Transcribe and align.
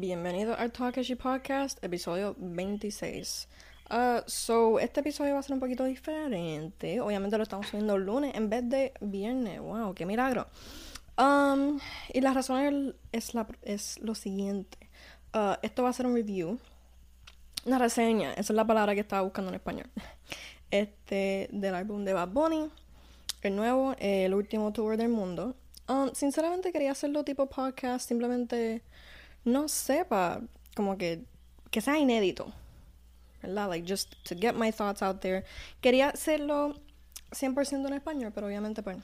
Bienvenido 0.00 0.56
al 0.56 0.70
Takashi 0.70 1.16
Podcast, 1.16 1.82
episodio 1.82 2.36
26. 2.38 3.48
Uh, 3.90 4.22
so, 4.26 4.78
este 4.78 5.00
episodio 5.00 5.32
va 5.32 5.40
a 5.40 5.42
ser 5.42 5.54
un 5.54 5.58
poquito 5.58 5.82
diferente. 5.82 7.00
Obviamente 7.00 7.36
lo 7.36 7.42
estamos 7.42 7.66
subiendo 7.66 7.98
lunes 7.98 8.32
en 8.36 8.48
vez 8.48 8.68
de 8.68 8.92
viernes. 9.00 9.58
¡Wow! 9.58 9.94
¡Qué 9.94 10.06
milagro! 10.06 10.46
Um, 11.18 11.80
y 12.12 12.20
la 12.20 12.32
razón 12.32 12.94
es, 13.10 13.34
la, 13.34 13.48
es 13.62 13.98
lo 14.00 14.14
siguiente. 14.14 14.78
Uh, 15.34 15.54
esto 15.62 15.82
va 15.82 15.88
a 15.88 15.92
ser 15.92 16.06
un 16.06 16.14
review. 16.14 16.60
Una 17.64 17.80
reseña. 17.80 18.30
Esa 18.34 18.52
es 18.52 18.56
la 18.56 18.64
palabra 18.64 18.94
que 18.94 19.00
estaba 19.00 19.22
buscando 19.22 19.48
en 19.50 19.56
español. 19.56 19.90
Este, 20.70 21.48
del 21.50 21.74
álbum 21.74 22.04
de 22.04 22.12
Bad 22.12 22.28
Bunny. 22.28 22.70
El 23.42 23.56
nuevo, 23.56 23.96
el 23.98 24.32
último 24.32 24.72
tour 24.72 24.96
del 24.96 25.08
mundo. 25.08 25.56
Um, 25.88 26.10
sinceramente 26.14 26.70
quería 26.70 26.92
hacerlo 26.92 27.24
tipo 27.24 27.46
podcast. 27.46 28.06
Simplemente 28.06 28.84
no 29.44 29.68
sepa, 29.68 30.40
como 30.74 30.96
que, 30.96 31.24
que 31.70 31.80
sea 31.80 31.98
inédito, 31.98 32.52
¿verdad? 33.42 33.68
Like, 33.68 33.86
just 33.88 34.14
to 34.24 34.34
get 34.34 34.54
my 34.54 34.72
thoughts 34.72 35.02
out 35.02 35.20
there. 35.20 35.44
Quería 35.80 36.10
hacerlo 36.10 36.74
100% 37.30 37.86
en 37.86 37.94
español, 37.94 38.32
pero 38.34 38.46
obviamente, 38.46 38.82
pues, 38.82 38.98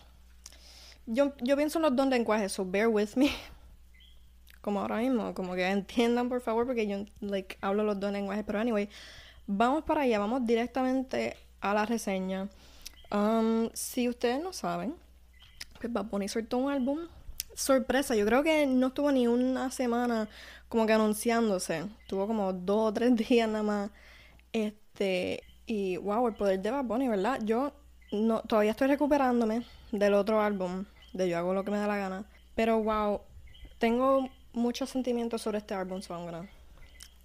yo, 1.06 1.34
yo 1.42 1.56
pienso 1.56 1.78
en 1.78 1.82
los 1.82 1.96
dos 1.96 2.06
lenguajes, 2.08 2.52
so 2.52 2.64
bear 2.64 2.88
with 2.88 3.16
me. 3.16 3.30
Como 4.60 4.80
ahora 4.80 4.96
mismo, 4.96 5.34
como 5.34 5.54
que 5.54 5.66
entiendan, 5.66 6.30
por 6.30 6.40
favor, 6.40 6.64
porque 6.64 6.86
yo, 6.86 7.04
like, 7.20 7.58
hablo 7.60 7.84
los 7.84 8.00
dos 8.00 8.10
lenguajes, 8.10 8.44
pero 8.46 8.58
anyway, 8.58 8.88
vamos 9.46 9.84
para 9.84 10.02
allá, 10.02 10.18
vamos 10.18 10.46
directamente 10.46 11.36
a 11.60 11.74
la 11.74 11.84
reseña. 11.84 12.48
Um, 13.12 13.68
si 13.74 14.08
ustedes 14.08 14.42
no 14.42 14.54
saben, 14.54 14.94
pues 15.78 15.92
Bad 15.92 16.06
Bunny 16.06 16.28
soltó 16.28 16.56
un 16.56 16.72
álbum 16.72 17.00
sorpresa. 17.54 18.14
Yo 18.14 18.26
creo 18.26 18.42
que 18.42 18.66
no 18.66 18.88
estuvo 18.88 19.10
ni 19.12 19.26
una 19.26 19.70
semana 19.70 20.28
como 20.68 20.86
que 20.86 20.92
anunciándose. 20.92 21.86
Tuvo 22.06 22.26
como 22.26 22.52
dos 22.52 22.90
o 22.90 22.92
tres 22.92 23.14
días 23.28 23.48
nada 23.48 23.62
más. 23.62 23.90
Este, 24.52 25.42
y 25.66 25.96
wow, 25.96 26.28
el 26.28 26.34
poder 26.34 26.60
de 26.60 26.70
Bad 26.70 26.84
Bunny, 26.84 27.08
¿verdad? 27.08 27.40
Yo 27.42 27.72
no, 28.12 28.42
todavía 28.42 28.72
estoy 28.72 28.88
recuperándome 28.88 29.64
del 29.92 30.14
otro 30.14 30.40
álbum, 30.40 30.84
de 31.12 31.28
Yo 31.28 31.38
hago 31.38 31.54
lo 31.54 31.64
que 31.64 31.70
me 31.70 31.78
da 31.78 31.86
la 31.86 31.96
gana. 31.96 32.24
Pero 32.54 32.82
wow, 32.82 33.20
tengo 33.78 34.28
muchos 34.52 34.90
sentimientos 34.90 35.42
sobre 35.42 35.58
este 35.58 35.74
álbum, 35.74 36.00
so 36.00 36.14
I'm 36.14 36.24
gonna 36.24 36.48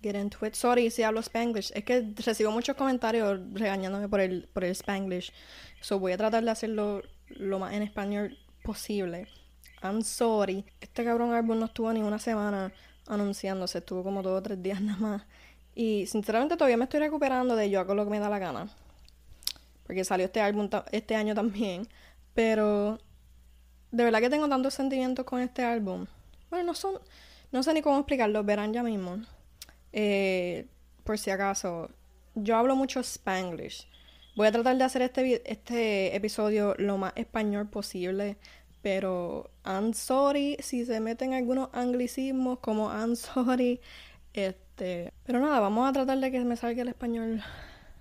get 0.02 0.16
into 0.16 0.46
it. 0.46 0.54
Sorry 0.54 0.90
si 0.90 1.04
hablo 1.04 1.20
Spanglish. 1.22 1.72
Es 1.76 1.84
que 1.84 2.14
recibo 2.26 2.52
muchos 2.52 2.76
comentarios 2.76 3.40
regañándome 3.54 4.08
por 4.08 4.20
el, 4.20 4.48
por 4.54 4.64
el 4.64 4.72
Spanglish. 4.72 5.32
So 5.82 6.00
voy 6.00 6.14
a 6.14 6.18
tratar 6.18 6.44
de 6.44 6.52
hacerlo 6.52 7.04
lo 7.30 7.60
más 7.60 7.74
en 7.74 7.84
español 7.84 8.38
posible. 8.64 9.28
I'm 9.82 10.02
sorry. 10.04 10.66
Este 10.82 11.04
cabrón 11.04 11.34
álbum 11.34 11.60
no 11.60 11.66
estuvo 11.66 11.92
ni 11.94 12.02
una 12.02 12.20
semana 12.20 12.72
anunciándose, 13.08 13.80
estuvo 13.80 14.04
como 14.04 14.22
dos 14.22 14.40
o 14.40 14.44
tres 14.44 14.62
días 14.62 14.82
nada 14.82 15.00
más. 15.00 15.22
Y 15.76 16.06
sinceramente 16.08 16.58
todavía 16.58 16.78
me 16.78 16.84
estoy 16.84 17.00
recuperando 17.00 17.56
de 17.56 17.70
yo 17.70 17.80
hago 17.80 17.96
lo 17.96 18.04
que 18.06 18.12
me 18.12 18.20
da 18.20 18.30
la 18.30 18.40
gana. 18.40 18.70
Porque 19.86 20.04
salió 20.04 20.26
este 20.26 20.42
álbum 20.42 20.70
este 20.92 21.16
año 21.16 21.34
también. 21.34 21.88
Pero 22.34 23.00
de 23.92 24.04
verdad 24.04 24.20
que 24.20 24.30
tengo 24.30 24.48
tantos 24.48 24.74
sentimientos 24.74 25.26
con 25.26 25.42
este 25.42 25.64
álbum. 25.64 26.06
Bueno, 26.50 26.68
no 26.68 26.74
son. 26.74 27.00
No 27.52 27.64
sé 27.64 27.74
ni 27.74 27.82
cómo 27.82 27.98
explicarlo, 27.98 28.44
verán 28.44 28.74
ya 28.74 28.84
mismo. 28.84 29.18
Eh, 29.94 30.68
por 31.04 31.18
si 31.18 31.32
acaso. 31.32 31.90
Yo 32.36 32.56
hablo 32.56 32.76
mucho 32.76 33.00
spanglish. 33.00 33.88
Voy 34.36 34.48
a 34.48 34.52
tratar 34.52 34.78
de 34.78 34.84
hacer 34.84 35.02
este, 35.02 35.52
este 35.52 36.16
episodio 36.16 36.76
lo 36.78 36.98
más 36.98 37.14
español 37.16 37.68
posible. 37.68 38.38
Pero 38.82 39.50
I'm 39.66 39.94
sorry 39.94 40.58
si 40.62 40.86
se 40.86 41.00
meten 41.00 41.34
algunos 41.34 41.70
anglicismos 41.74 42.60
como 42.60 42.90
I'm 42.90 43.16
sorry. 43.16 43.82
Este, 44.34 45.14
pero 45.26 45.40
nada, 45.40 45.60
vamos 45.60 45.90
a 45.90 45.94
tratar 45.94 46.18
de 46.20 46.32
que 46.32 46.40
me 46.46 46.56
salga 46.56 46.82
el 46.82 46.88
español 46.88 47.44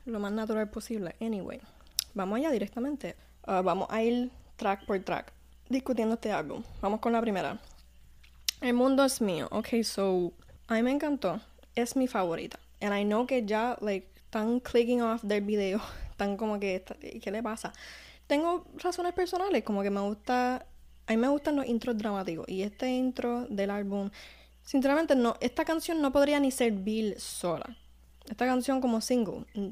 lo 0.04 0.20
más 0.20 0.32
natural 0.32 0.70
posible. 0.70 1.16
Anyway, 1.20 1.60
vamos 2.14 2.38
allá 2.38 2.50
directamente. 2.50 3.16
Uh, 3.46 3.62
vamos 3.62 3.88
a 3.90 4.02
ir 4.02 4.30
track 4.56 4.86
por 4.86 4.98
track 5.00 5.32
discutiendo 5.68 6.14
este 6.14 6.30
álbum. 6.30 6.62
Vamos 6.80 7.00
con 7.00 7.12
la 7.12 7.20
primera. 7.20 7.58
El 8.60 8.74
mundo 8.74 9.04
es 9.04 9.20
mío. 9.20 9.48
Ok, 9.50 9.82
so 9.82 10.32
a 10.68 10.74
mí 10.74 10.82
me 10.82 10.92
encantó. 10.92 11.40
Es 11.74 11.96
mi 11.96 12.06
favorita. 12.06 12.58
And 12.80 12.94
I 12.96 13.04
know 13.04 13.26
que 13.26 13.44
ya, 13.44 13.76
like, 13.80 14.08
están 14.16 14.60
clicking 14.60 15.02
off 15.02 15.22
del 15.22 15.42
video. 15.42 15.80
Están 16.10 16.36
como 16.36 16.58
que, 16.58 16.82
¿qué 17.22 17.30
le 17.30 17.44
pasa? 17.44 17.72
tengo 18.28 18.66
razones 18.76 19.14
personales, 19.14 19.64
como 19.64 19.82
que 19.82 19.90
me 19.90 20.00
gusta, 20.00 20.64
a 21.08 21.12
mí 21.12 21.16
me 21.16 21.28
gustan 21.28 21.56
los 21.56 21.66
intros 21.66 21.96
dramáticos 21.96 22.46
y 22.48 22.62
este 22.62 22.90
intro 22.90 23.46
del 23.48 23.70
álbum, 23.70 24.10
sinceramente 24.62 25.16
no, 25.16 25.36
esta 25.40 25.64
canción 25.64 26.02
no 26.02 26.12
podría 26.12 26.38
ni 26.38 26.50
servir 26.50 27.18
sola. 27.18 27.76
Esta 28.28 28.44
canción 28.44 28.82
como 28.82 29.00
single, 29.00 29.46
mm, 29.54 29.68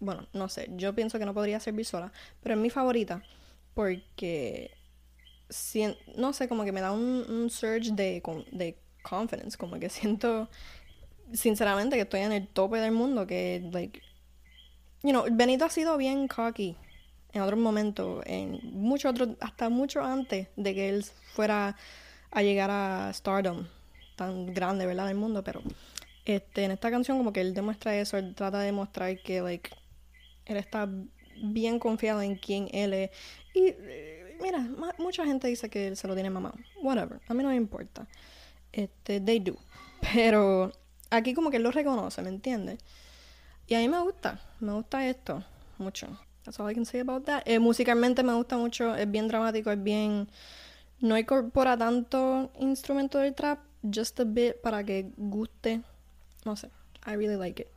bueno, 0.00 0.26
no 0.32 0.48
sé, 0.48 0.70
yo 0.76 0.94
pienso 0.94 1.18
que 1.18 1.26
no 1.26 1.34
podría 1.34 1.60
servir 1.60 1.84
sola, 1.84 2.10
pero 2.42 2.54
es 2.54 2.60
mi 2.60 2.70
favorita 2.70 3.22
porque, 3.74 4.70
no 6.16 6.32
sé, 6.32 6.48
como 6.48 6.64
que 6.64 6.72
me 6.72 6.80
da 6.80 6.92
un, 6.92 7.26
un 7.28 7.50
surge 7.50 7.92
de, 7.92 8.22
de 8.50 8.78
confidence, 9.02 9.58
como 9.58 9.78
que 9.78 9.88
siento 9.90 10.48
sinceramente 11.34 11.96
que 11.96 12.02
estoy 12.02 12.20
en 12.20 12.32
el 12.32 12.48
tope 12.48 12.78
del 12.78 12.92
mundo, 12.92 13.26
que, 13.26 13.68
like, 13.72 14.00
you 15.02 15.10
know, 15.10 15.26
Benito 15.30 15.66
ha 15.66 15.70
sido 15.70 15.98
bien 15.98 16.28
cocky 16.28 16.78
en 17.32 17.42
otros 17.42 17.58
momentos, 17.58 18.22
en 18.26 18.60
mucho 18.62 19.08
otro, 19.08 19.36
hasta 19.40 19.68
mucho 19.68 20.02
antes 20.02 20.48
de 20.56 20.74
que 20.74 20.88
él 20.88 21.04
fuera 21.34 21.76
a 22.30 22.42
llegar 22.42 22.70
a 22.70 23.12
Stardom, 23.12 23.66
tan 24.16 24.52
grande, 24.52 24.86
¿verdad?, 24.86 25.06
del 25.06 25.16
mundo, 25.16 25.42
pero 25.42 25.62
este, 26.24 26.64
en 26.64 26.70
esta 26.70 26.90
canción 26.90 27.18
como 27.18 27.32
que 27.32 27.40
él 27.40 27.54
demuestra 27.54 27.96
eso, 27.96 28.16
él 28.16 28.34
trata 28.34 28.60
de 28.60 28.66
demostrar 28.66 29.18
que, 29.22 29.40
like, 29.40 29.70
él 30.46 30.56
está 30.56 30.88
bien 31.42 31.78
confiado 31.78 32.22
en 32.22 32.36
quién 32.36 32.68
él 32.72 32.92
es. 32.94 33.10
Y, 33.54 33.74
eh, 33.78 34.38
mira, 34.40 34.58
mucha 34.98 35.24
gente 35.24 35.48
dice 35.48 35.68
que 35.68 35.88
él 35.88 35.96
se 35.96 36.06
lo 36.06 36.14
tiene 36.14 36.30
mamá. 36.30 36.54
Whatever, 36.82 37.20
a 37.28 37.34
mí 37.34 37.42
no 37.42 37.48
me 37.48 37.56
importa. 37.56 38.06
Este, 38.72 39.20
they 39.20 39.40
do. 39.40 39.56
Pero 40.14 40.72
aquí 41.10 41.34
como 41.34 41.50
que 41.50 41.56
él 41.56 41.62
lo 41.62 41.70
reconoce, 41.70 42.22
¿me 42.22 42.28
entiendes? 42.28 42.78
Y 43.66 43.74
a 43.74 43.78
mí 43.78 43.88
me 43.88 44.00
gusta, 44.00 44.40
me 44.60 44.72
gusta 44.72 45.08
esto 45.08 45.44
mucho. 45.78 46.08
That's 46.44 46.58
all 46.58 46.68
I 46.68 46.74
can 46.74 46.84
say 46.84 47.00
about 47.00 47.24
that. 47.26 47.42
Eh, 47.46 47.58
musicalmente 47.58 48.22
me 48.22 48.34
gusta 48.34 48.56
mucho, 48.56 48.94
es 48.94 49.10
bien 49.10 49.28
dramático, 49.28 49.70
es 49.70 49.82
bien. 49.82 50.28
No 51.00 51.16
incorpora 51.16 51.76
tanto 51.76 52.50
instrumento 52.58 53.18
del 53.18 53.34
trap, 53.34 53.60
just 53.82 54.18
a 54.20 54.24
bit 54.24 54.56
para 54.62 54.84
que 54.84 55.10
guste. 55.16 55.82
No 56.44 56.56
sé, 56.56 56.68
I 57.06 57.16
really 57.16 57.36
like 57.36 57.62
it. 57.62 57.68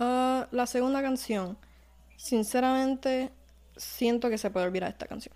Uh, 0.00 0.46
la 0.50 0.66
segunda 0.66 1.02
canción, 1.02 1.56
sinceramente, 2.16 3.30
siento 3.76 4.28
que 4.28 4.38
se 4.38 4.50
puede 4.50 4.66
olvidar 4.66 4.90
esta 4.90 5.06
canción. 5.06 5.34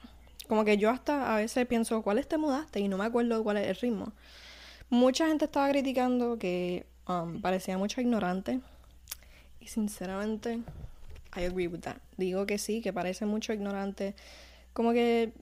Como 0.48 0.64
que 0.64 0.78
yo 0.78 0.90
hasta 0.90 1.34
a 1.34 1.36
veces 1.36 1.66
pienso, 1.66 2.02
¿cuál 2.02 2.18
es 2.18 2.26
te 2.26 2.38
mudaste? 2.38 2.80
Y 2.80 2.88
no 2.88 2.96
me 2.96 3.04
acuerdo 3.04 3.42
cuál 3.44 3.58
es 3.58 3.68
el 3.68 3.76
ritmo. 3.76 4.12
Mucha 4.88 5.26
gente 5.26 5.44
estaba 5.44 5.68
criticando 5.68 6.38
que 6.38 6.86
um, 7.06 7.40
parecía 7.40 7.76
mucho 7.76 8.00
ignorante. 8.00 8.60
Y 9.60 9.68
sinceramente, 9.68 10.60
I 11.38 11.46
agree 11.46 11.68
with 11.68 11.80
that. 11.80 11.98
Digo 12.16 12.46
que 12.46 12.58
sí, 12.58 12.80
que 12.80 12.92
parece 12.92 13.26
mucho 13.26 13.52
ignorante. 13.52 14.14
Como 14.72 14.92
que 14.92 15.32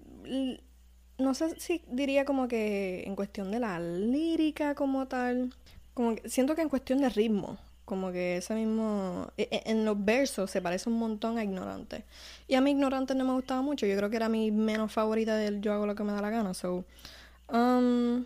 no 1.19 1.34
sé 1.34 1.59
si 1.59 1.83
diría 1.89 2.25
como 2.25 2.49
que 2.49 3.05
en 3.07 3.17
cuestión 3.17 3.51
de 3.51 3.61
la 3.61 3.79
lírica 3.81 4.75
como 4.75 5.09
tal, 5.09 5.55
como 5.95 6.15
que 6.15 6.29
siento 6.29 6.55
que 6.55 6.62
en 6.62 6.69
cuestión 6.69 7.01
de 7.01 7.09
ritmo, 7.09 7.59
como 7.84 8.12
que 8.12 8.39
ese 8.39 8.55
mismo 8.55 9.31
e, 9.37 9.49
e, 9.51 9.71
en 9.71 9.84
los 9.84 10.05
versos 10.05 10.51
se 10.51 10.61
parece 10.61 10.91
un 10.91 10.99
montón 10.99 11.39
a 11.39 11.45
ignorante. 11.45 12.05
Y 12.49 12.55
a 12.55 12.61
mí 12.61 12.73
ignorante 12.73 13.15
no 13.15 13.25
me 13.25 13.33
gustaba 13.33 13.63
mucho, 13.63 13.87
yo 13.87 13.97
creo 13.97 14.11
que 14.11 14.17
era 14.17 14.28
mi 14.28 14.51
menos 14.51 14.93
favorita 14.93 15.37
del 15.37 15.61
yo 15.61 15.73
hago 15.73 15.87
lo 15.87 15.95
que 15.95 16.05
me 16.05 16.13
da 16.13 16.21
la 16.21 16.31
gana, 16.31 16.53
so 16.53 16.84
um, 17.51 18.25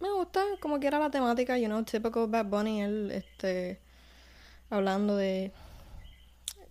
me 0.00 0.10
gusta 0.16 0.42
como 0.60 0.80
que 0.80 0.86
era 0.86 0.98
la 0.98 1.10
temática, 1.10 1.58
you 1.58 1.66
know, 1.66 1.82
typical 1.84 2.26
Bad 2.28 2.46
Bunny, 2.46 2.82
él 2.82 3.10
este 3.12 3.80
hablando 4.70 5.16
de 5.16 5.52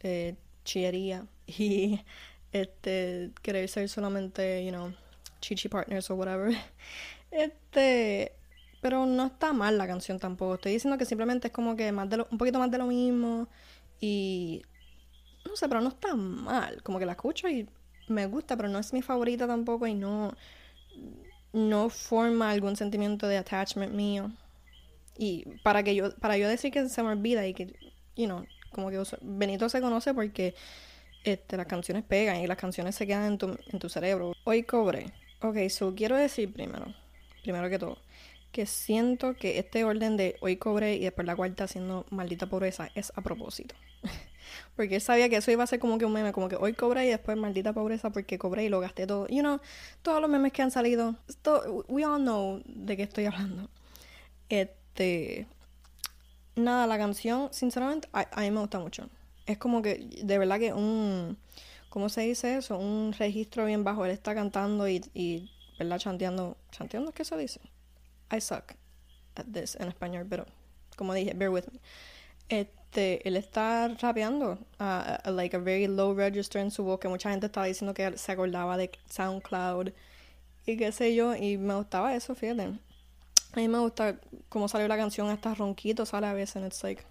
eh, 0.01 0.35
chillería 0.63 1.25
y 1.45 2.01
este 2.51 3.31
querer 3.41 3.67
ser 3.69 3.89
solamente, 3.89 4.65
you 4.65 4.71
know, 4.71 4.94
chichi 5.41 5.69
partners 5.69 6.09
o 6.09 6.15
whatever. 6.15 6.55
Este, 7.29 8.31
pero 8.81 9.05
no 9.05 9.25
está 9.25 9.51
mal 9.51 9.77
la 9.77 9.85
canción 9.85 10.17
tampoco. 10.17 10.55
Estoy 10.55 10.71
diciendo 10.73 10.97
que 10.97 11.05
simplemente 11.05 11.47
es 11.47 11.53
como 11.53 11.75
que 11.75 11.91
más 11.91 12.09
de 12.09 12.25
un 12.31 12.38
poquito 12.38 12.57
más 12.57 12.71
de 12.71 12.77
lo 12.77 12.85
mismo 12.85 13.49
y 13.99 14.63
no 15.45 15.55
sé, 15.57 15.67
pero 15.67 15.81
no 15.81 15.89
está 15.89 16.15
mal. 16.15 16.81
Como 16.83 17.00
que 17.00 17.05
la 17.05 17.13
escucho 17.13 17.50
y 17.50 17.67
me 18.07 18.25
gusta, 18.27 18.55
pero 18.55 18.69
no 18.69 18.79
es 18.79 18.93
mi 18.93 19.01
favorita 19.01 19.45
tampoco 19.47 19.88
y 19.88 19.93
no 19.93 20.33
no 21.53 21.89
forma 21.89 22.51
algún 22.51 22.75
sentimiento 22.75 23.27
de 23.27 23.38
attachment 23.38 23.93
mío. 23.93 24.31
Y 25.17 25.45
para 25.63 25.83
que 25.83 25.95
yo 25.95 26.15
para 26.17 26.38
yo 26.38 26.47
decir 26.47 26.71
que 26.71 26.88
se 26.89 27.03
me 27.03 27.09
olvida 27.09 27.45
y 27.47 27.53
que 27.53 27.75
you 28.15 28.25
know, 28.25 28.45
como 28.71 28.89
que 28.89 29.01
Benito 29.21 29.69
se 29.69 29.81
conoce 29.81 30.13
porque 30.13 30.55
este, 31.23 31.57
las 31.57 31.67
canciones 31.67 32.03
pegan 32.03 32.37
y 32.37 32.47
las 32.47 32.57
canciones 32.57 32.95
se 32.95 33.05
quedan 33.05 33.37
en 33.41 33.79
tu, 33.79 33.89
cerebro. 33.89 34.33
Hoy 34.43 34.63
cobré. 34.63 35.11
Ok, 35.41 35.57
so 35.69 35.93
quiero 35.93 36.15
decir 36.15 36.51
primero, 36.51 36.93
primero 37.43 37.69
que 37.69 37.77
todo, 37.77 37.97
que 38.51 38.65
siento 38.65 39.35
que 39.35 39.59
este 39.59 39.83
orden 39.83 40.17
de 40.17 40.37
hoy 40.41 40.57
cobré 40.57 40.95
y 40.95 41.01
después 41.01 41.27
la 41.27 41.35
cuarta 41.35 41.65
haciendo 41.65 42.05
maldita 42.09 42.47
pobreza 42.47 42.89
es 42.95 43.11
a 43.15 43.21
propósito. 43.21 43.75
porque 44.75 44.95
él 44.95 45.01
sabía 45.01 45.29
que 45.29 45.37
eso 45.37 45.51
iba 45.51 45.63
a 45.63 45.67
ser 45.67 45.79
como 45.79 45.97
que 45.97 46.05
un 46.05 46.13
meme, 46.13 46.31
como 46.31 46.49
que 46.49 46.55
hoy 46.55 46.73
cobré 46.73 47.05
y 47.05 47.09
después 47.09 47.37
maldita 47.37 47.73
pobreza 47.73 48.09
porque 48.09 48.37
cobré 48.37 48.63
y 48.63 48.69
lo 48.69 48.79
gasté 48.79 49.05
todo. 49.05 49.27
You 49.27 49.41
know, 49.41 49.59
todos 50.01 50.21
los 50.21 50.29
memes 50.29 50.53
que 50.53 50.61
han 50.61 50.71
salido, 50.71 51.15
we 51.87 52.05
all 52.05 52.21
know 52.21 52.61
de 52.65 52.97
qué 52.97 53.03
estoy 53.03 53.25
hablando. 53.25 53.69
Este, 54.49 55.45
nada, 56.57 56.88
la 56.88 56.98
canción, 56.98 57.50
sinceramente, 57.51 58.07
a, 58.13 58.27
a 58.31 58.42
mí 58.42 58.51
me 58.51 58.59
gusta 58.59 58.80
mucho. 58.80 59.09
Es 59.45 59.57
como 59.57 59.81
que, 59.81 60.09
de 60.24 60.38
verdad 60.38 60.59
que 60.59 60.74
un, 60.74 61.38
¿cómo 61.89 62.09
se 62.09 62.21
dice 62.21 62.57
eso? 62.57 62.77
Un 62.77 63.13
registro 63.18 63.65
bien 63.65 63.83
bajo. 63.83 64.06
Él 64.06 64.12
está 64.12 64.36
cantando 64.36 64.88
y, 64.89 65.50
¿verdad? 65.80 66.00
Chanteando. 66.00 66.57
¿Chanteando 66.71 67.12
qué 67.13 67.24
se 67.25 67.38
dice? 67.38 67.62
I 68.31 68.42
suck 68.42 68.74
at 69.36 69.45
this 69.54 69.75
en 69.75 69.88
español, 69.88 70.25
pero 70.30 70.45
como 70.98 71.13
dije, 71.13 71.33
bear 71.33 71.50
with 71.50 71.65
me. 71.71 71.80
Este, 72.50 73.27
él 73.27 73.38
está 73.38 73.88
rapeando 74.01 74.57
a, 74.80 75.21
like 75.31 75.56
a 75.56 75.60
very 75.60 75.88
low 75.88 76.13
register 76.13 76.62
en 76.62 76.71
su 76.71 76.83
voz, 76.83 77.00
que 77.00 77.07
mucha 77.07 77.30
gente 77.30 77.45
estaba 77.45 77.65
diciendo 77.68 77.94
que 77.94 78.18
se 78.18 78.31
acordaba 78.31 78.77
de 78.77 78.92
SoundCloud 79.10 79.92
y 80.65 80.77
qué 80.77 80.92
sé 80.92 81.15
yo, 81.15 81.36
y 81.36 81.57
me 81.57 81.75
gustaba 81.75 82.15
eso, 82.15 82.36
fíjate. 82.36 82.80
A 83.53 83.55
mí 83.55 83.67
me 83.67 83.79
gusta 83.79 84.19
cómo 84.49 84.67
salió 84.67 84.88
la 84.88 84.97
canción, 84.97 85.29
hasta 85.29 85.55
ronquito 85.55 86.05
sale 86.05 86.27
a 86.27 86.33
veces, 86.33 86.57
and 86.57 86.65
it's 86.65 86.83
like, 86.83 87.03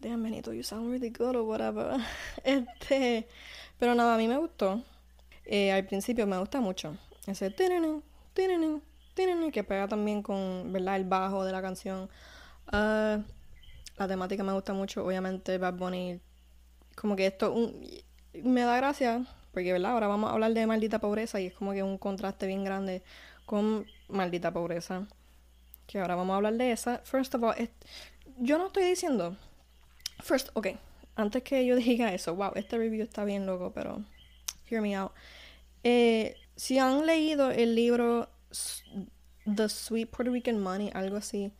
damn, 0.00 0.22
Benito, 0.22 0.52
you 0.52 0.62
sound 0.62 0.90
really 0.90 1.10
good 1.10 1.36
or 1.36 1.42
whatever. 1.42 1.96
Este, 2.44 3.28
pero 3.78 3.94
nada, 3.94 4.14
a 4.14 4.18
mí 4.18 4.26
me 4.26 4.38
gustó. 4.38 4.82
Eh, 5.44 5.72
al 5.72 5.84
principio 5.86 6.26
me 6.26 6.38
gusta 6.38 6.60
mucho. 6.60 6.96
Ese 7.26 7.50
tininin, 7.50 8.02
tininin, 8.34 9.52
que 9.52 9.64
pega 9.64 9.88
también 9.88 10.22
con, 10.22 10.72
¿verdad? 10.72 10.96
El 10.96 11.04
bajo 11.04 11.44
de 11.44 11.52
la 11.52 11.60
canción. 11.60 12.08
Uh, 12.72 13.22
la 13.96 14.08
temática 14.08 14.42
me 14.42 14.52
gusta 14.52 14.72
mucho, 14.72 15.04
obviamente 15.04 15.58
Bad 15.58 15.74
Bunny, 15.74 16.20
como 16.94 17.16
que 17.16 17.26
esto 17.26 17.54
me 18.32 18.62
da 18.62 18.76
gracia, 18.76 19.26
porque 19.52 19.72
¿verdad? 19.72 19.92
ahora 19.92 20.06
vamos 20.06 20.30
a 20.30 20.32
hablar 20.32 20.54
de 20.54 20.66
maldita 20.66 21.00
pobreza 21.00 21.40
y 21.40 21.46
es 21.46 21.54
como 21.54 21.72
que 21.72 21.82
un 21.82 21.98
contraste 21.98 22.46
bien 22.46 22.64
grande 22.64 23.02
con 23.44 23.86
maldita 24.08 24.52
pobreza, 24.52 25.06
que 25.90 25.98
ahora 25.98 26.14
vamos 26.14 26.34
a 26.34 26.36
hablar 26.36 26.54
de 26.54 26.70
esa. 26.70 26.98
First 26.98 27.34
of 27.34 27.42
all, 27.42 27.54
yo 28.38 28.58
no 28.58 28.68
estoy 28.68 28.84
diciendo, 28.84 29.36
first, 30.20 30.50
ok, 30.54 30.68
antes 31.16 31.42
que 31.42 31.66
yo 31.66 31.74
diga 31.88 32.14
eso, 32.14 32.34
wow, 32.36 32.52
este 32.54 32.78
review 32.78 33.02
está 33.02 33.24
bien 33.24 33.44
loco, 33.44 33.72
pero 33.72 34.04
hear 34.70 34.80
me 34.80 34.94
out. 34.96 35.12
Eh, 35.82 36.36
si 36.54 36.78
han 36.78 37.06
leído 37.06 37.50
el 37.50 37.74
libro 37.74 38.28
The 39.52 39.68
Sweet 39.68 40.10
Puerto 40.10 40.32
Rican 40.32 40.60
Money, 40.60 40.90
algo 40.94 41.16
así, 41.16 41.52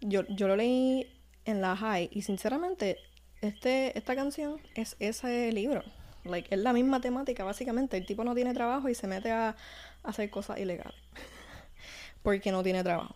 yo, 0.00 0.22
yo 0.28 0.48
lo 0.48 0.56
leí 0.56 1.06
en 1.44 1.60
la 1.60 1.76
high 1.76 2.08
y 2.10 2.22
sinceramente 2.22 2.98
este, 3.42 3.98
esta 3.98 4.14
canción 4.14 4.60
es 4.74 4.96
ese 4.98 5.52
libro. 5.52 5.82
Like, 6.24 6.54
es 6.54 6.60
la 6.60 6.72
misma 6.72 7.02
temática, 7.02 7.44
básicamente. 7.44 7.98
El 7.98 8.06
tipo 8.06 8.24
no 8.24 8.34
tiene 8.34 8.54
trabajo 8.54 8.88
y 8.88 8.94
se 8.94 9.06
mete 9.06 9.30
a, 9.30 9.56
hacer 10.02 10.30
cosas 10.30 10.58
ilegales. 10.58 10.96
Porque 12.22 12.50
no 12.50 12.62
tiene 12.62 12.82
trabajo. 12.82 13.14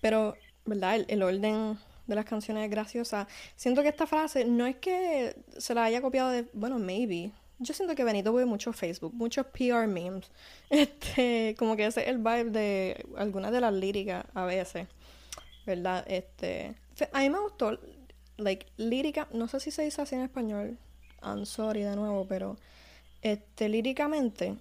Pero, 0.00 0.36
¿verdad? 0.64 1.04
El, 1.08 1.22
orden 1.22 1.78
de 2.06 2.14
las 2.14 2.24
canciones 2.24 2.64
es 2.64 2.70
graciosa. 2.70 3.28
Siento 3.56 3.82
que 3.82 3.88
esta 3.88 4.06
frase 4.06 4.44
no 4.44 4.66
es 4.66 4.76
que 4.76 5.36
se 5.58 5.74
la 5.74 5.84
haya 5.84 6.00
copiado 6.00 6.30
de. 6.30 6.46
Bueno, 6.52 6.78
maybe. 6.78 7.32
Yo 7.60 7.74
siento 7.74 7.94
que 7.96 8.04
Benito 8.04 8.32
ve 8.32 8.44
mucho 8.44 8.72
Facebook, 8.72 9.12
muchos 9.14 9.46
PR 9.46 9.86
memes. 9.88 10.30
Este, 10.70 11.56
como 11.58 11.76
que 11.76 11.86
ese 11.86 12.02
es 12.02 12.08
el 12.08 12.18
vibe 12.18 12.50
de 12.50 13.06
algunas 13.16 13.50
de 13.52 13.60
las 13.60 13.72
líricas 13.72 14.24
a 14.34 14.44
veces. 14.44 14.86
¿Verdad? 15.66 16.04
Este. 16.08 16.74
A 17.12 17.20
mí 17.20 17.30
me 17.30 17.38
gustó, 17.38 17.78
like, 18.38 18.66
lírica, 18.76 19.28
no 19.32 19.48
sé 19.48 19.60
si 19.60 19.70
se 19.70 19.82
dice 19.82 20.02
así 20.02 20.14
en 20.14 20.22
español, 20.22 20.78
I'm 21.22 21.46
sorry 21.46 21.82
de 21.82 21.94
nuevo, 21.96 22.26
pero, 22.26 22.56
este, 23.22 23.68
líricamente, 23.68 24.56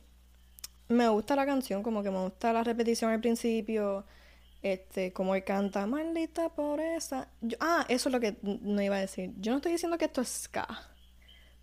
me 0.90 1.08
gusta 1.10 1.36
la 1.36 1.46
canción, 1.46 1.84
como 1.84 2.04
que 2.04 2.12
me 2.12 2.22
gusta 2.22 2.54
la 2.54 2.64
repetición 2.64 3.12
al 3.12 3.22
principio, 3.22 4.06
este, 4.62 5.14
como 5.14 5.36
él 5.36 5.44
canta, 5.44 5.86
maldita 5.86 6.50
pobreza. 6.50 7.28
ah, 7.60 7.86
eso 7.90 8.10
es 8.10 8.14
lo 8.14 8.20
que 8.20 8.38
no 8.42 8.82
iba 8.82 8.96
a 8.96 9.00
decir. 9.00 9.34
Yo 9.40 9.52
no 9.52 9.58
estoy 9.58 9.74
diciendo 9.74 9.98
que 9.98 10.06
esto 10.06 10.22
es 10.22 10.30
ska. 10.30 10.68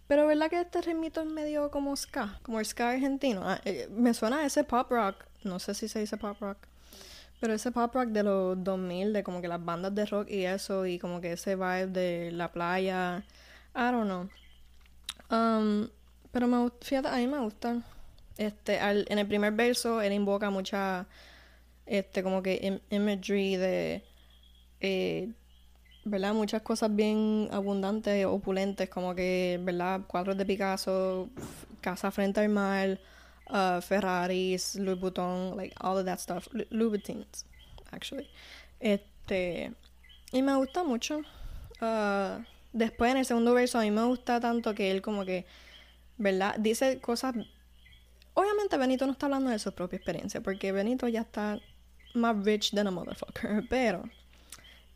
Pero 0.06 0.26
verdad 0.26 0.50
que 0.50 0.60
este 0.60 0.82
ritmito 0.82 1.22
es 1.22 1.26
medio 1.26 1.70
como 1.70 1.96
ska, 1.96 2.38
como 2.42 2.60
el 2.60 2.66
ska 2.66 2.90
argentino. 2.90 3.42
Ah, 3.44 3.60
eh, 3.64 3.88
me 3.90 4.12
suena 4.12 4.40
a 4.40 4.46
ese 4.46 4.64
pop 4.64 4.90
rock, 4.90 5.24
no 5.44 5.58
sé 5.58 5.74
si 5.74 5.88
se 5.88 6.00
dice 6.00 6.16
pop 6.16 6.36
rock. 6.40 6.58
Pero 7.40 7.54
ese 7.54 7.72
pop 7.72 7.94
rock 7.94 8.08
de 8.08 8.22
los 8.22 8.62
2000, 8.62 9.12
de 9.12 9.22
como 9.22 9.40
que 9.40 9.48
las 9.48 9.64
bandas 9.64 9.94
de 9.94 10.06
rock 10.06 10.30
y 10.30 10.44
eso, 10.44 10.86
y 10.86 10.98
como 10.98 11.20
que 11.20 11.32
ese 11.32 11.56
vibe 11.56 11.86
de 11.88 12.30
la 12.32 12.52
playa, 12.52 13.24
I 13.74 13.90
don't 13.92 14.04
know. 14.04 14.28
Um, 15.30 15.88
pero 16.32 16.46
me, 16.46 16.70
fíjate, 16.80 17.08
a 17.08 17.16
mí 17.16 17.26
me 17.26 17.38
gusta. 17.38 17.82
Este, 18.36 18.78
en 18.78 19.18
el 19.18 19.26
primer 19.26 19.52
verso 19.52 20.02
él 20.02 20.12
invoca 20.12 20.50
mucha, 20.50 21.06
este, 21.86 22.22
como 22.22 22.42
que 22.42 22.80
imagery 22.90 23.56
de, 23.56 24.04
eh, 24.80 25.32
¿verdad? 26.04 26.34
Muchas 26.34 26.62
cosas 26.62 26.94
bien 26.94 27.48
abundantes, 27.52 28.26
opulentes, 28.26 28.88
como 28.88 29.14
que, 29.14 29.58
¿verdad? 29.62 30.02
Cuadros 30.06 30.36
de 30.36 30.46
Picasso, 30.46 31.30
casa 31.80 32.10
frente 32.10 32.40
al 32.40 32.48
mar, 32.48 33.00
uh, 33.50 33.80
Ferraris, 33.80 34.76
Louis 34.76 34.98
Vuitton, 34.98 35.56
like 35.56 35.74
all 35.80 35.98
of 35.98 36.04
that 36.04 36.18
stuff, 36.18 36.48
Louis 36.70 36.90
Vuittons, 36.90 37.46
actually. 37.90 38.28
Este, 38.80 39.72
y 40.32 40.42
me 40.42 40.54
gusta 40.56 40.84
mucho. 40.84 41.20
Uh, 41.80 42.42
después 42.72 43.10
en 43.10 43.18
el 43.18 43.24
segundo 43.24 43.54
verso 43.54 43.78
a 43.78 43.82
mí 43.82 43.90
me 43.90 44.04
gusta 44.04 44.40
tanto 44.40 44.74
que 44.74 44.90
él 44.90 45.02
como 45.02 45.24
que, 45.24 45.46
¿verdad? 46.18 46.56
Dice 46.58 47.00
cosas... 47.00 47.34
Obviamente 48.36 48.76
Benito 48.76 49.06
no 49.06 49.12
está 49.12 49.26
hablando 49.26 49.50
de 49.50 49.60
su 49.60 49.72
propia 49.72 49.96
experiencia, 49.96 50.40
porque 50.40 50.72
Benito 50.72 51.06
ya 51.06 51.20
está 51.20 51.60
más 52.14 52.44
rich 52.44 52.70
than 52.72 52.86
a 52.86 52.90
motherfucker, 52.90 53.64
pero 53.70 54.04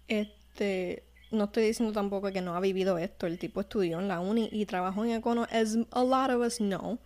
este 0.06 1.03
no 1.31 1.44
estoy 1.44 1.65
diciendo 1.65 1.93
tampoco 1.93 2.32
que 2.32 2.41
no 2.41 2.56
ha 2.56 2.61
vivido 2.61 2.97
esto. 2.97 3.26
El 3.26 3.38
tipo 3.38 3.61
estudió 3.61 4.00
en 4.00 4.09
la 4.09 4.20
uni 4.20 4.49
y 4.50 4.65
trabajó 4.65 5.05
en 5.05 5.11
Econo, 5.11 5.47
as 5.50 5.76
a 5.91 6.03
lot 6.03 6.31
of 6.31 6.41
us 6.47 6.56
know. 6.56 6.99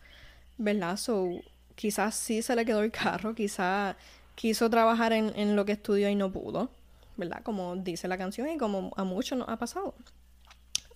¿verdad? 0.59 0.97
So, 0.97 1.41
quizás 1.75 2.15
sí 2.15 2.43
se 2.43 2.55
le 2.57 2.65
quedó 2.65 2.83
el 2.83 2.91
carro, 2.91 3.35
quizás 3.35 3.97
quiso 4.35 4.71
trabajar 4.71 5.13
en, 5.13 5.33
en 5.37 5.57
lo 5.57 5.65
que 5.65 5.73
estudió 5.73 6.09
y 6.09 6.15
no 6.15 6.33
pudo, 6.33 6.71
¿verdad? 7.17 7.43
Como 7.43 7.77
dice 7.77 8.09
la 8.09 8.19
canción 8.19 8.49
y 8.49 8.59
como 8.59 8.93
a 8.97 9.05
muchos 9.05 9.39
nos 9.39 9.49
ha 9.49 9.57
pasado. 9.59 9.95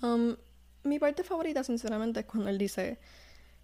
Um, 0.03 0.37
mi 0.85 0.99
parte 0.99 1.25
favorita, 1.25 1.65
sinceramente, 1.65 2.21
es 2.21 2.27
cuando 2.27 2.49
él 2.49 2.59
dice, 2.59 2.99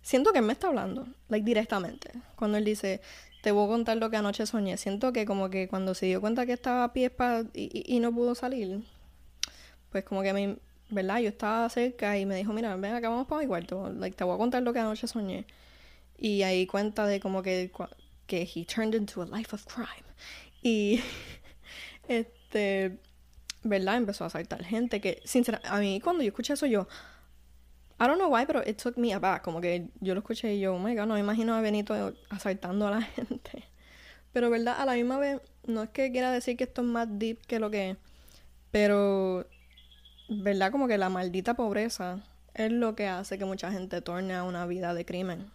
siento 0.03 0.33
que 0.33 0.41
me 0.43 0.53
está 0.53 0.69
hablando, 0.69 1.07
like 1.29 1.45
directamente, 1.45 2.11
cuando 2.37 2.59
él 2.59 2.65
dice, 2.65 3.01
te 3.43 3.53
voy 3.53 3.65
a 3.65 3.69
contar 3.69 3.97
lo 3.97 4.11
que 4.11 4.17
anoche 4.17 4.47
soñé, 4.47 4.77
siento 4.77 5.13
que 5.13 5.27
como 5.27 5.51
que 5.51 5.69
cuando 5.69 5.95
se 5.95 6.07
dio 6.07 6.21
cuenta 6.21 6.47
que 6.47 6.53
estaba 6.53 6.85
a 6.85 6.93
pies 6.93 7.13
y, 7.55 7.85
y, 7.87 8.01
no 8.01 8.13
pudo 8.13 8.35
salir, 8.35 8.85
pues 9.91 10.05
como 10.05 10.23
que 10.23 10.33
mí, 10.33 10.57
¿verdad? 10.91 11.21
Yo 11.21 11.29
estaba 11.29 11.69
cerca 11.69 12.19
y 12.19 12.27
me 12.27 12.37
dijo, 12.37 12.53
mira, 12.53 12.75
ven 12.77 12.95
acá, 12.95 13.09
vamos 13.09 13.27
para 13.27 13.41
mi 13.43 13.47
cuarto, 13.47 13.91
like, 13.91 14.17
te 14.17 14.25
voy 14.25 14.35
a 14.35 14.39
contar 14.39 14.63
lo 14.63 14.73
que 14.73 14.79
anoche 14.79 15.07
soñé. 15.07 15.47
Y 16.19 16.43
ahí 16.43 16.67
cuenta 16.67 17.07
de 17.07 17.21
como 17.21 17.43
que, 17.43 17.71
que 18.27 18.43
he 18.43 18.65
turned 18.65 18.95
into 18.95 19.23
a 19.23 19.27
life 19.27 19.55
of 19.55 19.65
crime. 19.67 20.07
Y 20.63 21.01
este, 22.09 22.99
¿verdad? 23.65 23.97
Empezó 23.97 24.25
a 24.25 24.29
asaltar 24.29 24.65
gente 24.65 25.01
que, 25.01 25.21
sinceramente, 25.25 25.69
a 25.69 25.79
mí 25.79 26.01
cuando 26.01 26.23
yo 26.23 26.29
escuché 26.29 26.55
eso 26.55 26.67
yo, 26.67 26.87
I 28.03 28.07
don't 28.09 28.19
know 28.19 28.29
why, 28.29 28.47
pero 28.47 28.63
it 28.67 28.83
took 28.83 28.97
me 28.97 29.13
aback. 29.13 29.43
Como 29.43 29.61
que 29.61 29.89
yo 30.01 30.15
lo 30.15 30.21
escuché 30.21 30.55
y 30.55 30.61
yo, 30.61 30.75
oh 30.75 30.79
my 30.79 30.95
god, 30.95 31.07
no 31.07 31.15
me 31.15 31.21
imagino 31.21 31.55
a 31.55 31.61
Benito 31.61 32.15
asaltando 32.31 32.89
a 32.89 32.91
la 32.91 33.03
gente. 33.17 33.65
Pero, 34.33 34.51
¿verdad? 34.51 34.81
A 34.81 34.87
la 34.87 34.95
misma 34.95 35.19
vez, 35.19 35.41
no 35.67 35.85
es 35.85 35.91
que 35.91 36.11
quiera 36.11 36.33
decir 36.33 36.57
que 36.57 36.65
esto 36.65 36.81
es 36.81 36.87
más 36.89 37.07
deep 37.09 37.39
que 37.47 37.61
lo 37.61 37.71
que 37.71 37.91
es, 37.91 37.97
pero, 38.71 39.47
¿verdad? 40.29 40.73
Como 40.73 40.89
que 40.89 40.99
la 40.99 41.11
maldita 41.11 41.55
pobreza 41.55 42.25
es 42.55 42.73
lo 42.73 42.97
que 42.97 43.07
hace 43.07 43.39
que 43.39 43.45
mucha 43.45 43.71
gente 43.71 44.01
torne 44.01 44.35
a 44.35 44.43
una 44.43 44.67
vida 44.67 44.95
de 44.95 45.05
crimen 45.05 45.51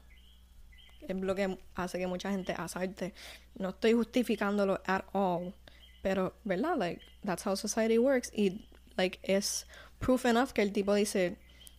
es 1.07 1.15
lo 1.17 1.35
que 1.35 1.57
hace 1.75 1.99
que 1.99 2.07
mucha 2.07 2.31
gente 2.31 2.53
asalte. 2.53 3.13
No 3.55 3.69
estoy 3.69 3.93
justificándolo 3.93 4.81
at 4.85 5.05
all, 5.13 5.53
pero, 6.01 6.35
¿verdad? 6.43 6.77
Like, 6.77 7.01
that's 7.25 7.45
how 7.45 7.55
society 7.55 7.97
works. 7.97 8.31
Y, 8.33 8.67
like, 8.97 9.19
es 9.23 9.65
proof 9.99 10.25
enough 10.25 10.51
que 10.51 10.61
el 10.61 10.71
tipo 10.71 10.93
dice 10.93 11.37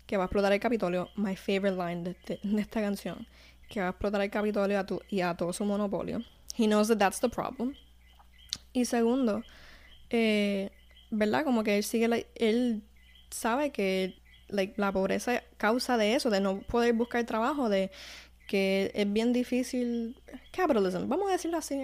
que 0.09 0.17
va 0.17 0.25
a 0.25 0.27
explotar 0.27 0.53
el 0.53 0.59
Capitolio, 0.59 1.11
my 1.17 1.37
favorite 1.37 1.77
line 1.77 2.03
de, 2.03 2.11
este, 2.13 2.41
esta 2.59 2.81
canción, 2.81 3.29
que 3.69 3.81
va 3.81 3.89
a 3.89 3.91
explotar 3.91 4.23
el 4.23 4.31
Capitolio 4.31 4.81
a 4.81 4.87
y 5.11 5.21
a 5.21 5.37
todo 5.37 5.53
su 5.53 5.65
monopolio. 5.67 6.21
He 6.57 6.67
knows 6.67 6.89
that 6.89 6.97
that's 6.97 7.21
the 7.21 7.29
problem. 7.29 7.75
Y 8.73 8.87
segundo, 8.87 9.45
eh, 10.09 10.71
¿verdad? 11.11 11.45
Como 11.45 11.63
que 11.63 11.77
él 11.77 11.85
sigue, 11.85 12.27
él 12.35 12.83
sabe 13.31 13.71
que 13.71 14.15
la 14.49 14.93
pobreza 14.93 15.43
causa 15.59 15.99
de 15.99 16.15
eso, 16.15 16.31
de 16.31 16.41
no 16.41 16.63
poder 16.63 16.95
buscar 16.95 17.25
trabajo, 17.27 17.69
de 17.69 17.91
que 18.47 18.91
es 18.95 19.13
bien 19.13 19.35
difícil. 19.35 20.17
Capitalism, 20.53 21.07
vamos 21.07 21.29
a 21.29 21.33
decirlo 21.33 21.59
así. 21.59 21.83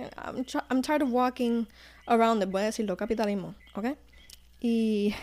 I'm, 0.70 0.80
tired 0.80 1.02
of 1.02 1.10
walking 1.12 1.66
around 2.06 2.42
it, 2.42 2.48
voy 2.48 2.62
a 2.62 2.64
decirlo, 2.64 2.96
capitalismo, 2.96 3.54
¿ok? 3.74 3.98
Y, 4.60 5.14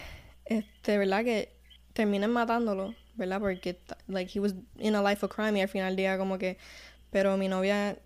este, 0.45 0.99
¿verdad? 0.99 1.23
Que 1.23 1.60
terminan 1.93 2.31
matándolo, 2.31 2.95
¿verdad? 3.15 3.39
Porque, 3.39 3.79
like, 4.07 4.31
he 4.33 4.39
was 4.41 4.53
in 4.79 4.95
a 4.95 5.01
life 5.01 5.25
of 5.25 5.33
crime 5.33 5.57
y 5.57 5.61
al 5.61 5.69
final 5.69 5.89
del 5.89 5.97
día 5.97 6.17
como 6.17 6.37
que, 6.37 6.57
pero 7.09 7.37
mi 7.37 7.47
novia 7.47 7.97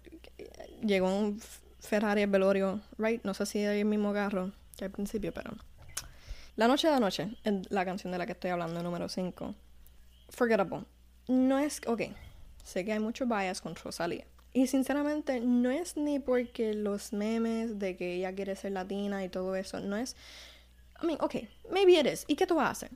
llegó 0.82 1.08
un 1.08 1.42
Ferrari 1.80 2.26
velorio, 2.26 2.82
right? 2.98 3.24
No 3.24 3.34
sé 3.34 3.46
si 3.46 3.60
es 3.60 3.70
el 3.70 3.86
mismo 3.86 4.14
carro 4.14 4.52
que 4.78 4.86
al 4.86 4.92
principio, 4.92 5.34
pero... 5.34 5.52
La 6.56 6.68
noche 6.68 6.88
de 6.88 6.94
la 6.94 7.00
noche, 7.00 7.36
la 7.70 7.84
canción 7.84 8.12
de 8.12 8.18
la 8.18 8.26
que 8.26 8.32
estoy 8.32 8.52
hablando, 8.52 8.82
número 8.82 9.10
5. 9.10 9.56
Forgettable. 10.30 10.86
No 11.28 11.60
es... 11.60 11.82
Ok, 11.86 12.04
sé 12.64 12.86
que 12.86 12.94
hay 12.94 13.00
mucho 13.00 13.26
bias 13.26 13.62
con 13.62 13.76
Rosalía. 13.76 14.26
Y 14.54 14.68
sinceramente 14.68 15.42
no 15.42 15.70
es 15.70 15.98
ni 15.98 16.20
porque 16.20 16.74
los 16.74 17.12
memes 17.12 17.78
de 17.78 17.98
que 17.98 18.16
ella 18.16 18.34
quiere 18.34 18.56
ser 18.56 18.72
latina 18.72 19.24
y 19.26 19.30
todo 19.30 19.56
eso, 19.56 19.82
no 19.82 19.98
es... 19.98 20.16
I 21.04 21.06
mean, 21.06 21.18
ok, 21.22 21.36
maybe 21.72 22.00
it 22.00 22.06
is. 22.06 22.24
¿Y 22.28 22.38
qué 22.38 22.48
tú 22.48 22.56
vas 22.56 22.68
a 22.68 22.72
hacer? 22.72 22.92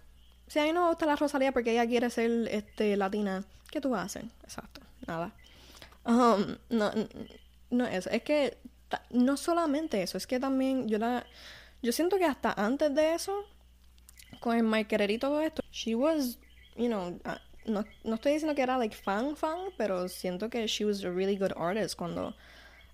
Si 0.49 0.57
a 0.57 0.63
mí 0.63 0.73
no 0.73 0.81
me 0.81 0.89
gusta 0.89 1.05
la 1.05 1.15
Rosalía 1.15 1.51
porque 1.51 1.71
ella 1.71 1.85
quiere 1.85 2.09
ser 2.09 2.47
este, 2.49 2.97
latina, 2.97 3.45
¿qué 3.69 3.79
tú 3.79 3.91
vas 3.91 4.01
a 4.01 4.05
hacer? 4.05 4.25
Exacto, 4.43 4.81
nada. 5.05 5.31
Um, 6.05 6.57
no, 6.69 6.91
no 7.69 7.85
es 7.85 8.07
Es 8.07 8.23
que 8.23 8.57
no 9.11 9.37
solamente 9.37 10.01
eso, 10.01 10.17
es 10.17 10.25
que 10.25 10.39
también 10.39 10.87
yo 10.87 10.97
la... 10.97 11.23
Yo 11.83 11.91
siento 11.91 12.17
que 12.17 12.25
hasta 12.25 12.51
antes 12.53 12.93
de 12.95 13.13
eso, 13.13 13.45
con 14.39 14.57
el 14.57 14.63
Mike 14.63 15.05
y 15.07 15.17
todo 15.19 15.39
esto, 15.39 15.61
she 15.71 15.93
was, 15.93 16.39
you 16.75 16.87
know, 16.87 17.09
uh, 17.25 17.69
no, 17.69 17.85
no, 18.03 18.15
estoy 18.15 18.33
diciendo 18.33 18.55
que 18.55 18.63
era 18.63 18.77
like 18.77 18.95
fan 18.95 19.35
fan, 19.37 19.69
pero 19.77 20.09
siento 20.09 20.49
que 20.49 20.65
she 20.67 20.83
was 20.83 21.05
a 21.05 21.11
really 21.11 21.37
good 21.37 21.53
artist 21.55 21.95
cuando 21.95 22.35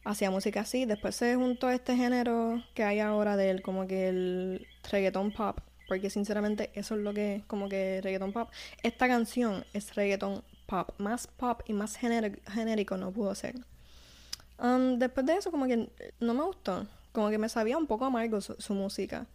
hacía 0.03 0.29
música 0.29 0.59
así. 0.59 0.85
Después 0.85 1.15
se 1.15 1.35
juntó 1.35 1.69
este 1.69 1.95
género 1.95 2.61
que 2.73 2.83
hay 2.83 2.99
ahora 2.99 3.37
del 3.37 3.61
como 3.61 3.87
que 3.87 4.09
el 4.09 4.67
reggaeton 4.91 5.31
pop, 5.31 5.59
porque 5.87 6.09
sinceramente 6.09 6.71
eso 6.73 6.95
es 6.95 7.01
lo 7.01 7.13
que 7.13 7.43
como 7.47 7.69
que 7.69 8.01
reggaeton 8.01 8.33
pop. 8.33 8.49
Esta 8.83 9.07
canción 9.07 9.65
es 9.73 9.95
reggaeton 9.95 10.43
pop, 10.65 10.89
más 10.97 11.27
pop 11.27 11.61
y 11.65 11.73
más 11.73 11.97
genérico 11.97 12.97
no 12.97 13.11
pudo 13.11 13.35
ser. 13.35 13.55
Um, 14.57 14.97
después 14.99 15.25
de 15.25 15.35
eso 15.35 15.51
como 15.51 15.65
que 15.67 15.89
no 16.19 16.33
me 16.33 16.43
gustó 16.43 16.87
como 17.15 17.29
que 17.29 17.39
me 17.39 17.49
sabía 17.49 17.77
un 17.77 17.87
poco 17.87 18.05
amargo 18.05 18.41
su, 18.41 18.73
música. 18.75 19.25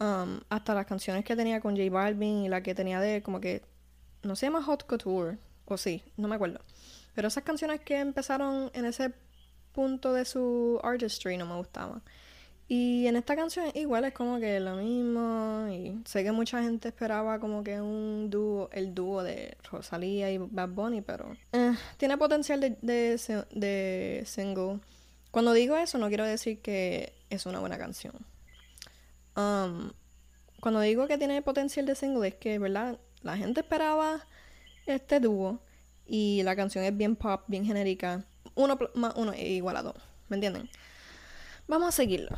Um, 0.00 0.40
hasta 0.48 0.74
las 0.74 0.86
canciones 0.86 1.24
que 1.24 1.36
tenía 1.36 1.60
con 1.60 1.76
J 1.76 1.88
Balvin 1.88 2.46
y 2.46 2.48
la 2.48 2.62
que 2.64 2.74
tenía 2.74 2.98
de 2.98 3.22
como 3.22 3.40
que 3.40 3.62
no 4.24 4.34
se 4.34 4.46
llama 4.46 4.60
Hot 4.62 4.86
Couture 4.86 5.38
o 5.66 5.76
sí, 5.76 6.02
no 6.16 6.26
me 6.26 6.34
acuerdo. 6.34 6.60
Pero 7.14 7.28
esas 7.28 7.44
canciones 7.44 7.80
que 7.80 8.00
empezaron 8.00 8.72
en 8.74 8.86
ese 8.86 9.12
punto 9.72 10.12
de 10.12 10.24
su 10.24 10.80
artistry 10.82 11.36
no 11.36 11.46
me 11.46 11.54
gustaban. 11.54 12.02
Y 12.66 13.06
en 13.06 13.16
esta 13.16 13.36
canción 13.36 13.66
igual 13.74 14.04
es 14.04 14.14
como 14.14 14.38
que 14.38 14.58
lo 14.58 14.76
mismo. 14.76 15.68
Y 15.70 16.00
sé 16.06 16.24
que 16.24 16.32
mucha 16.32 16.62
gente 16.62 16.88
esperaba 16.88 17.38
como 17.38 17.62
que 17.62 17.80
un 17.80 18.30
dúo, 18.30 18.70
el 18.72 18.94
dúo 18.94 19.22
de 19.22 19.56
Rosalía 19.70 20.30
y 20.30 20.38
Bad 20.38 20.70
Bunny, 20.70 21.02
pero 21.02 21.36
eh, 21.52 21.74
tiene 21.98 22.16
potencial 22.16 22.60
de, 22.60 22.76
de, 22.80 24.22
single. 24.24 24.80
Cuando 25.30 25.52
digo 25.52 25.76
eso, 25.76 25.98
no 25.98 26.08
quiero 26.08 26.24
decir 26.24 26.60
que 26.60 27.12
es 27.28 27.44
una 27.44 27.60
buena 27.60 27.76
canción. 27.76 28.14
Um, 29.36 29.90
cuando 30.60 30.80
digo 30.80 31.06
que 31.06 31.18
tiene 31.18 31.42
potencial 31.42 31.84
de 31.84 31.94
single, 31.94 32.28
es 32.28 32.34
que, 32.36 32.58
¿verdad? 32.58 32.98
La 33.22 33.36
gente 33.36 33.60
esperaba 33.60 34.26
este 34.86 35.20
dúo 35.20 35.60
y 36.06 36.42
la 36.44 36.56
canción 36.56 36.84
es 36.84 36.96
bien 36.96 37.16
pop, 37.16 37.42
bien 37.46 37.64
genérica. 37.66 38.24
Uno 38.54 38.78
más 38.94 39.14
uno 39.16 39.32
es 39.32 39.40
igual 39.40 39.76
a 39.76 39.82
dos. 39.82 39.96
¿Me 40.28 40.36
entienden? 40.36 40.70
Vamos 41.66 41.88
a 41.88 41.92
seguirlo. 41.92 42.30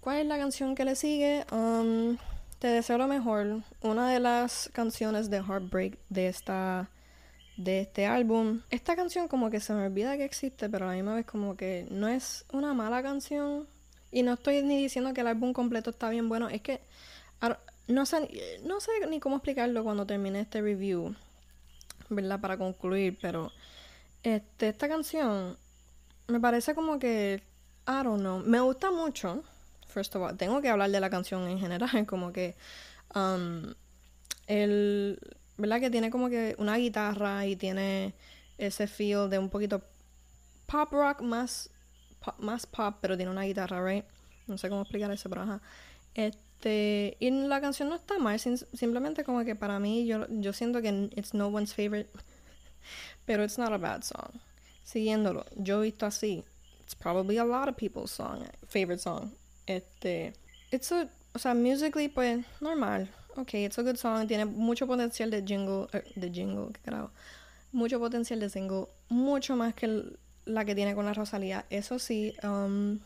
¿Cuál 0.00 0.18
es 0.18 0.26
la 0.26 0.38
canción 0.38 0.74
que 0.74 0.84
le 0.84 0.96
sigue? 0.96 1.44
Um, 1.50 2.16
te 2.58 2.68
deseo 2.68 2.98
lo 2.98 3.08
mejor. 3.08 3.62
Una 3.80 4.10
de 4.10 4.20
las 4.20 4.70
canciones 4.72 5.30
de 5.30 5.38
Heartbreak 5.38 5.98
de 6.08 6.28
esta 6.28 6.90
de 7.56 7.80
este 7.80 8.06
álbum. 8.06 8.60
Esta 8.70 8.96
canción 8.96 9.28
como 9.28 9.50
que 9.50 9.60
se 9.60 9.72
me 9.72 9.86
olvida 9.86 10.16
que 10.16 10.24
existe, 10.24 10.68
pero 10.68 10.84
a 10.84 10.88
la 10.88 10.94
misma 10.94 11.14
vez 11.14 11.24
como 11.24 11.56
que 11.56 11.86
no 11.90 12.06
es 12.06 12.44
una 12.52 12.74
mala 12.74 13.02
canción. 13.02 13.66
Y 14.12 14.22
no 14.22 14.34
estoy 14.34 14.62
ni 14.62 14.80
diciendo 14.82 15.12
que 15.14 15.22
el 15.22 15.26
álbum 15.26 15.52
completo 15.52 15.90
está 15.90 16.10
bien 16.10 16.28
bueno, 16.28 16.48
es 16.48 16.60
que 16.60 16.80
no 17.88 18.06
sé, 18.06 18.28
no 18.64 18.80
sé 18.80 18.90
ni 19.08 19.20
cómo 19.20 19.36
explicarlo 19.36 19.84
cuando 19.84 20.06
termine 20.06 20.40
este 20.40 20.60
review, 20.60 21.14
¿verdad? 22.08 22.40
Para 22.40 22.56
concluir, 22.56 23.18
pero 23.20 23.52
este, 24.22 24.68
esta 24.68 24.88
canción 24.88 25.56
me 26.26 26.40
parece 26.40 26.74
como 26.74 26.98
que, 26.98 27.42
I 27.86 28.02
don't 28.02 28.20
know, 28.20 28.40
me 28.40 28.60
gusta 28.60 28.90
mucho. 28.90 29.44
First 29.86 30.14
of 30.16 30.22
all, 30.22 30.36
tengo 30.36 30.60
que 30.60 30.68
hablar 30.68 30.90
de 30.90 31.00
la 31.00 31.08
canción 31.08 31.46
en 31.48 31.58
general, 31.58 32.06
como 32.06 32.32
que 32.32 32.54
um, 33.14 33.74
el, 34.46 35.18
¿verdad? 35.56 35.80
Que 35.80 35.90
tiene 35.90 36.10
como 36.10 36.28
que 36.28 36.54
una 36.58 36.76
guitarra 36.76 37.46
y 37.46 37.56
tiene 37.56 38.14
ese 38.58 38.86
feel 38.86 39.30
de 39.30 39.38
un 39.38 39.48
poquito 39.48 39.82
pop 40.66 40.90
rock 40.92 41.20
más 41.20 41.70
pop, 42.24 42.34
más 42.38 42.66
pop, 42.66 42.96
pero 43.00 43.16
tiene 43.16 43.30
una 43.30 43.42
guitarra, 43.42 43.84
right? 43.84 44.04
No 44.46 44.58
sé 44.58 44.68
cómo 44.68 44.82
explicar 44.82 45.10
eso, 45.10 45.28
pero 45.28 45.42
ajá. 45.42 45.60
Este, 46.14 47.16
y 47.20 47.30
la 47.30 47.60
canción 47.60 47.88
no 47.88 47.94
está 47.94 48.18
mal, 48.18 48.38
simplemente 48.38 49.24
como 49.24 49.44
que 49.44 49.54
para 49.54 49.78
mí 49.78 50.06
yo, 50.06 50.26
yo 50.28 50.52
siento 50.52 50.80
que 50.82 51.10
it's 51.14 51.34
no 51.34 51.48
one's 51.48 51.74
favorite, 51.74 52.10
pero 53.26 53.44
it's 53.44 53.58
not 53.58 53.72
a 53.72 53.78
bad 53.78 54.02
song. 54.02 54.40
Siguiéndolo, 54.84 55.44
yo 55.56 55.80
he 55.80 55.84
visto 55.86 56.06
así, 56.06 56.44
it's 56.86 56.94
probably 56.94 57.36
a 57.38 57.44
lot 57.44 57.68
of 57.68 57.76
people's 57.76 58.12
song, 58.12 58.46
favorite 58.68 59.00
song. 59.00 59.32
Este, 59.66 60.32
it's 60.70 60.92
a, 60.92 61.08
o 61.34 61.38
sea, 61.38 61.52
musically 61.52 62.08
pues 62.08 62.44
normal, 62.60 63.08
ok, 63.36 63.54
it's 63.54 63.76
a 63.78 63.82
good 63.82 63.98
song, 63.98 64.28
tiene 64.28 64.44
mucho 64.44 64.86
potencial 64.86 65.28
de 65.28 65.42
jingle, 65.42 65.88
eh, 65.92 66.02
de 66.14 66.30
jingle, 66.30 66.72
qué 66.72 66.80
carajo, 66.84 67.10
mucho 67.72 67.98
potencial 67.98 68.38
de 68.38 68.48
single, 68.48 68.86
mucho 69.08 69.56
más 69.56 69.74
que 69.74 70.16
la 70.44 70.64
que 70.64 70.76
tiene 70.76 70.94
con 70.94 71.04
la 71.04 71.12
Rosalía. 71.12 71.64
Eso 71.70 71.98
sí, 71.98 72.32
um, 72.44 73.00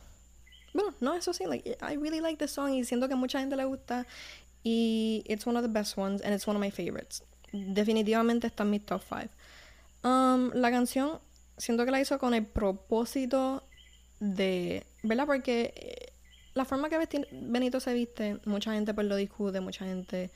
bueno, 0.74 0.94
no, 1.00 1.14
eso 1.14 1.32
sí, 1.32 1.46
like, 1.46 1.78
I 1.80 1.96
really 1.96 2.20
like 2.20 2.36
this 2.36 2.50
song 2.50 2.74
y 2.74 2.84
siento 2.84 3.08
que 3.08 3.14
mucha 3.14 3.40
gente 3.40 3.56
le 3.56 3.64
gusta 3.64 4.06
y 4.62 5.22
it's 5.24 5.46
one 5.46 5.56
of 5.56 5.62
the 5.62 5.72
best 5.72 5.96
ones 5.96 6.20
and 6.20 6.34
it's 6.34 6.46
one 6.46 6.54
of 6.54 6.60
my 6.60 6.70
favorites. 6.70 7.22
Definitivamente 7.50 8.46
está 8.46 8.62
en 8.62 8.70
mi 8.70 8.78
top 8.78 9.02
5. 9.08 9.30
Um, 10.02 10.50
la 10.52 10.70
canción 10.70 11.18
siento 11.56 11.84
que 11.86 11.90
la 11.90 12.00
hizo 12.00 12.18
con 12.18 12.34
el 12.34 12.44
propósito 12.44 13.62
de, 14.20 14.84
¿verdad? 15.02 15.26
Porque 15.26 15.72
eh, 15.74 16.12
la 16.54 16.64
forma 16.64 16.88
que 16.88 17.26
Benito 17.32 17.80
se 17.80 17.92
viste, 17.92 18.38
mucha 18.44 18.72
gente 18.74 18.94
pues 18.94 19.06
lo 19.06 19.16
discute, 19.16 19.60
mucha 19.60 19.84
gente 19.84 20.30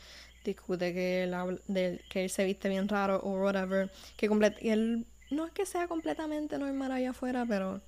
discute 0.45 0.93
que 0.93 1.25
él, 1.25 1.61
de, 1.69 2.01
que 2.09 2.25
él 2.25 2.31
se 2.31 2.45
viste 2.45 2.69
bien 2.69 2.89
raro 2.89 3.21
o 3.23 3.43
whatever, 3.43 3.91
que 4.17 4.27
él 4.63 5.07
no 5.31 5.47
es 5.47 5.53
que 5.53 5.67
sea 5.67 5.89
completamente 5.89 6.59
normal 6.59 6.93
allá 6.93 7.11
afuera, 7.11 7.47
pero 7.49 7.81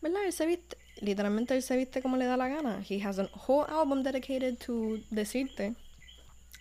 ¿verdad? 0.00 0.24
Él 0.26 0.32
se 0.32 0.46
viste, 0.46 0.76
literalmente 1.00 1.54
él 1.54 1.62
se 1.62 1.76
viste 1.76 2.02
como 2.02 2.16
le 2.16 2.26
da 2.26 2.36
la 2.36 2.48
gana. 2.48 2.82
He 2.88 3.02
has 3.02 3.18
a 3.18 3.28
whole 3.46 3.66
album 3.68 4.02
dedicated 4.02 4.58
to 4.58 4.98
decirte 5.10 5.74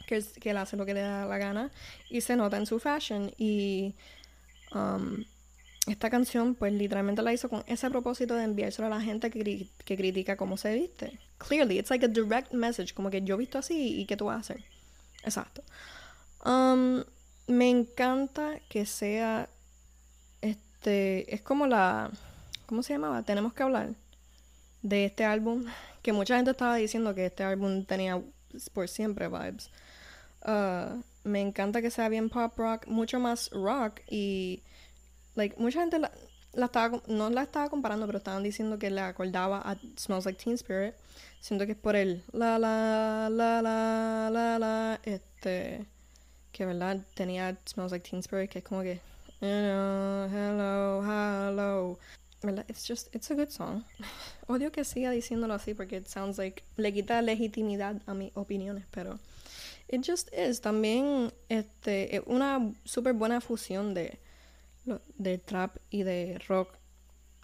que, 0.07 0.23
que 0.39 0.49
él 0.49 0.57
hace 0.57 0.77
lo 0.77 0.85
que 0.85 0.93
le 0.93 1.01
da 1.01 1.25
la 1.25 1.37
gana 1.37 1.71
y 2.09 2.21
se 2.21 2.35
nota 2.35 2.57
en 2.57 2.65
su 2.65 2.79
fashion 2.79 3.31
y 3.37 3.93
um, 4.73 5.23
esta 5.87 6.09
canción, 6.09 6.55
pues 6.55 6.71
literalmente 6.71 7.21
la 7.21 7.33
hizo 7.33 7.49
con 7.49 7.63
ese 7.67 7.89
propósito 7.89 8.35
de 8.35 8.45
enviárselo 8.45 8.87
a 8.87 8.89
la 8.89 9.01
gente 9.01 9.29
que, 9.29 9.67
que 9.83 9.97
critica 9.97 10.37
cómo 10.37 10.55
se 10.55 10.73
viste. 10.73 11.19
Clearly, 11.39 11.77
it's 11.77 11.89
like 11.89 12.05
a 12.05 12.07
direct 12.07 12.53
message, 12.53 12.93
como 12.93 13.09
que 13.09 13.21
yo 13.21 13.35
he 13.35 13.37
visto 13.37 13.57
así 13.57 13.99
y 13.99 14.05
qué 14.05 14.15
tú 14.15 14.25
vas 14.25 14.37
a 14.37 14.39
hacer. 14.39 14.63
Exacto. 15.23 15.63
Um, 16.45 17.03
me 17.47 17.69
encanta 17.69 18.59
que 18.69 18.85
sea. 18.85 19.49
Este. 20.41 21.33
Es 21.33 21.41
como 21.41 21.67
la. 21.67 22.11
¿Cómo 22.65 22.83
se 22.83 22.93
llamaba? 22.93 23.23
Tenemos 23.23 23.53
que 23.53 23.63
hablar 23.63 23.89
de 24.81 25.05
este 25.05 25.25
álbum. 25.25 25.65
Que 26.01 26.13
mucha 26.13 26.35
gente 26.35 26.51
estaba 26.51 26.75
diciendo 26.75 27.15
que 27.15 27.25
este 27.27 27.43
álbum 27.43 27.85
tenía 27.85 28.21
por 28.73 28.89
siempre 28.89 29.27
vibes. 29.27 29.69
Uh, 30.45 31.01
me 31.23 31.39
encanta 31.41 31.81
que 31.81 31.89
sea 31.89 32.09
bien 32.09 32.29
pop 32.29 32.53
rock, 32.57 32.87
mucho 32.87 33.19
más 33.19 33.49
rock 33.51 34.01
y 34.09 34.63
like, 35.35 35.55
mucha 35.57 35.79
gente 35.79 35.99
la, 35.99 36.11
estaba, 36.53 37.01
no 37.07 37.29
la 37.29 37.43
estaba 37.43 37.69
comparando, 37.69 38.05
pero 38.05 38.17
estaban 38.17 38.43
diciendo 38.43 38.77
que 38.77 38.89
le 38.89 39.01
acordaba 39.01 39.59
a 39.59 39.77
Smells 39.97 40.25
Like 40.25 40.43
Teen 40.43 40.55
Spirit. 40.55 40.93
Siento 41.39 41.65
que 41.65 41.73
es 41.73 41.77
por 41.77 41.95
el 41.95 42.23
la 42.31 42.57
la 42.57 43.29
la 43.29 43.61
la 43.61 44.29
la 44.31 44.59
la 44.59 44.99
este 45.03 45.85
que 46.51 46.65
verdad 46.65 46.99
tenía 47.15 47.57
Smells 47.65 47.91
Like 47.91 48.09
Teen 48.09 48.19
Spirit 48.21 48.49
que 48.49 48.59
es 48.59 48.65
como 48.65 48.81
que 48.81 49.01
hello 49.41 50.25
hello 50.27 51.03
hello 51.03 51.99
¿verdad? 52.43 52.65
It's 52.69 52.85
just 52.87 53.13
it's 53.15 53.31
a 53.31 53.35
good 53.35 53.49
song. 53.49 53.83
Odio 54.47 54.71
que 54.71 54.83
siga 54.83 55.11
diciéndolo 55.11 55.53
así 55.53 55.73
porque 55.73 55.97
it 55.97 56.07
sounds 56.07 56.37
like 56.37 56.63
le 56.77 56.93
quita 56.93 57.21
legitimidad 57.21 58.01
a 58.05 58.13
mis 58.13 58.31
opiniones, 58.35 58.85
pero 58.91 59.19
it 59.87 60.05
just 60.05 60.29
is 60.33 60.61
también 60.61 61.33
este 61.49 62.21
una 62.25 62.73
súper 62.85 63.13
buena 63.13 63.41
fusión 63.41 63.93
de 63.93 64.19
de 65.17 65.37
trap 65.37 65.77
y 65.89 66.03
de 66.03 66.39
rock. 66.47 66.77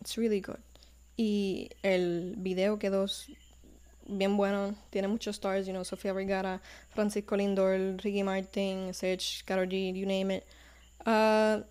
It's 0.02 0.18
really 0.18 0.42
good. 0.42 0.60
Y 1.18 1.70
el 1.84 2.36
video 2.38 2.80
quedó 2.80 3.06
bien 4.08 4.38
bueno. 4.38 4.76
Tiene 4.90 5.08
muchos 5.08 5.36
stars, 5.36 5.68
you 5.68 5.74
know, 5.74 5.84
Sofía 5.84 6.14
Vergara, 6.14 6.62
Francisco 6.90 7.36
Lindor, 7.36 7.98
Ricky 8.04 8.24
Martin, 8.24 8.94
Sage, 8.94 9.44
Karol 9.46 9.68
G, 9.68 9.94
you 9.94 10.06
name 10.06 10.32
it. 10.32 10.46
Uh, 11.06 11.64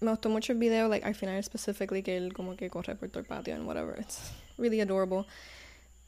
me 0.00 0.10
gustó 0.10 0.30
mucho 0.30 0.52
el 0.52 0.58
video, 0.58 0.88
like 0.88 1.04
al 1.04 1.14
final 1.14 1.42
specifically 1.42 2.02
que 2.02 2.16
él 2.16 2.32
como 2.32 2.56
que 2.56 2.70
corre 2.70 2.94
por 2.94 3.08
todo 3.08 3.20
el 3.20 3.26
patio 3.26 3.54
and 3.54 3.66
whatever. 3.66 3.98
It's 3.98 4.32
really 4.56 4.80
adorable. 4.80 5.26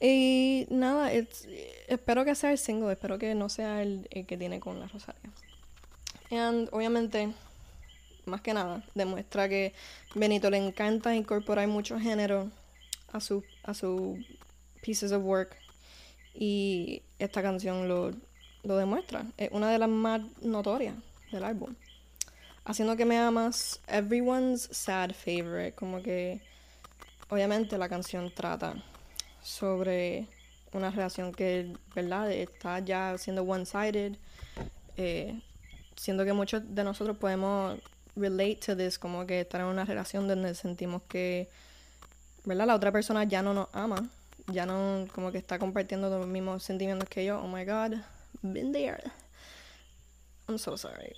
Y 0.01 0.67
nada, 0.69 1.11
espero 1.87 2.25
que 2.25 2.35
sea 2.35 2.51
el 2.51 2.57
single, 2.57 2.91
espero 2.91 3.17
que 3.17 3.35
no 3.35 3.47
sea 3.47 3.81
el, 3.81 4.09
que 4.09 4.37
tiene 4.37 4.59
con 4.59 4.79
la 4.79 4.87
Rosaria. 4.87 5.31
And 6.31 6.67
obviamente, 6.73 7.33
más 8.25 8.41
que 8.41 8.53
nada, 8.53 8.83
demuestra 8.95 9.49
que 9.49 9.73
Benito 10.15 10.49
le 10.49 10.57
encanta 10.57 11.15
incorporar 11.15 11.67
mucho 11.67 11.99
género 11.99 12.49
a 13.11 13.19
su, 13.19 13.43
a 13.63 13.73
su 13.73 14.23
pieces 14.81 15.11
of 15.11 15.23
work. 15.23 15.57
Y 16.33 17.03
esta 17.19 17.41
canción 17.41 17.87
lo, 17.87 18.11
lo 18.63 18.77
demuestra. 18.77 19.25
Es 19.37 19.49
una 19.51 19.71
de 19.71 19.77
las 19.77 19.89
más 19.89 20.21
notorias 20.41 20.95
del 21.31 21.43
álbum. 21.43 21.75
Haciendo 22.65 22.95
que 22.95 23.05
me 23.05 23.17
amas, 23.17 23.81
everyone's 23.87 24.69
sad 24.71 25.11
favorite. 25.11 25.73
Como 25.73 26.01
que, 26.01 26.41
obviamente, 27.29 27.77
la 27.77 27.89
canción 27.89 28.31
trata 28.33 28.75
sobre 29.41 30.27
una 30.71 30.89
relación 30.89 31.33
que, 31.33 31.73
¿verdad?, 31.93 32.31
está 32.31 32.79
ya 32.79 33.17
siendo 33.17 33.43
one-sided. 33.43 34.15
Eh, 34.97 35.39
siento 35.95 36.25
que 36.25 36.33
muchos 36.33 36.63
de 36.73 36.83
nosotros 36.83 37.17
podemos 37.17 37.79
relate 38.15 38.59
to 38.65 38.75
this, 38.75 38.99
como 38.99 39.25
que 39.25 39.41
estar 39.41 39.61
en 39.61 39.67
una 39.67 39.85
relación 39.85 40.27
donde 40.27 40.55
sentimos 40.55 41.01
que, 41.03 41.49
¿verdad? 42.45 42.67
La 42.67 42.75
otra 42.75 42.91
persona 42.91 43.23
ya 43.23 43.41
no 43.41 43.53
nos 43.53 43.67
ama, 43.73 44.09
ya 44.47 44.65
no 44.65 45.07
como 45.13 45.31
que 45.31 45.37
está 45.37 45.59
compartiendo 45.59 46.09
los 46.09 46.27
mismos 46.27 46.63
sentimientos 46.63 47.09
que 47.09 47.25
yo. 47.25 47.39
Oh 47.39 47.47
my 47.47 47.65
god, 47.65 47.97
been 48.41 48.71
there. 48.71 49.03
I'm 50.47 50.57
so 50.57 50.77
sorry. 50.77 51.15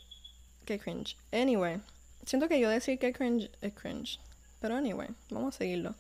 Qué 0.66 0.80
cringe. 0.80 1.18
Anyway, 1.32 1.80
siento 2.26 2.48
que 2.48 2.60
yo 2.60 2.70
decir 2.70 3.00
que 3.00 3.14
cringe 3.14 3.50
es 3.62 3.74
cringe. 3.74 4.20
Pero 4.62 4.76
anyway, 4.76 5.10
vamos 5.30 5.56
a 5.56 5.58
seguirlo. 5.58 5.96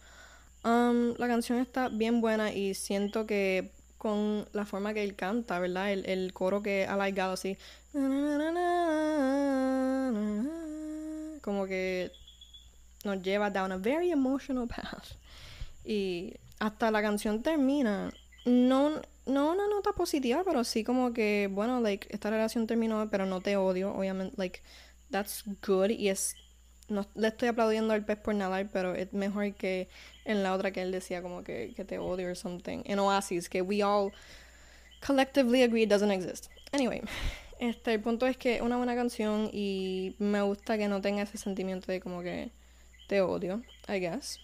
Um, 0.63 1.13
la 1.17 1.27
canción 1.27 1.59
está 1.59 1.89
bien 1.89 2.21
buena 2.21 2.51
y 2.51 2.73
siento 2.73 3.27
que 3.27 3.71
con 3.97 4.47
la 4.53 4.65
forma 4.65 4.93
que 4.93 5.03
él 5.03 5.15
canta, 5.15 5.59
¿verdad? 5.59 5.91
El, 5.91 6.05
el 6.07 6.33
coro 6.33 6.61
que 6.61 6.85
ha 6.87 6.95
largado 6.95 7.33
así. 7.33 7.57
Como 11.45 11.67
que 11.67 12.11
nos 13.03 13.21
lleva 13.21 13.51
down 13.51 13.71
a 13.71 13.77
very 13.77 14.09
emotional 14.11 14.67
path. 14.67 15.13
Y 15.85 16.33
hasta 16.59 16.89
la 16.89 17.03
canción 17.03 17.43
termina. 17.43 18.11
No, 18.45 18.99
no 19.27 19.51
una 19.51 19.67
nota 19.67 19.91
positiva, 19.91 20.41
pero 20.43 20.63
sí 20.63 20.83
como 20.83 21.13
que, 21.13 21.47
bueno, 21.51 21.81
like, 21.81 22.07
esta 22.09 22.31
relación 22.31 22.65
terminó, 22.65 23.07
pero 23.11 23.27
no 23.27 23.41
te 23.41 23.57
odio, 23.57 23.93
obviamente, 23.93 24.33
like, 24.37 24.61
that's 25.11 25.43
good. 25.65 25.91
Y 25.91 26.09
es, 26.09 26.35
no 26.89 27.05
le 27.13 27.27
estoy 27.27 27.49
aplaudiendo 27.49 27.93
al 27.93 28.03
pez 28.03 28.17
por 28.17 28.33
nadar, 28.33 28.67
pero 28.73 28.95
es 28.95 29.13
mejor 29.13 29.53
que 29.53 29.87
en 30.25 30.41
la 30.41 30.51
otra 30.51 30.71
que 30.71 30.81
él 30.81 30.91
decía 30.91 31.21
como 31.21 31.43
que, 31.43 31.73
que 31.75 31.85
te 31.85 31.99
odio 31.99 32.29
or 32.29 32.35
something. 32.35 32.81
En 32.85 32.97
Oasis, 32.97 33.49
que 33.49 33.61
we 33.61 33.83
all 33.83 34.11
collectively 35.05 35.61
agree 35.61 35.85
doesn't 35.85 36.11
exist. 36.11 36.49
Anyway, 36.71 37.03
este, 37.59 37.93
el 37.93 38.01
punto 38.01 38.25
es 38.27 38.37
que 38.37 38.55
es 38.55 38.61
una 38.61 38.77
buena 38.77 38.95
canción 38.95 39.49
y 39.51 40.15
me 40.19 40.41
gusta 40.41 40.77
que 40.77 40.87
no 40.87 41.01
tenga 41.01 41.23
ese 41.23 41.37
sentimiento 41.37 41.91
de 41.91 41.99
como 41.99 42.21
que 42.21 42.51
te 43.07 43.21
odio, 43.21 43.61
I 43.87 43.99
guess. 43.99 44.39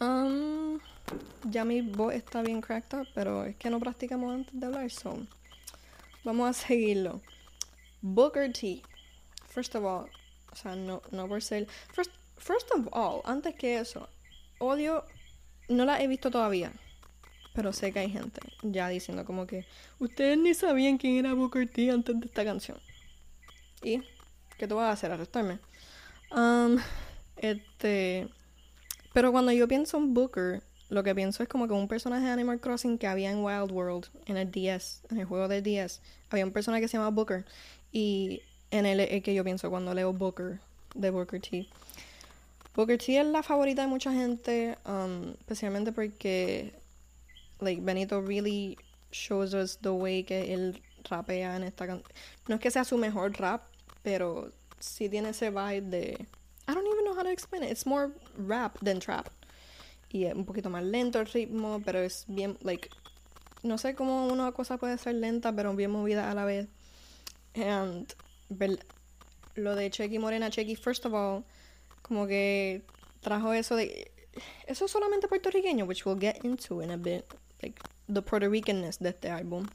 Um, 0.00 0.78
ya 1.44 1.64
mi 1.64 1.80
voz 1.80 2.14
está 2.14 2.42
bien 2.42 2.60
cracked 2.60 2.98
up, 2.98 3.08
pero 3.14 3.44
es 3.44 3.56
que 3.56 3.70
no 3.70 3.80
practicamos 3.80 4.34
antes 4.34 4.58
de 4.58 4.66
hablar, 4.66 4.90
so 4.90 5.26
vamos 6.24 6.50
a 6.50 6.52
seguirlo. 6.52 7.20
Booker 8.02 8.52
T. 8.52 8.82
First 9.48 9.74
of 9.74 9.84
all, 9.84 10.10
o 10.52 10.56
sea, 10.56 10.76
no, 10.76 11.02
no 11.10 11.26
por 11.28 11.42
ser. 11.42 11.66
First, 11.92 12.10
first 12.36 12.70
of 12.72 12.88
all, 12.92 13.22
antes 13.24 13.54
que 13.54 13.78
eso, 13.78 14.08
odio. 14.58 15.04
No 15.68 15.84
la 15.84 16.00
he 16.00 16.06
visto 16.06 16.30
todavía. 16.30 16.72
Pero 17.56 17.72
sé 17.72 17.90
que 17.90 18.00
hay 18.00 18.10
gente 18.10 18.40
ya 18.62 18.88
diciendo 18.88 19.24
como 19.24 19.46
que 19.46 19.64
ustedes 19.98 20.36
ni 20.36 20.52
sabían 20.52 20.98
quién 20.98 21.16
era 21.16 21.32
Booker 21.32 21.66
T 21.66 21.90
antes 21.90 22.20
de 22.20 22.26
esta 22.26 22.44
canción. 22.44 22.78
¿Y 23.82 24.02
qué 24.58 24.68
te 24.68 24.74
vas 24.74 24.84
a 24.84 24.92
hacer? 24.92 25.10
¿Arrestarme? 25.10 25.58
Um, 26.30 26.76
este. 27.38 28.28
Pero 29.14 29.32
cuando 29.32 29.52
yo 29.52 29.66
pienso 29.66 29.96
en 29.96 30.12
Booker, 30.12 30.62
lo 30.90 31.02
que 31.02 31.14
pienso 31.14 31.42
es 31.42 31.48
como 31.48 31.66
que 31.66 31.72
un 31.72 31.88
personaje 31.88 32.26
de 32.26 32.30
Animal 32.30 32.60
Crossing 32.60 32.98
que 32.98 33.06
había 33.06 33.30
en 33.30 33.42
Wild 33.42 33.72
World, 33.72 34.06
en 34.26 34.36
el 34.36 34.50
DS, 34.50 35.00
en 35.10 35.18
el 35.18 35.24
juego 35.24 35.48
de 35.48 35.62
DS, 35.62 36.02
había 36.28 36.44
un 36.44 36.52
personaje 36.52 36.82
que 36.82 36.88
se 36.88 36.98
llama 36.98 37.08
Booker. 37.08 37.46
Y 37.90 38.42
en 38.70 38.84
el, 38.84 39.00
el 39.00 39.22
que 39.22 39.34
yo 39.34 39.42
pienso 39.44 39.70
cuando 39.70 39.94
leo 39.94 40.12
Booker, 40.12 40.60
de 40.94 41.08
Booker 41.08 41.40
T. 41.40 41.66
Booker 42.74 42.98
T 42.98 43.18
es 43.18 43.26
la 43.26 43.42
favorita 43.42 43.80
de 43.80 43.88
mucha 43.88 44.12
gente, 44.12 44.76
especialmente 45.40 45.92
porque 45.92 46.74
like 47.60 47.84
Benito 47.84 48.20
really 48.20 48.78
shows 49.10 49.54
us 49.54 49.76
the 49.80 49.92
way 49.92 50.22
que 50.22 50.52
él 50.54 50.80
rapea 51.08 51.56
en 51.56 51.62
esta 51.62 51.86
canción. 51.86 52.10
No 52.48 52.56
es 52.56 52.60
que 52.60 52.70
sea 52.70 52.84
su 52.84 52.96
mejor 52.98 53.32
rap, 53.38 53.62
pero 54.02 54.50
sí 54.78 55.08
tiene 55.08 55.30
ese 55.30 55.50
vibe 55.50 55.90
de 55.90 56.26
I 56.68 56.74
don't 56.74 56.86
even 56.86 57.04
know 57.04 57.14
how 57.14 57.22
to 57.22 57.30
explain 57.30 57.62
it. 57.62 57.70
It's 57.70 57.86
more 57.86 58.10
rap 58.36 58.78
than 58.80 59.00
trap. 59.00 59.28
Y 60.10 60.24
es 60.24 60.34
un 60.34 60.44
poquito 60.44 60.70
más 60.70 60.84
lento 60.84 61.20
el 61.20 61.26
ritmo, 61.26 61.80
pero 61.84 62.00
es 62.00 62.24
bien 62.28 62.58
like 62.62 62.88
no 63.62 63.78
sé 63.78 63.94
cómo 63.94 64.28
una 64.28 64.52
cosa 64.52 64.76
puede 64.76 64.96
ser 64.98 65.14
lenta, 65.14 65.52
pero 65.52 65.74
bien 65.74 65.90
movida 65.90 66.30
a 66.30 66.34
la 66.34 66.44
vez. 66.44 66.68
And 67.54 68.12
lo 69.54 69.74
de 69.74 69.90
Checky 69.90 70.18
Morena, 70.18 70.50
Checky, 70.50 70.76
first 70.76 71.04
of 71.06 71.14
all, 71.14 71.44
como 72.02 72.26
que 72.26 72.82
trajo 73.22 73.52
eso 73.52 73.74
de 73.74 74.12
eso 74.66 74.84
es 74.84 74.90
solamente 74.90 75.28
puertorriqueño, 75.28 75.86
which 75.86 76.04
we'll 76.04 76.18
get 76.18 76.44
into 76.44 76.82
in 76.82 76.90
a 76.90 76.96
bit 76.96 77.24
like 77.62 77.80
the 78.12 78.22
Puerto 78.22 78.48
Ricanness 78.48 78.98
de 78.98 79.10
este 79.10 79.30
álbum. 79.30 79.66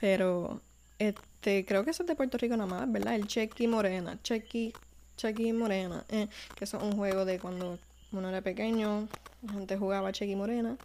Pero 0.00 0.60
este 0.98 1.64
creo 1.64 1.84
que 1.84 1.90
es 1.90 1.98
de 1.98 2.14
Puerto 2.14 2.38
Rico 2.38 2.56
nada 2.56 2.68
más, 2.68 2.90
¿verdad? 2.90 3.14
El 3.14 3.26
Chequi 3.26 3.66
Morena, 3.66 4.18
Chequi, 4.22 4.72
Chequi 5.16 5.52
Morena, 5.52 6.04
eh, 6.08 6.28
que 6.56 6.64
es 6.64 6.74
un 6.74 6.96
juego 6.96 7.24
de 7.24 7.38
cuando 7.38 7.78
uno 8.12 8.28
era 8.28 8.40
pequeño, 8.40 9.08
la 9.42 9.52
gente 9.52 9.76
jugaba 9.76 10.12
Chequi 10.12 10.36
Morena. 10.36 10.76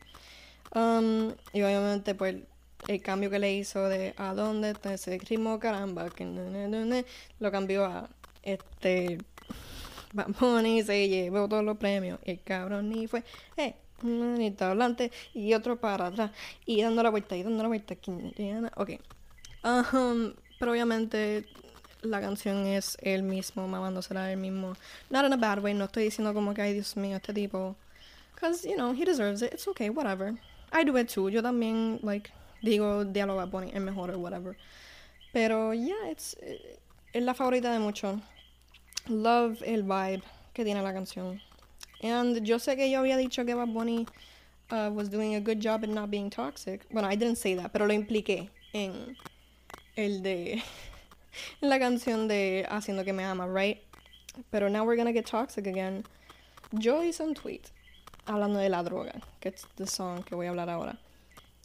Um, 0.75 1.33
y 1.53 1.61
obviamente 1.61 2.13
pues 2.13 2.35
el 2.87 3.01
cambio 3.01 3.29
que 3.29 3.39
le 3.39 3.53
hizo 3.53 3.87
de 3.89 4.13
a 4.17 4.33
dónde 4.33 4.71
está 4.71 4.93
ese 4.93 5.17
ritmo 5.17 5.59
caramba 5.59 6.09
que 6.09 6.25
lo 7.39 7.51
cambió 7.51 7.85
a 7.85 8.09
este 8.43 9.17
Bad 10.13 10.35
se 10.85 11.09
llevó 11.09 11.47
todos 11.47 11.63
los 11.63 11.77
premios 11.77 12.19
el 12.23 12.41
cabrón 12.41 12.89
ni 12.89 13.07
fue 13.07 13.23
eh 13.55 13.75
manito 14.01 14.65
adelante 14.65 15.11
y 15.33 15.53
otro 15.53 15.77
para 15.77 16.07
atrás. 16.07 16.31
Y 16.65 16.81
dando 16.81 17.03
la 17.03 17.09
vuelta 17.09 17.35
y 17.35 17.43
dando 17.43 17.63
la 17.63 17.69
vuelta 17.69 17.95
ok. 18.75 18.89
Um, 19.63 20.33
pero 20.59 20.71
obviamente 20.71 21.45
la 22.01 22.21
canción 22.21 22.65
es 22.67 22.97
él 23.01 23.23
mismo 23.23 23.67
mamándosela 23.67 24.31
él 24.31 24.37
mismo. 24.37 24.75
Not 25.09 25.25
in 25.25 25.33
a 25.33 25.37
bad 25.37 25.63
way 25.63 25.73
no 25.73 25.85
estoy 25.85 26.03
diciendo 26.03 26.33
como 26.33 26.53
que 26.53 26.61
ay 26.61 26.73
Dios 26.73 26.95
mío 26.95 27.17
este 27.17 27.33
tipo 27.33 27.75
because 28.33 28.67
you 28.67 28.75
know 28.75 28.93
he 28.93 29.03
deserves 29.03 29.41
it 29.41 29.51
it's 29.53 29.67
okay 29.67 29.89
whatever 29.89 30.35
I 30.71 30.83
do 30.83 30.97
it 30.97 31.09
too 31.11 31.29
yo 31.29 31.41
también 31.41 31.99
like 32.03 32.31
digo 32.61 33.03
diálogo 33.03 33.41
a 33.41 33.65
es 33.65 33.81
mejor 33.81 34.11
o 34.11 34.19
whatever. 34.19 34.55
Pero 35.33 35.73
yeah 35.73 36.09
it's 36.11 36.37
es 37.13 37.23
la 37.23 37.33
favorita 37.33 37.71
de 37.71 37.79
muchos 37.79 38.19
love 39.07 39.61
el 39.63 39.83
vibe 39.83 40.23
que 40.53 40.63
tiene 40.63 40.81
la 40.81 40.93
canción 40.93 41.41
And 42.03 42.43
yo 42.43 42.57
sé 42.59 42.75
que 42.75 42.89
yo 42.89 42.99
había 42.99 43.17
dicho 43.17 43.45
que 43.45 43.55
Bad 43.55 43.73
Bunny 43.73 44.05
uh, 44.71 44.89
was 44.93 45.09
doing 45.09 45.35
a 45.35 45.39
good 45.39 45.59
job 45.59 45.83
in 45.83 45.93
not 45.93 46.11
being 46.11 46.29
toxic. 46.29 46.87
Bueno, 46.91 47.07
I 47.07 47.15
didn't 47.15 47.37
say 47.37 47.55
that, 47.55 47.71
pero 47.71 47.85
lo 47.87 47.93
impliqué 47.93 48.49
en 48.73 49.15
el 49.95 50.21
de 50.21 50.61
la 51.61 51.79
canción 51.79 52.27
de 52.27 52.65
Haciendo 52.69 53.03
que 53.03 53.13
me 53.13 53.23
ama, 53.23 53.47
right? 53.47 53.79
Pero 54.51 54.67
now 54.67 54.85
we're 54.85 54.95
gonna 54.95 55.13
get 55.13 55.25
toxic 55.25 55.67
again. 55.67 56.03
Yo 56.71 57.01
hice 57.01 57.21
un 57.21 57.33
tweet 57.33 57.71
hablando 58.25 58.59
de 58.59 58.69
la 58.69 58.83
droga, 58.83 59.21
que 59.39 59.49
es 59.49 59.65
the 59.77 59.87
song 59.87 60.23
que 60.23 60.35
voy 60.35 60.45
a 60.45 60.49
hablar 60.49 60.69
ahora. 60.69 60.99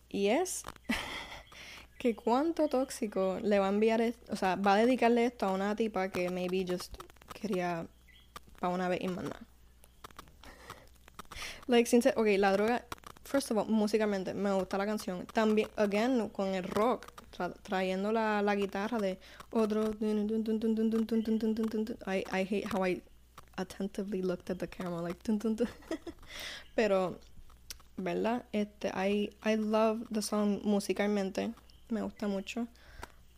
Y 0.09 0.29
es 0.29 0.63
que 1.99 2.15
cuánto 2.15 2.69
tóxico 2.69 3.39
le 3.43 3.59
va 3.59 3.67
a 3.67 3.69
enviar, 3.69 4.15
o 4.31 4.37
sea, 4.37 4.57
va 4.57 4.75
a 4.75 4.77
dedicarle 4.77 5.27
esto 5.27 5.47
a 5.47 5.53
una 5.53 5.75
tipa 5.77 6.09
que 6.09 6.31
maybe 6.31 6.65
just 6.67 6.97
quería 7.35 7.87
para 8.61 8.73
una 8.73 8.89
vez 8.89 9.01
y 9.03 9.09
más. 9.09 9.25
Like, 11.69 11.89
sincer 11.89 12.15
ok, 12.17 12.27
la 12.39 12.53
droga, 12.53 12.85
first 13.25 13.51
of 13.51 13.59
all, 13.59 13.67
musicalmente, 13.67 14.35
me 14.35 14.53
gusta 14.53 14.79
la 14.79 14.87
canción. 14.87 15.27
También, 15.33 15.69
again, 15.77 16.29
con 16.31 16.55
el 16.55 16.65
rock, 16.65 17.13
trayendo 17.63 18.13
la, 18.13 18.43
la 18.43 18.55
guitarra 18.55 18.99
de 18.99 19.19
otro. 19.51 19.93
I, 22.07 22.25
I 22.31 22.45
hate 22.45 22.67
how 22.67 22.85
I 22.85 23.01
attentively 23.57 24.23
looked 24.23 24.51
at 24.51 24.59
the 24.59 24.67
camera, 24.67 25.01
like. 25.01 25.19
Pero 26.75 27.19
¿verdad? 27.97 28.45
Este, 28.53 28.89
I, 28.95 29.31
I 29.45 29.57
love 29.57 30.07
the 30.11 30.23
song 30.23 30.61
musicalmente, 30.65 31.53
me 31.91 32.03
gusta 32.03 32.29
mucho. 32.29 32.67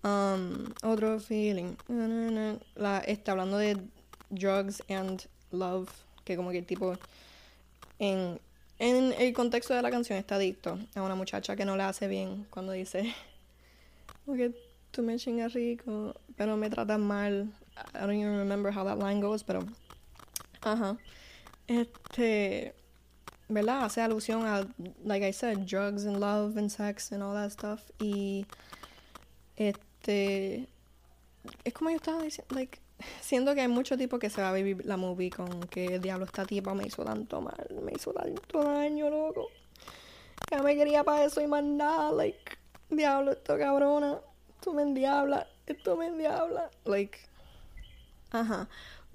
Um, 0.02 0.72
otro 0.82 1.18
feeling, 1.18 1.76
la, 2.76 2.98
este, 3.06 3.30
hablando 3.30 3.58
de 3.58 3.76
drugs 4.30 4.82
and 4.88 5.26
love, 5.50 5.88
que 6.24 6.36
como 6.36 6.50
que 6.50 6.62
tipo 6.62 6.96
en, 7.98 8.40
en 8.78 9.12
el 9.12 9.32
contexto 9.32 9.74
de 9.74 9.82
la 9.82 9.90
canción 9.90 10.18
está 10.18 10.36
adicto 10.36 10.78
a 10.94 11.02
una 11.02 11.14
muchacha 11.14 11.56
que 11.56 11.64
no 11.64 11.76
le 11.76 11.84
hace 11.84 12.08
bien 12.08 12.46
cuando 12.50 12.72
dice, 12.72 13.14
que 14.26 14.54
tú 14.90 15.02
me 15.02 15.16
chingas 15.16 15.52
rico, 15.52 16.14
pero 16.36 16.56
me 16.56 16.70
tratas 16.70 16.98
mal. 16.98 17.52
I 17.94 17.98
don't 18.00 18.12
even 18.12 18.38
remember 18.38 18.70
how 18.70 18.84
that 18.84 18.98
line 18.98 19.20
goes, 19.20 19.42
pero, 19.42 19.60
ajá. 20.62 20.96
Este, 21.66 22.74
¿verdad? 23.48 23.84
Hace 23.84 24.00
alusión 24.00 24.44
a, 24.46 24.66
like 25.04 25.26
I 25.26 25.32
said, 25.32 25.66
drugs 25.66 26.04
and 26.04 26.20
love 26.20 26.56
and 26.56 26.70
sex 26.70 27.12
and 27.12 27.22
all 27.22 27.34
that 27.34 27.50
stuff. 27.50 27.90
Y, 27.98 28.46
este, 29.56 30.68
es 31.64 31.74
como 31.74 31.90
yo 31.90 31.96
estaba 31.96 32.22
diciendo, 32.22 32.54
like, 32.54 32.78
siento 33.20 33.54
que 33.54 33.62
hay 33.62 33.68
mucho 33.68 33.96
tipo 33.96 34.18
que 34.18 34.30
se 34.30 34.42
va 34.42 34.50
a 34.50 34.52
vivir 34.52 34.84
la 34.84 34.96
movie 34.96 35.30
con 35.30 35.60
que 35.64 35.98
diablo 35.98 36.24
esta 36.24 36.44
tipa 36.44 36.74
me 36.74 36.86
hizo 36.86 37.04
tanto 37.04 37.40
mal, 37.40 37.66
me 37.82 37.92
hizo 37.92 38.12
tanto 38.12 38.62
daño, 38.62 39.10
loco. 39.10 39.48
Ya 40.50 40.62
me 40.62 40.76
quería 40.76 41.04
para 41.04 41.24
eso 41.24 41.40
y 41.40 41.46
más 41.46 41.64
nada, 41.64 42.12
like, 42.12 42.58
diablo, 42.90 43.32
esto 43.32 43.58
cabrona, 43.58 44.20
esto 44.50 44.72
me 44.72 44.82
endiabla, 44.82 45.46
esto 45.66 45.96
me 45.96 46.06
endiabla, 46.06 46.70
like, 46.84 47.18
ajá. 48.30 48.68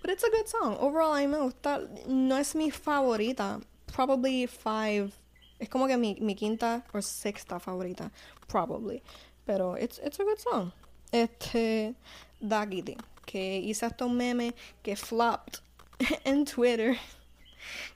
But 0.00 0.10
it's 0.10 0.24
a 0.24 0.30
good 0.30 0.48
song. 0.48 0.76
Overall, 0.78 1.14
a 1.14 1.20
mí 1.20 1.26
me 1.26 1.38
gusta. 1.38 1.88
No 2.06 2.36
es 2.36 2.54
mi 2.54 2.70
favorita. 2.70 3.60
Probably 3.86 4.46
five. 4.46 5.12
Es 5.58 5.68
como 5.68 5.86
que 5.86 5.96
mi, 5.96 6.16
mi 6.20 6.34
quinta 6.34 6.84
o 6.92 7.00
sexta 7.00 7.58
favorita. 7.58 8.10
Probably. 8.48 9.02
Pero 9.46 9.74
it's, 9.74 9.98
it's 9.98 10.18
a 10.20 10.24
good 10.24 10.38
song. 10.38 10.72
Este. 11.12 11.94
Daggity. 12.40 12.96
Que 13.26 13.58
hice 13.58 13.86
hasta 13.86 14.04
un 14.04 14.16
meme 14.16 14.54
que 14.82 14.96
flopped 14.96 15.60
en 16.24 16.44
Twitter. 16.44 16.96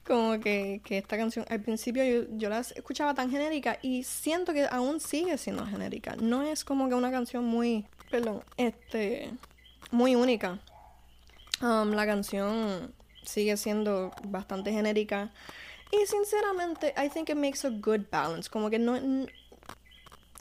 Como 0.07 0.39
que, 0.39 0.83
que 0.85 0.99
esta 0.99 1.17
canción, 1.17 1.47
al 1.49 1.61
principio 1.61 2.05
yo, 2.05 2.27
yo 2.37 2.51
la 2.51 2.61
escuchaba 2.61 3.15
tan 3.15 3.31
genérica 3.31 3.79
y 3.81 4.05
siento 4.05 4.53
que 4.53 4.67
aún 4.71 5.01
sigue 5.01 5.39
siendo 5.39 5.67
genérica. 5.67 6.15
No 6.17 6.43
es 6.43 6.65
como 6.65 6.89
que 6.89 6.95
una 6.95 7.11
canción 7.11 7.45
muy, 7.45 7.87
perdón, 8.11 8.43
este, 8.59 9.31
muy 9.91 10.15
única. 10.15 10.61
Um, 11.63 11.93
la 11.93 12.05
canción 12.05 12.93
sigue 13.23 13.57
siendo 13.57 14.13
bastante 14.25 14.73
genérica. 14.73 15.33
Y 15.91 16.07
sinceramente, 16.07 16.93
I 16.97 17.09
think 17.09 17.31
it 17.31 17.37
makes 17.37 17.67
a 17.67 17.71
good 17.71 18.03
balance. 18.11 18.51
Como 18.51 18.69
que 18.69 18.79
no. 18.79 18.97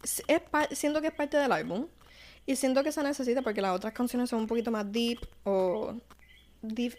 Es, 0.03 0.21
siento 0.71 1.01
que 1.01 1.07
es 1.07 1.13
parte 1.13 1.37
del 1.37 1.51
álbum. 1.51 1.87
Y 2.45 2.55
siento 2.55 2.83
que 2.83 2.91
se 2.91 3.03
necesita 3.03 3.41
porque 3.41 3.61
las 3.61 3.75
otras 3.75 3.93
canciones 3.93 4.29
son 4.29 4.41
un 4.41 4.47
poquito 4.47 4.71
más 4.71 4.91
deep 4.91 5.19
o. 5.43 5.95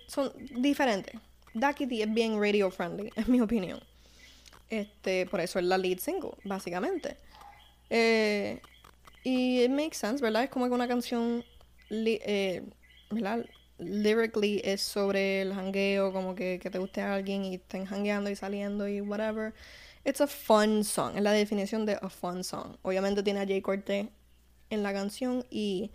son 0.06 0.32
diferentes. 0.60 1.14
Ducky 1.52 1.86
D 1.86 2.02
es 2.02 2.12
bien 2.12 2.40
radio 2.40 2.70
friendly, 2.70 3.12
es 3.16 3.28
mi 3.28 3.40
opinión. 3.40 3.80
Este, 4.70 5.26
por 5.26 5.40
eso 5.40 5.58
es 5.58 5.64
la 5.64 5.78
lead 5.78 5.98
single, 5.98 6.32
básicamente. 6.44 7.16
Eh, 7.90 8.60
y 9.22 9.62
it 9.62 9.70
makes 9.70 9.96
sense, 9.96 10.22
¿verdad? 10.22 10.44
Es 10.44 10.50
como 10.50 10.66
que 10.66 10.72
una 10.72 10.88
canción. 10.88 11.44
Eh, 11.90 12.62
¿Verdad? 13.10 13.44
lyrically 13.78 14.60
es 14.64 14.80
sobre 14.82 15.42
el 15.42 15.52
hangueo, 15.52 16.12
como 16.12 16.34
que, 16.34 16.58
que 16.62 16.70
te 16.70 16.78
guste 16.78 17.00
a 17.00 17.14
alguien 17.14 17.44
y 17.44 17.56
estén 17.56 17.86
hangueando 17.86 18.30
y 18.30 18.36
saliendo 18.36 18.88
y 18.88 19.00
whatever. 19.00 19.52
It's 20.04 20.20
a 20.20 20.26
fun 20.26 20.84
song, 20.84 21.16
es 21.16 21.22
la 21.22 21.32
definición 21.32 21.86
de 21.86 21.98
a 22.00 22.08
fun 22.08 22.44
song. 22.44 22.76
Obviamente 22.82 23.22
tiene 23.22 23.40
a 23.40 23.46
Jay 23.46 23.62
Cortez 23.62 24.08
en 24.74 24.82
la 24.82 24.92
canción 24.92 25.46
y 25.50 25.90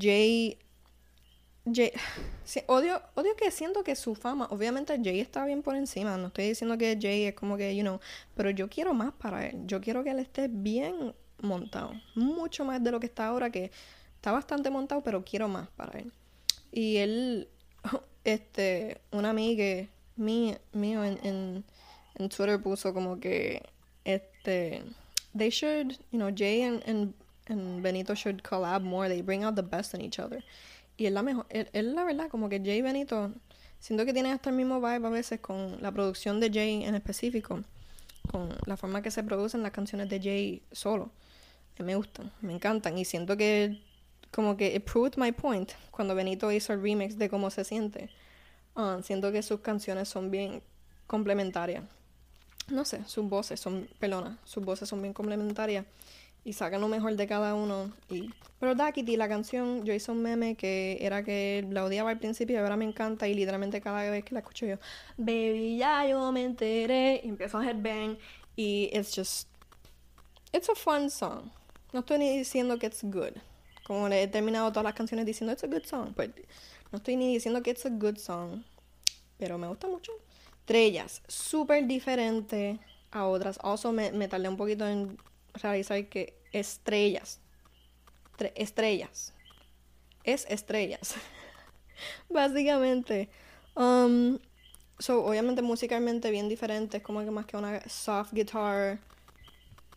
Jay 0.00 0.58
Jay, 1.72 1.92
odio, 2.66 3.00
odio 3.14 3.36
que 3.36 3.50
siento 3.50 3.84
que 3.84 3.96
su 3.96 4.14
fama, 4.14 4.46
obviamente 4.50 4.98
Jay 5.02 5.20
está 5.20 5.44
bien 5.44 5.62
por 5.62 5.76
encima, 5.76 6.16
no 6.16 6.28
estoy 6.28 6.48
diciendo 6.48 6.76
que 6.76 6.98
Jay 7.00 7.24
es 7.24 7.34
como 7.34 7.56
que, 7.56 7.74
you 7.74 7.82
know, 7.82 8.00
pero 8.34 8.50
yo 8.50 8.68
quiero 8.68 8.92
más 8.94 9.12
para 9.14 9.46
él, 9.46 9.66
yo 9.66 9.80
quiero 9.80 10.04
que 10.04 10.10
él 10.10 10.18
esté 10.18 10.48
bien 10.48 11.14
montado, 11.40 11.92
mucho 12.14 12.64
más 12.64 12.82
de 12.82 12.90
lo 12.90 13.00
que 13.00 13.06
está 13.06 13.26
ahora, 13.26 13.50
que 13.50 13.70
está 14.16 14.32
bastante 14.32 14.70
montado, 14.70 15.02
pero 15.02 15.24
quiero 15.24 15.48
más 15.48 15.68
para 15.70 15.98
él. 15.98 16.12
Y 16.72 16.96
él, 16.96 17.48
este, 18.24 19.00
una 19.12 19.30
amiga 19.30 19.86
mío, 20.16 20.56
mío 20.72 21.04
en, 21.04 21.64
Twitter 22.30 22.60
puso 22.62 22.94
como 22.94 23.18
que, 23.20 23.62
este, 24.04 24.82
they 25.36 25.50
should, 25.50 25.92
you 26.10 26.18
know, 26.18 26.30
Jay 26.34 26.62
and, 26.62 26.82
and, 26.88 27.14
and, 27.48 27.82
Benito 27.82 28.14
should 28.14 28.42
collab 28.42 28.82
more. 28.82 29.08
They 29.08 29.22
bring 29.22 29.44
out 29.44 29.54
the 29.56 29.62
best 29.62 29.94
in 29.94 30.00
each 30.00 30.18
other. 30.18 30.42
Y 30.96 31.06
es 31.06 31.12
la 31.12 31.22
mejor, 31.22 31.46
él, 31.50 31.94
la 31.94 32.04
verdad, 32.04 32.28
como 32.28 32.48
que 32.48 32.60
Jay 32.60 32.80
Benito, 32.80 33.32
siento 33.80 34.04
que 34.04 34.12
tienen 34.12 34.32
hasta 34.32 34.50
el 34.50 34.56
mismo 34.56 34.80
vibe 34.80 35.06
a 35.06 35.10
veces 35.10 35.40
con 35.40 35.82
la 35.82 35.90
producción 35.90 36.38
de 36.40 36.50
Jay 36.50 36.84
en 36.84 36.94
específico, 36.94 37.62
con 38.30 38.56
la 38.66 38.76
forma 38.76 39.02
que 39.02 39.10
se 39.10 39.22
producen 39.24 39.62
las 39.62 39.72
canciones 39.72 40.08
de 40.08 40.20
Jay 40.20 40.62
solo. 40.70 41.10
me 41.78 41.96
gustan, 41.96 42.30
me 42.42 42.52
encantan. 42.52 42.96
Y 42.96 43.04
siento 43.04 43.36
que 43.36 43.82
como 44.30 44.56
que 44.56 44.74
it 44.74 44.84
proved 44.84 45.16
my 45.16 45.32
point 45.32 45.72
cuando 45.90 46.14
Benito 46.14 46.50
hizo 46.52 46.72
el 46.72 46.82
remix 46.82 47.18
de 47.18 47.28
cómo 47.28 47.50
se 47.50 47.64
siente. 47.64 48.10
Uh, 48.76 49.02
siento 49.02 49.30
que 49.32 49.42
sus 49.42 49.60
canciones 49.60 50.08
son 50.08 50.30
bien 50.30 50.62
complementarias. 51.06 51.84
No 52.68 52.84
sé, 52.84 53.04
sus 53.06 53.28
voces 53.28 53.60
son, 53.60 53.88
pelona, 53.98 54.38
sus 54.44 54.64
voces 54.64 54.88
son 54.88 55.02
bien 55.02 55.12
complementarias 55.12 55.84
y 56.44 56.52
sacan 56.52 56.80
lo 56.80 56.88
mejor 56.88 57.16
de 57.16 57.26
cada 57.26 57.54
uno. 57.54 57.92
Y... 58.10 58.30
Pero 58.60 58.74
Daquiti, 58.74 59.16
la 59.16 59.28
canción, 59.28 59.84
yo 59.84 59.92
hice 59.92 60.10
un 60.10 60.22
meme 60.22 60.54
que 60.54 60.98
era 61.00 61.22
que 61.22 61.66
la 61.70 61.84
odiaba 61.84 62.10
al 62.10 62.18
principio 62.18 62.56
y 62.56 62.58
ahora 62.58 62.76
me 62.76 62.84
encanta 62.84 63.26
y 63.26 63.34
literalmente 63.34 63.80
cada 63.80 64.08
vez 64.10 64.24
que 64.24 64.34
la 64.34 64.40
escucho 64.40 64.66
yo, 64.66 64.76
baby, 65.16 65.78
ya 65.78 66.06
yo 66.06 66.30
me 66.32 66.44
enteré 66.44 67.20
y 67.24 67.28
empiezo 67.28 67.58
a 67.58 67.66
headbang 67.66 68.18
y 68.56 68.90
it's 68.92 69.14
just, 69.14 69.48
it's 70.52 70.68
a 70.68 70.74
fun 70.74 71.10
song. 71.10 71.50
No 71.92 72.00
estoy 72.00 72.18
ni 72.18 72.36
diciendo 72.36 72.78
que 72.78 72.86
it's 72.86 73.02
good. 73.02 73.32
Como 73.86 74.08
le 74.08 74.22
he 74.22 74.28
terminado 74.28 74.70
todas 74.70 74.84
las 74.84 74.94
canciones 74.94 75.26
diciendo 75.26 75.52
it's 75.52 75.64
a 75.64 75.66
good 75.66 75.84
song. 75.84 76.14
Pues 76.14 76.30
no 76.90 76.98
estoy 76.98 77.16
ni 77.16 77.32
diciendo 77.32 77.62
que 77.62 77.70
it's 77.70 77.86
a 77.86 77.90
good 77.90 78.16
song. 78.16 78.62
Pero 79.38 79.58
me 79.58 79.68
gusta 79.68 79.86
mucho. 79.88 80.12
Estrellas, 80.60 81.22
súper 81.28 81.86
diferente 81.86 82.80
a 83.10 83.26
otras. 83.26 83.58
Also 83.62 83.92
me, 83.92 84.10
me, 84.12 84.26
tardé 84.28 84.48
un 84.48 84.56
poquito 84.56 84.88
en 84.88 85.18
realizar 85.54 86.04
que 86.06 86.38
estrellas. 86.52 87.40
estrellas. 88.54 89.32
Es 90.24 90.46
estrellas. 90.48 91.14
Básicamente. 92.28 93.28
Um, 93.74 94.38
so, 94.98 95.24
obviamente 95.24 95.62
musicalmente 95.62 96.30
bien 96.30 96.48
diferente. 96.48 96.98
Es 96.98 97.02
como 97.02 97.20
que 97.20 97.30
más 97.30 97.46
que 97.46 97.56
una 97.56 97.80
soft 97.88 98.32
guitar. 98.32 98.98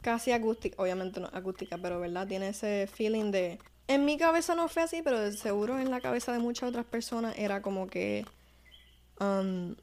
Casi 0.01 0.31
acústica. 0.31 0.81
Obviamente 0.81 1.19
no 1.19 1.29
acústica, 1.33 1.77
pero 1.77 1.99
verdad. 1.99 2.27
Tiene 2.27 2.49
ese 2.49 2.87
feeling 2.87 3.31
de 3.31 3.59
en 3.87 4.03
mi 4.03 4.17
cabeza 4.17 4.53
no 4.53 4.67
fue 4.67 4.83
así, 4.83 5.01
pero 5.01 5.31
seguro 5.31 5.79
en 5.79 5.89
la 5.89 6.01
cabeza 6.01 6.33
de 6.33 6.39
muchas 6.39 6.69
otras 6.69 6.85
personas 6.85 7.35
era 7.37 7.61
como 7.61 7.87
que 7.87 8.25
um, 9.21 9.75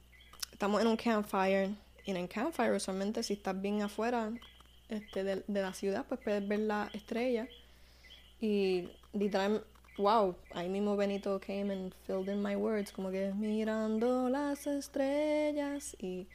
estamos 0.53 0.83
en 0.83 0.89
un 0.89 0.97
campfire 0.97 1.75
y 2.05 2.11
en 2.11 2.19
el 2.19 2.29
campfire 2.29 2.77
usualmente 2.77 3.23
si 3.23 3.33
estás 3.33 3.59
bien 3.59 3.81
afuera 3.81 4.31
este, 4.89 5.25
de, 5.25 5.45
la 5.49 5.73
ciudad 5.75 6.07
pues 6.09 6.21
puedes 6.21 6.47
ver 6.47 6.61
la 6.61 6.91
estrella. 6.93 7.49
Y 8.41 8.89
literalmente 9.13 9.67
wow 9.97 10.35
ahí 10.53 10.69
mismo 10.69 10.97
Benito 10.97 11.39
came 11.39 11.73
and 11.73 11.95
filled 12.05 12.29
in 12.29 12.43
my 12.43 12.57
words 12.57 12.91
como 12.91 13.11
que 13.11 13.33
mirando 13.35 14.29
las 14.29 14.67
estrellas. 14.67 15.97
Y 16.01 16.27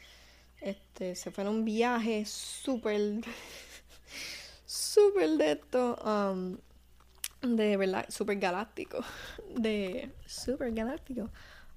este 0.61 1.15
se 1.15 1.31
fue 1.31 1.43
en 1.43 1.49
un 1.49 1.65
viaje 1.65 2.25
súper 2.25 3.21
súper 4.65 5.29
de 5.31 5.51
esto 5.53 5.95
um, 6.05 6.57
de 7.41 7.77
verdad 7.77 8.05
super 8.09 8.37
galáctico 8.37 8.99
de 9.55 10.11
super 10.25 10.71
galáctico 10.71 11.29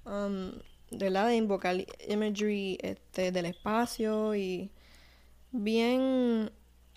um, 0.05 0.51
de 0.91 1.05
verdad 1.05 1.27
de 1.27 1.37
invocar 1.37 1.75
imagery 2.07 2.77
este, 2.81 3.31
del 3.31 3.45
espacio 3.45 4.35
y 4.35 4.69
bien 5.51 6.51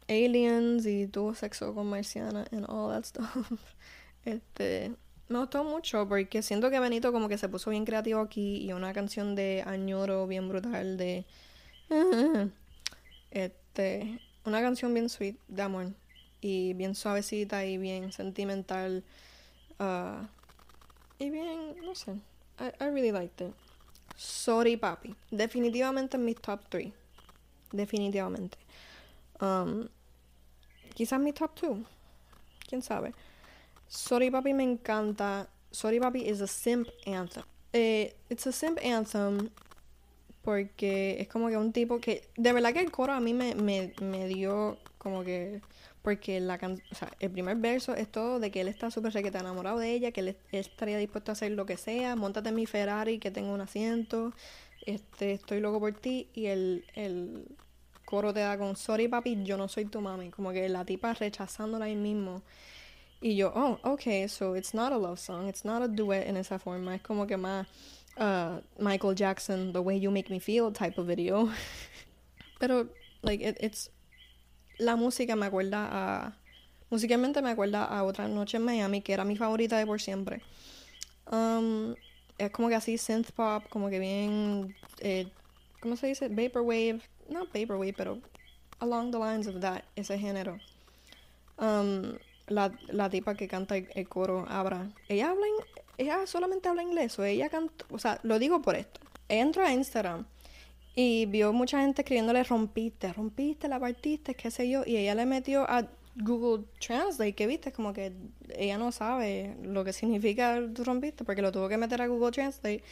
aliens 0.08 0.86
y 0.86 1.06
tuvo 1.06 1.34
sexo 1.34 1.74
con 1.74 1.88
marciana 1.88 2.46
and 2.52 2.66
all 2.68 2.90
that 2.90 3.04
stuff 3.04 3.52
este 4.24 4.92
me 5.28 5.38
gustó 5.40 5.64
mucho 5.64 6.08
porque 6.08 6.42
siento 6.42 6.70
que 6.70 6.78
Benito 6.78 7.12
como 7.12 7.28
que 7.28 7.38
se 7.38 7.48
puso 7.48 7.70
bien 7.70 7.84
creativo 7.84 8.20
aquí 8.20 8.64
y 8.64 8.72
una 8.72 8.92
canción 8.92 9.34
de 9.34 9.64
añoro 9.66 10.26
bien 10.26 10.48
brutal 10.48 10.96
de 10.96 11.26
este 13.30 14.20
una 14.44 14.60
canción 14.60 14.94
bien 14.94 15.08
sweet 15.08 15.36
de 15.48 15.62
amor 15.62 15.92
y 16.40 16.74
bien 16.74 16.94
suavecita 16.94 17.64
y 17.64 17.78
bien 17.78 18.12
sentimental. 18.12 19.04
Uh, 19.78 20.26
y 21.18 21.30
bien, 21.30 21.76
no 21.82 21.94
sé. 21.94 22.12
I, 22.58 22.72
I 22.80 22.88
really 22.88 23.12
liked 23.12 23.40
it. 23.40 23.54
Sorry 24.16 24.76
Papi. 24.76 25.14
Definitivamente 25.30 26.16
en 26.16 26.24
mis 26.24 26.36
top 26.36 26.60
3. 26.68 26.92
Definitivamente. 27.72 28.56
Um, 29.40 29.88
quizás 30.96 31.20
mi 31.20 31.32
top 31.32 31.50
2. 31.60 31.78
Quién 32.68 32.82
sabe. 32.82 33.12
Sorry 33.86 34.30
Papi 34.30 34.54
me 34.54 34.64
encanta. 34.64 35.46
Sorry 35.70 36.00
Papi 36.00 36.22
is 36.26 36.40
a 36.40 36.46
simp 36.46 36.88
anthem. 37.06 37.44
Eh, 37.72 38.14
it's 38.30 38.46
a 38.46 38.52
simp 38.52 38.78
anthem 38.82 39.50
porque 40.42 41.16
es 41.20 41.28
como 41.28 41.48
que 41.48 41.56
un 41.56 41.72
tipo 41.72 42.00
que 42.00 42.28
de 42.36 42.52
verdad 42.52 42.72
que 42.72 42.80
el 42.80 42.90
coro 42.90 43.12
a 43.12 43.20
mí 43.20 43.34
me, 43.34 43.54
me, 43.56 43.92
me 44.00 44.28
dio 44.28 44.78
como 44.98 45.24
que 45.24 45.60
porque 46.02 46.38
la 46.38 46.54
o 46.54 46.94
sea, 46.94 47.10
el 47.18 47.32
primer 47.32 47.56
verso 47.56 47.92
es 47.96 48.08
todo 48.08 48.38
de 48.38 48.52
que 48.52 48.60
él 48.60 48.68
está 48.68 48.92
súper 48.92 49.12
requete 49.12 49.38
enamorado 49.38 49.80
de 49.80 49.90
ella, 49.90 50.12
que 50.12 50.20
él, 50.20 50.36
estaría 50.52 50.98
dispuesto 50.98 51.32
a 51.32 51.34
hacer 51.34 51.50
lo 51.50 51.66
que 51.66 51.76
sea, 51.76 52.14
montate 52.14 52.50
en 52.50 52.54
mi 52.54 52.64
Ferrari, 52.64 53.18
que 53.18 53.32
tengo 53.32 53.52
un 53.52 53.60
asiento, 53.60 54.32
este, 54.82 55.32
estoy 55.32 55.58
loco 55.58 55.80
por 55.80 55.94
ti, 55.94 56.28
y 56.32 56.46
el, 56.46 56.84
el 56.94 57.48
coro 58.06 58.32
te 58.32 58.40
da 58.40 58.56
con 58.56 58.74
sorry 58.76 59.08
papi, 59.08 59.44
yo 59.44 59.58
no 59.58 59.68
soy 59.68 59.84
tu 59.84 60.00
mami, 60.00 60.30
como 60.30 60.52
que 60.52 60.66
la 60.70 60.86
tipa 60.86 61.12
rechazándola 61.12 61.84
ahí 61.84 61.96
mismo. 61.96 62.42
Y 63.20 63.36
yo, 63.36 63.52
oh, 63.54 63.78
ok, 63.82 64.28
so 64.28 64.56
it's 64.56 64.72
not 64.72 64.92
a 64.92 64.96
love 64.96 65.18
song, 65.18 65.48
it's 65.48 65.64
not 65.64 65.82
a 65.82 65.88
duet 65.88 66.26
en 66.26 66.36
esa 66.36 66.58
forma, 66.58 66.94
es 66.94 67.02
como 67.02 67.26
que 67.26 67.36
más 67.36 67.66
uh, 68.18 68.60
Michael 68.78 69.14
Jackson, 69.14 69.72
The 69.72 69.80
Way 69.80 70.00
You 70.00 70.10
Make 70.10 70.30
Me 70.30 70.40
Feel 70.40 70.72
type 70.72 70.98
of 70.98 71.06
video. 71.06 71.50
Pero, 72.58 72.88
like, 73.22 73.42
it, 73.42 73.56
it's 73.60 73.90
la 74.78 74.96
música 74.96 75.36
me 75.36 75.46
acuerda 75.46 75.88
a. 75.90 76.32
Musicalmente 76.88 77.42
me 77.42 77.50
acuerda 77.50 77.84
a 77.84 78.04
Otra 78.04 78.28
Noche 78.28 78.58
en 78.58 78.62
Miami, 78.62 79.02
que 79.02 79.12
era 79.12 79.24
mi 79.24 79.36
favorita 79.36 79.76
de 79.76 79.86
por 79.86 80.00
siempre. 80.00 80.40
Um, 81.30 81.96
es 82.38 82.50
como 82.52 82.68
que 82.68 82.76
así 82.76 82.96
synth 82.96 83.32
pop, 83.32 83.64
como 83.68 83.90
que 83.90 83.98
bien. 83.98 84.76
Eh, 85.00 85.28
¿Cómo 85.80 85.96
se 85.96 86.06
dice? 86.06 86.28
Vaporwave. 86.28 87.00
No 87.28 87.46
vaporwave, 87.46 87.92
pero 87.92 88.18
along 88.80 89.10
the 89.10 89.18
lines 89.18 89.46
of 89.46 89.60
that, 89.60 89.82
ese 89.96 90.18
género. 90.18 90.58
Um, 91.58 92.18
la, 92.48 92.72
la 92.88 93.10
tipa 93.10 93.34
que 93.34 93.48
canta 93.48 93.76
el, 93.76 94.08
coro, 94.08 94.46
Abra, 94.48 94.90
ella 95.08 95.30
habla. 95.30 95.46
ella 95.98 96.26
solamente 96.26 96.68
habla 96.68 96.82
inglés, 96.82 97.18
o 97.18 97.24
ella 97.24 97.48
canta. 97.48 97.84
O 97.90 97.98
sea, 97.98 98.20
lo 98.22 98.38
digo 98.38 98.62
por 98.62 98.76
esto. 98.76 99.00
Entra 99.28 99.68
a 99.68 99.72
Instagram 99.72 100.26
y 100.94 101.26
vio 101.26 101.52
mucha 101.52 101.80
gente 101.80 102.02
escribiéndole 102.02 102.42
rompiste, 102.44 103.12
rompiste, 103.12 103.68
la 103.68 103.80
partiste, 103.80 104.34
qué 104.34 104.50
sé 104.50 104.68
yo. 104.68 104.82
Y 104.86 104.96
ella 104.96 105.14
le 105.14 105.26
metió 105.26 105.68
a 105.68 105.88
Google 106.16 106.64
Translate, 106.80 107.34
que 107.34 107.46
viste, 107.46 107.72
como 107.72 107.92
que 107.92 108.12
ella 108.56 108.78
no 108.78 108.92
sabe 108.92 109.56
lo 109.62 109.84
que 109.84 109.92
significa 109.92 110.60
rompiste, 110.74 111.24
porque 111.24 111.42
lo 111.42 111.52
tuvo 111.52 111.68
que 111.68 111.76
meter 111.76 112.00
a 112.00 112.06
Google 112.06 112.30
Translate. 112.30 112.82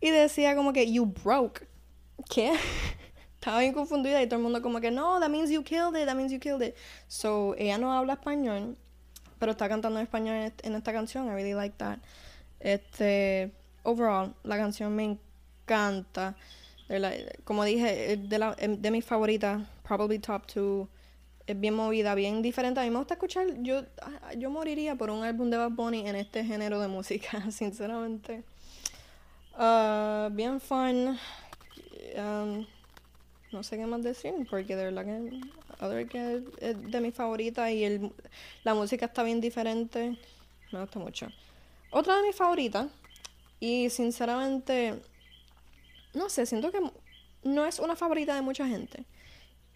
Y 0.00 0.10
decía 0.10 0.54
como 0.54 0.72
que 0.72 0.90
you 0.92 1.06
broke. 1.06 1.66
¿Qué? 2.32 2.52
Estaba 3.44 3.60
bien 3.60 3.74
confundida 3.74 4.22
y 4.22 4.26
todo 4.26 4.36
el 4.36 4.42
mundo 4.42 4.62
como 4.62 4.80
que 4.80 4.90
no, 4.90 5.20
that 5.20 5.28
means 5.28 5.50
you 5.50 5.62
killed 5.62 5.94
it, 5.96 6.06
that 6.06 6.16
means 6.16 6.32
you 6.32 6.38
killed 6.38 6.62
it. 6.62 6.74
So 7.08 7.54
ella 7.58 7.76
no 7.76 7.92
habla 7.92 8.14
español, 8.14 8.74
pero 9.38 9.52
está 9.52 9.68
cantando 9.68 10.00
en 10.00 10.06
español 10.06 10.50
en 10.62 10.74
esta 10.74 10.94
canción. 10.94 11.26
I 11.26 11.34
really 11.34 11.52
like 11.52 11.76
that. 11.76 11.98
Este, 12.58 13.52
overall, 13.82 14.34
la 14.44 14.56
canción 14.56 14.96
me 14.96 15.04
encanta 15.04 16.36
como 17.44 17.64
dije, 17.64 18.16
de, 18.16 18.38
la, 18.38 18.54
de 18.54 18.90
mis 18.90 19.04
favoritas, 19.04 19.62
probably 19.82 20.18
top 20.18 20.46
two. 20.46 20.88
Es 21.46 21.58
bien 21.58 21.74
movida, 21.74 22.14
bien 22.14 22.40
diferente. 22.40 22.80
A 22.80 22.84
mí 22.84 22.90
me 22.90 22.98
gusta 22.98 23.14
escuchar. 23.14 23.46
Yo, 23.62 23.82
ah, 24.00 24.32
yo 24.34 24.48
moriría 24.48 24.94
por 24.96 25.10
un 25.10 25.22
álbum 25.22 25.50
de 25.50 25.58
Bad 25.58 25.72
Bunny 25.72 26.08
en 26.08 26.16
este 26.16 26.44
género 26.44 26.80
de 26.80 26.88
música, 26.88 27.42
sinceramente. 27.50 28.42
Uh, 29.58 30.30
bien 30.30 30.60
fun. 30.60 31.18
Um, 32.16 32.66
no 33.54 33.62
sé 33.62 33.78
qué 33.78 33.86
más 33.86 34.02
decir, 34.02 34.34
porque 34.50 34.76
de 34.76 34.84
verdad 34.84 35.06
que, 35.06 36.06
que 36.08 36.42
es 36.60 36.90
de 36.90 37.00
mis 37.00 37.14
favoritas 37.14 37.70
y 37.70 37.84
el, 37.84 38.12
la 38.64 38.74
música 38.74 39.06
está 39.06 39.22
bien 39.22 39.40
diferente. 39.40 40.18
Me 40.72 40.80
gusta 40.80 40.98
mucho. 40.98 41.28
Otra 41.90 42.16
de 42.16 42.22
mis 42.24 42.36
favoritas, 42.36 42.88
y 43.60 43.88
sinceramente 43.88 45.00
no 46.14 46.28
sé, 46.28 46.46
siento 46.46 46.70
que 46.70 46.80
no 47.42 47.66
es 47.66 47.78
una 47.80 47.96
favorita 47.96 48.34
de 48.34 48.40
mucha 48.40 48.66
gente. 48.66 49.04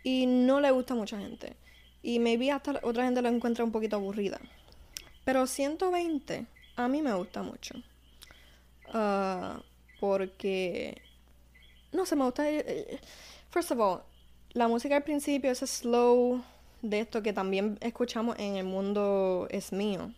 Y 0.05 0.27
no 0.27 0.61
le 0.61 0.71
gusta 0.71 0.95
a 0.95 0.97
mucha 0.97 1.19
gente. 1.19 1.57
Y 2.03 2.21
maybe 2.21 2.51
hasta 2.53 2.81
otra 2.83 3.05
gente 3.05 3.21
lo 3.21 3.29
encuentra 3.29 3.65
un 3.65 3.73
poquito 3.73 3.97
aburrida. 3.97 4.41
Pero 5.25 5.47
120 5.47 6.47
a 6.77 6.89
mí 6.89 7.03
me 7.03 7.13
gusta 7.13 7.43
mucho. 7.43 7.75
Ah, 8.93 9.61
porque... 10.01 11.03
No 11.93 12.07
sé, 12.07 12.15
me 12.15 12.25
gusta... 12.25 12.45
first 13.59 13.73
of 13.73 13.81
all, 13.81 14.03
la 14.53 14.69
música 14.69 14.95
al 14.95 15.03
principio, 15.03 15.51
ese 15.51 15.67
slow 15.67 16.41
de 16.81 17.01
esto 17.01 17.25
que 17.25 17.33
también 17.33 17.77
escuchamos 17.81 18.39
en 18.39 18.55
el 18.55 18.65
mundo 18.65 19.49
es 19.51 19.73
mío. 19.73 20.13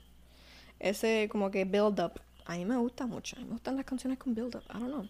Ese 0.79 1.27
como 1.33 1.51
que 1.51 1.65
build 1.65 1.99
up. 2.01 2.21
A 2.45 2.57
mí 2.59 2.67
me 2.67 2.77
gusta 2.77 3.07
mucho. 3.07 3.37
A 3.37 3.39
mí 3.39 3.47
me 3.47 3.53
gustan 3.53 3.77
las 3.77 3.87
canciones 3.87 4.19
con 4.19 4.35
build 4.35 4.57
up. 4.57 4.65
I 4.69 4.79
don't 4.79 4.89
know. 4.89 5.09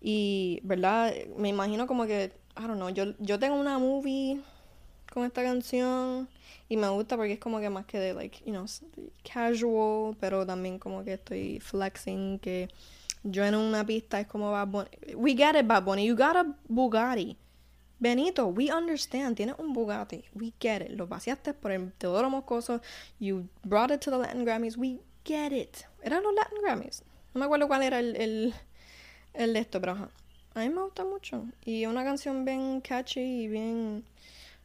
Y, 0.00 0.60
¿verdad? 0.62 1.12
Me 1.36 1.50
imagino 1.50 1.86
como 1.86 2.06
que, 2.06 2.32
I 2.56 2.62
don't 2.62 2.76
know, 2.76 2.88
yo, 2.88 3.12
yo 3.18 3.38
tengo 3.38 3.56
una 3.56 3.78
movie 3.78 4.40
con 5.12 5.26
esta 5.26 5.42
canción 5.42 6.30
y 6.66 6.78
me 6.78 6.88
gusta 6.88 7.18
porque 7.18 7.34
es 7.34 7.40
como 7.40 7.60
que 7.60 7.68
más 7.68 7.84
que 7.84 7.98
de, 7.98 8.14
like, 8.14 8.42
you 8.46 8.52
know, 8.52 8.64
casual, 9.22 10.16
pero 10.18 10.46
también 10.46 10.78
como 10.78 11.04
que 11.04 11.12
estoy 11.12 11.60
flexing, 11.60 12.38
que 12.38 12.70
yo 13.22 13.44
en 13.44 13.54
una 13.54 13.84
pista 13.84 14.18
es 14.18 14.26
como 14.26 14.50
Bad 14.50 14.68
Bunny. 14.68 14.88
We 15.14 15.36
get 15.36 15.56
it, 15.60 15.66
Bad 15.66 15.84
Bunny. 15.84 16.06
You 16.06 16.16
got 16.16 16.36
a 16.36 16.46
Bugatti. 16.66 17.36
Benito, 18.00 18.46
we 18.46 18.70
understand. 18.70 19.36
Tienes 19.36 19.56
un 19.58 19.72
Bugatti. 19.72 20.24
We 20.34 20.52
get 20.58 20.82
it. 20.82 20.90
Lo 20.90 21.06
vaciaste 21.06 21.54
por 21.54 21.70
el 21.70 21.92
Teodoro 21.92 22.30
Moscoso. 22.30 22.80
You 23.18 23.48
brought 23.62 23.90
it 23.90 24.00
to 24.00 24.10
the 24.10 24.16
Latin 24.18 24.44
Grammys. 24.44 24.76
We 24.76 25.00
get 25.24 25.52
it. 25.52 25.84
¿Eran 26.02 26.22
los 26.22 26.34
Latin 26.34 26.58
Grammys? 26.62 27.02
No 27.34 27.40
me 27.40 27.44
acuerdo 27.44 27.68
cuál 27.68 27.82
era 27.82 28.00
el, 28.00 28.16
el 28.16 28.54
el 29.34 29.52
de 29.52 29.60
esto, 29.60 29.80
pero 29.80 30.10
A 30.54 30.60
mí 30.60 30.68
me 30.68 30.82
gusta 30.82 31.04
mucho. 31.04 31.44
Y 31.64 31.84
es 31.84 31.88
una 31.88 32.04
canción 32.04 32.44
bien 32.44 32.80
catchy 32.80 33.20
y 33.20 33.48
bien. 33.48 34.04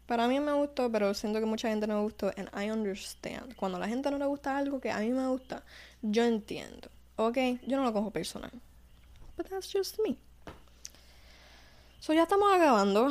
Para 0.07 0.27
mí 0.27 0.39
me 0.39 0.53
gustó, 0.53 0.91
pero 0.91 1.13
siento 1.13 1.39
que 1.39 1.45
mucha 1.45 1.69
gente 1.69 1.87
no 1.87 1.95
me 1.95 2.01
gustó. 2.01 2.31
And 2.37 2.49
I 2.55 2.71
understand. 2.71 3.55
Cuando 3.55 3.77
a 3.77 3.81
la 3.81 3.87
gente 3.87 4.09
no 4.09 4.17
le 4.17 4.25
gusta 4.25 4.57
algo 4.57 4.79
que 4.79 4.91
a 4.91 4.99
mí 4.99 5.09
me 5.09 5.27
gusta, 5.27 5.63
yo 6.01 6.23
entiendo. 6.23 6.89
Ok, 7.17 7.37
yo 7.65 7.77
no 7.77 7.83
lo 7.83 7.93
cojo 7.93 8.11
personal. 8.11 8.51
But 9.37 9.49
that's 9.49 9.71
just 9.71 9.99
me. 9.99 10.17
So 12.05 12.13
ya 12.13 12.21
estamos 12.21 12.53
acabando. 12.53 13.07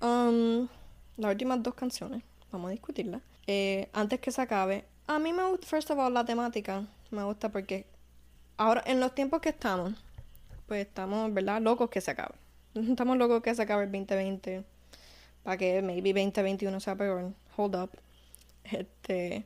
Um, 0.00 0.68
las 1.16 1.32
últimas 1.32 1.60
dos 1.60 1.74
canciones. 1.74 2.22
Vamos 2.52 2.68
a 2.68 2.70
discutirlas. 2.70 3.20
Eh, 3.48 3.88
antes 3.92 4.20
que 4.20 4.30
se 4.30 4.40
acabe. 4.40 4.84
A 5.08 5.18
mí 5.18 5.32
me 5.32 5.42
gusta, 5.50 5.66
first 5.66 5.90
of 5.90 5.98
all, 5.98 6.14
la 6.14 6.24
temática. 6.24 6.86
Me 7.10 7.24
gusta 7.24 7.48
porque 7.48 7.86
ahora, 8.56 8.84
en 8.86 9.00
los 9.00 9.16
tiempos 9.16 9.40
que 9.40 9.48
estamos, 9.48 9.94
pues 10.68 10.86
estamos, 10.86 11.34
¿verdad? 11.34 11.60
Locos 11.60 11.90
que 11.90 12.00
se 12.00 12.12
acabe. 12.12 12.36
Estamos 12.76 13.16
locos 13.16 13.42
que 13.42 13.52
se 13.52 13.62
acabe 13.62 13.82
el 13.82 13.90
2020. 13.90 14.62
Para 15.42 15.56
que 15.56 15.82
maybe 15.82 16.10
2021 16.10 16.78
sea 16.78 16.94
peor. 16.94 17.32
Hold 17.56 17.74
up. 17.74 17.90
Este. 18.62 19.44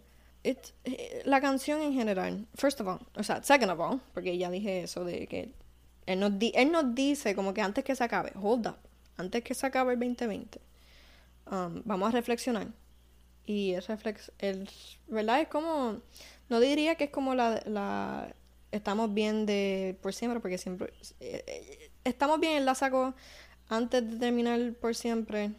la 1.25 1.41
canción 1.41 1.81
en 1.81 1.95
general, 1.95 2.47
first 2.55 2.83
of 2.83 2.87
all, 2.87 3.01
o 3.17 3.23
sea, 3.23 3.43
second 3.43 3.71
of 3.71 3.81
all, 3.81 4.03
porque 4.13 4.37
ya 4.37 4.51
dije 4.51 4.83
eso 4.83 5.07
de 5.07 5.27
que 5.27 5.55
él 6.09 6.21
nos, 6.21 6.33
él 6.41 6.73
nos 6.73 6.95
dice 6.95 7.35
como 7.35 7.53
que 7.53 7.61
antes 7.61 7.85
que 7.85 7.95
se 7.95 8.03
acabe, 8.03 8.33
hold 8.35 8.67
up, 8.67 8.79
antes 9.19 9.45
que 9.45 9.55
se 9.55 9.67
acabe 9.67 9.93
el 9.93 9.99
2020, 9.99 10.59
um, 11.51 11.83
vamos 11.85 12.09
a 12.09 12.13
reflexionar. 12.13 12.69
Y 13.45 13.73
el 13.73 13.83
reflex, 13.83 14.33
el, 14.39 14.71
¿verdad? 15.07 15.43
Es 15.43 15.49
como, 15.49 16.01
no 16.49 16.61
diría 16.61 16.95
que 16.95 17.05
es 17.05 17.11
como 17.11 17.35
la, 17.35 17.63
la 17.67 18.35
estamos 18.73 19.13
bien 19.13 19.45
de 19.45 19.99
por 20.03 20.15
siempre, 20.15 20.41
porque 20.41 20.57
siempre. 20.57 20.95
Eh, 21.21 21.45
eh, 21.47 21.91
estamos 22.05 22.41
bien, 22.41 22.57
él 22.57 22.65
la 22.65 22.75
sacó 22.75 23.15
antes 23.69 24.11
de 24.11 24.17
terminar 24.17 24.73
por 24.81 24.95
siempre. 24.95 25.53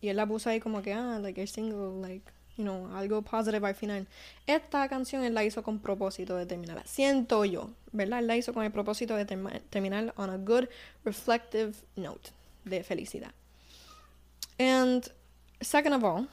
Y 0.00 0.08
él 0.08 0.16
la 0.16 0.26
puso 0.26 0.50
ahí 0.50 0.58
como 0.58 0.82
que, 0.82 0.94
ah, 0.94 1.20
like 1.20 1.46
single, 1.46 2.00
like, 2.00 2.28
you 2.56 2.64
know, 2.64 2.94
algo 2.94 3.22
positive 3.22 3.66
al 3.66 3.74
final. 3.74 4.06
Esta 4.46 4.88
canción 4.88 5.24
él 5.24 5.34
la 5.34 5.44
hizo 5.44 5.62
con 5.62 5.78
propósito 5.78 6.36
de 6.36 6.46
terminarla. 6.46 6.84
Siento 6.84 7.44
yo, 7.44 7.70
¿verdad? 7.92 8.20
Él 8.20 8.26
la 8.26 8.36
hizo 8.36 8.52
con 8.52 8.64
el 8.64 8.72
propósito 8.72 9.16
de 9.16 9.24
terminar 9.24 10.12
on 10.16 10.30
a 10.30 10.36
good, 10.36 10.68
reflective 11.04 11.72
note 11.96 12.30
de 12.64 12.82
felicidad. 12.84 13.32
And, 14.58 15.10
second 15.60 15.94
of 15.94 16.04
all, 16.04 16.28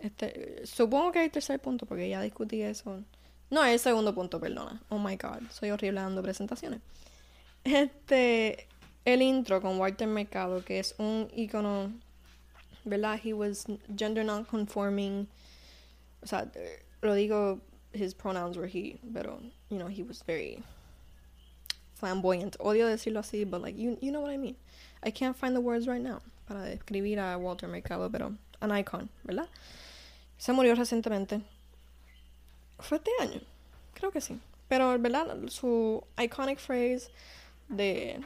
este, 0.00 0.66
supongo 0.66 1.12
que 1.12 1.20
hay 1.20 1.30
tercer 1.30 1.60
punto, 1.60 1.86
porque 1.86 2.08
ya 2.08 2.20
discutí 2.20 2.62
eso 2.62 3.02
no, 3.54 3.64
el 3.64 3.78
segundo 3.78 4.14
punto, 4.14 4.40
perdona. 4.40 4.82
Oh 4.88 4.98
my 4.98 5.16
god, 5.16 5.48
soy 5.50 5.70
horrible 5.70 6.00
dando 6.00 6.22
presentaciones. 6.22 6.80
Este, 7.62 8.66
el 9.04 9.22
intro 9.22 9.60
con 9.60 9.78
Walter 9.78 10.08
Mercado, 10.08 10.64
que 10.64 10.80
es 10.80 10.94
un 10.98 11.28
icono, 11.36 11.92
¿verdad? 12.84 13.20
He 13.22 13.32
was 13.32 13.66
gender 13.96 14.24
non-conforming. 14.24 15.28
O 16.24 16.26
sea, 16.26 16.50
lo 17.02 17.14
digo, 17.14 17.60
his 17.92 18.14
pronouns 18.14 18.56
were 18.56 18.66
he, 18.66 18.98
pero, 19.12 19.38
you 19.68 19.78
know, 19.78 19.88
he 19.88 20.02
was 20.02 20.22
very 20.22 20.62
flamboyant. 21.94 22.56
Odio 22.58 22.88
decirlo 22.88 23.20
así, 23.20 23.48
but 23.48 23.60
like, 23.60 23.76
you, 23.76 23.98
you 24.00 24.10
know 24.10 24.20
what 24.20 24.30
I 24.30 24.38
mean. 24.38 24.56
I 25.02 25.10
can't 25.10 25.36
find 25.36 25.54
the 25.54 25.60
words 25.60 25.86
right 25.86 26.00
now 26.00 26.22
para 26.46 26.60
describir 26.60 27.18
a 27.18 27.38
Walter 27.38 27.68
Mercado, 27.68 28.10
pero 28.10 28.34
an 28.60 28.70
icon, 28.72 29.08
¿verdad? 29.24 29.48
Se 30.38 30.52
murió 30.52 30.74
recientemente. 30.74 31.42
Fue 32.80 32.98
este 32.98 33.10
año, 33.20 33.40
creo 33.94 34.10
que 34.10 34.20
sí. 34.20 34.40
Pero, 34.68 34.98
¿verdad? 34.98 35.36
Su 35.48 36.02
iconic 36.18 36.58
phrase 36.58 37.10
de... 37.68 38.20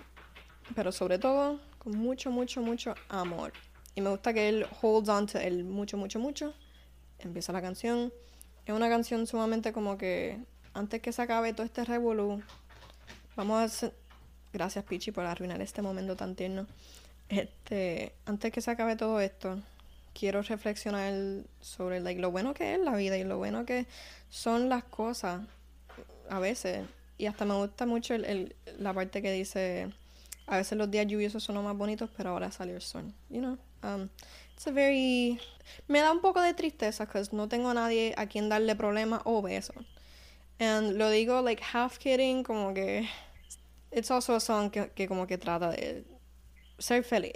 Pero 0.75 0.93
sobre 0.93 1.19
todo, 1.19 1.61
con 1.79 1.97
mucho, 1.97 2.31
mucho, 2.31 2.61
mucho 2.63 2.95
amor. 3.09 3.53
Y 3.95 4.01
me 4.01 4.11
gusta 4.11 4.33
que 4.33 4.49
él 4.49 4.67
holds 4.81 5.09
on 5.09 5.27
to 5.27 5.39
el 5.39 5.65
mucho, 5.65 5.97
mucho, 5.97 6.19
mucho. 6.21 6.55
Empieza 7.19 7.53
la 7.53 7.63
canción. 7.63 8.13
Es 8.67 8.75
una 8.75 8.89
canción 8.89 9.27
sumamente 9.27 9.73
como 9.73 9.99
que 9.99 10.39
antes 10.75 11.01
que 11.01 11.13
se 11.13 11.23
acabe 11.23 11.53
todo 11.53 11.65
este 11.65 11.85
revolú, 11.85 12.43
vamos 13.37 13.59
a 13.59 13.65
hacer... 13.65 13.95
Gracias, 14.53 14.85
Pichi, 14.85 15.11
por 15.11 15.27
arruinar 15.27 15.61
este 15.61 15.83
momento 15.83 16.17
tan 16.17 16.35
tierno. 16.35 16.67
Este, 17.29 18.15
antes 18.25 18.51
que 18.51 18.63
se 18.63 18.71
acabe 18.71 18.97
todo 18.97 19.21
esto, 19.21 19.61
quiero 20.15 20.43
reflexionar 20.43 21.13
sobre 21.61 22.01
lo 22.15 22.31
bueno 22.31 22.55
que 22.55 22.75
es 22.75 22.81
la 22.81 22.97
vida 22.97 23.19
y 23.19 23.25
lo 23.25 23.37
bueno 23.37 23.67
que 23.67 23.87
son 24.31 24.69
las 24.69 24.85
cosas 24.85 25.43
a 26.31 26.39
veces. 26.39 26.87
Y 27.19 27.27
hasta 27.27 27.45
me 27.45 27.55
gusta 27.55 27.85
mucho 27.85 28.15
el, 28.15 28.55
la 28.79 28.95
parte 28.95 29.21
que 29.21 29.33
dice, 29.33 29.93
a 30.47 30.57
veces 30.57 30.79
los 30.79 30.91
días 30.91 31.07
lluviosos 31.07 31.43
son 31.43 31.57
los 31.57 31.65
más 31.65 31.77
bonitos, 31.77 32.11
pero 32.17 32.31
ahora 32.31 32.51
salió 32.51 32.77
el 32.77 32.83
sol. 32.83 33.13
You 33.29 33.41
know? 33.41 33.59
Um, 33.83 34.09
it's 34.59 34.67
a 34.67 34.73
very... 34.73 35.39
Me 35.87 36.01
da 36.01 36.11
un 36.11 36.21
poco 36.21 36.43
de 36.43 36.53
tristeza 36.53 37.07
porque 37.07 37.29
no 37.31 37.49
tengo 37.49 37.71
a 37.71 37.75
nadie 37.75 38.13
a 38.17 38.27
quien 38.27 38.49
darle 38.49 38.75
problemas 38.75 39.23
o 39.25 39.41
besos. 39.41 39.77
And 40.59 40.99
lo 40.99 41.11
digo 41.11 41.41
like 41.43 41.63
half 41.63 41.99
kidding, 41.99 42.43
como 42.43 42.75
que... 42.75 43.09
It's 43.93 44.11
also 44.11 44.35
a 44.35 44.41
song 44.41 44.71
que, 44.71 44.91
que 44.97 45.07
como 45.07 45.29
que 45.29 45.39
trata 45.39 45.71
de 45.71 46.05
ser 46.79 47.05
feliz. 47.05 47.33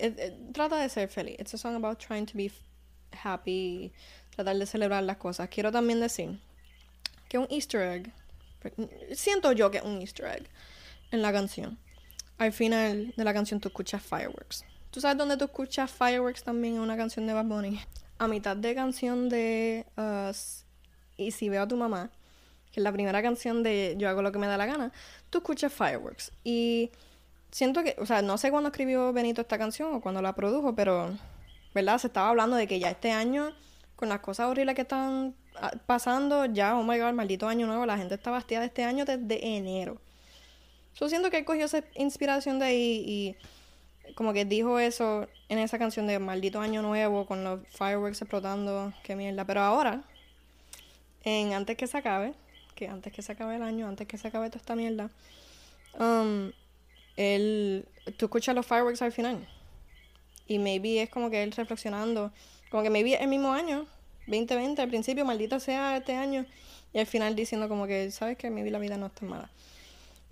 trata 0.52 0.78
de 0.78 0.88
ser 0.88 1.08
feliz. 1.08 1.36
It's 1.38 1.54
a 1.54 1.58
song 1.58 1.76
about 1.76 2.00
trying 2.00 2.26
to 2.26 2.36
be 2.36 2.50
happy, 3.12 3.92
tratar 4.34 4.58
de 4.58 4.66
celebrar 4.66 5.04
las 5.04 5.18
cosas. 5.18 5.48
Quiero 5.48 5.70
también 5.70 6.00
decir 6.00 6.40
que 7.28 7.38
un 7.38 7.46
easter 7.50 7.82
egg, 7.82 8.12
siento 9.14 9.52
yo 9.52 9.70
que 9.70 9.80
un 9.80 10.00
easter 10.00 10.26
egg 10.26 10.48
en 11.12 11.22
la 11.22 11.32
canción. 11.32 11.78
Al 12.38 12.52
final 12.52 13.14
de 13.16 13.24
la 13.24 13.32
canción 13.32 13.60
tú 13.60 13.68
escuchas 13.68 14.02
fireworks. 14.02 14.64
¿Tú 14.92 15.00
sabes 15.00 15.16
dónde 15.16 15.38
tú 15.38 15.46
escuchas 15.46 15.90
fireworks 15.90 16.44
también 16.44 16.74
en 16.74 16.80
una 16.80 16.98
canción 16.98 17.26
de 17.26 17.32
Bad 17.32 17.46
Bunny? 17.46 17.80
A 18.18 18.28
mitad 18.28 18.54
de 18.54 18.74
canción 18.74 19.30
de 19.30 19.86
uh, 19.96 20.32
Y 21.16 21.30
si 21.30 21.48
veo 21.48 21.62
a 21.62 21.66
tu 21.66 21.78
mamá, 21.78 22.10
que 22.70 22.80
es 22.80 22.84
la 22.84 22.92
primera 22.92 23.22
canción 23.22 23.62
de 23.62 23.94
Yo 23.96 24.10
hago 24.10 24.20
lo 24.20 24.32
que 24.32 24.38
me 24.38 24.46
da 24.46 24.58
la 24.58 24.66
gana, 24.66 24.92
tú 25.30 25.38
escuchas 25.38 25.72
fireworks. 25.72 26.30
Y 26.44 26.90
siento 27.50 27.82
que, 27.82 27.96
o 27.98 28.04
sea, 28.04 28.20
no 28.20 28.36
sé 28.36 28.50
cuándo 28.50 28.68
escribió 28.68 29.14
Benito 29.14 29.40
esta 29.40 29.56
canción 29.56 29.94
o 29.94 30.02
cuándo 30.02 30.20
la 30.20 30.34
produjo, 30.34 30.74
pero 30.74 31.16
¿verdad? 31.74 31.96
Se 31.96 32.08
estaba 32.08 32.28
hablando 32.28 32.56
de 32.56 32.66
que 32.66 32.78
ya 32.78 32.90
este 32.90 33.12
año, 33.12 33.54
con 33.96 34.10
las 34.10 34.20
cosas 34.20 34.48
horribles 34.48 34.74
que 34.74 34.82
están 34.82 35.34
ah, 35.56 35.72
pasando, 35.86 36.44
ya, 36.44 36.76
oh 36.76 36.82
my 36.82 36.98
god, 36.98 37.14
maldito 37.14 37.48
año 37.48 37.66
nuevo, 37.66 37.86
la 37.86 37.96
gente 37.96 38.16
está 38.16 38.30
bastida 38.30 38.60
de 38.60 38.66
este 38.66 38.84
año 38.84 39.06
desde 39.06 39.56
enero. 39.56 40.02
Yo 40.96 41.08
siento 41.08 41.30
que 41.30 41.38
él 41.38 41.46
cogió 41.46 41.64
esa 41.64 41.82
inspiración 41.94 42.58
de 42.58 42.66
ahí 42.66 43.04
y 43.06 43.36
como 44.14 44.32
que 44.32 44.44
dijo 44.44 44.78
eso 44.78 45.26
en 45.48 45.58
esa 45.58 45.78
canción 45.78 46.06
de 46.06 46.18
maldito 46.18 46.60
año 46.60 46.82
nuevo, 46.82 47.26
con 47.26 47.44
los 47.44 47.60
fireworks 47.70 48.22
explotando, 48.22 48.92
qué 49.02 49.16
mierda. 49.16 49.44
Pero 49.44 49.60
ahora, 49.60 50.02
en 51.24 51.52
antes 51.52 51.76
que 51.76 51.86
se 51.86 51.98
acabe, 51.98 52.34
que 52.74 52.88
antes 52.88 53.12
que 53.12 53.22
se 53.22 53.32
acabe 53.32 53.56
el 53.56 53.62
año, 53.62 53.88
antes 53.88 54.06
que 54.06 54.18
se 54.18 54.28
acabe 54.28 54.48
toda 54.48 54.60
esta 54.60 54.76
mierda, 54.76 55.10
um, 55.98 56.50
él, 57.16 57.86
tú 58.16 58.26
escuchas 58.26 58.54
los 58.54 58.66
fireworks 58.66 59.02
al 59.02 59.12
final. 59.12 59.46
Y 60.46 60.58
maybe 60.58 61.02
es 61.02 61.10
como 61.10 61.30
que 61.30 61.42
él 61.42 61.52
reflexionando, 61.52 62.32
como 62.70 62.82
que 62.82 62.90
maybe 62.90 63.14
el 63.14 63.28
mismo 63.28 63.52
año, 63.52 63.86
2020, 64.26 64.82
al 64.82 64.88
principio, 64.88 65.24
maldito 65.24 65.60
sea 65.60 65.96
este 65.96 66.14
año, 66.14 66.46
y 66.92 66.98
al 66.98 67.06
final 67.06 67.34
diciendo 67.34 67.68
como 67.68 67.86
que, 67.86 68.10
¿sabes 68.10 68.36
que 68.36 68.50
Maybe 68.50 68.70
la 68.70 68.78
vida 68.78 68.96
no 68.96 69.06
está 69.06 69.24
mala. 69.24 69.50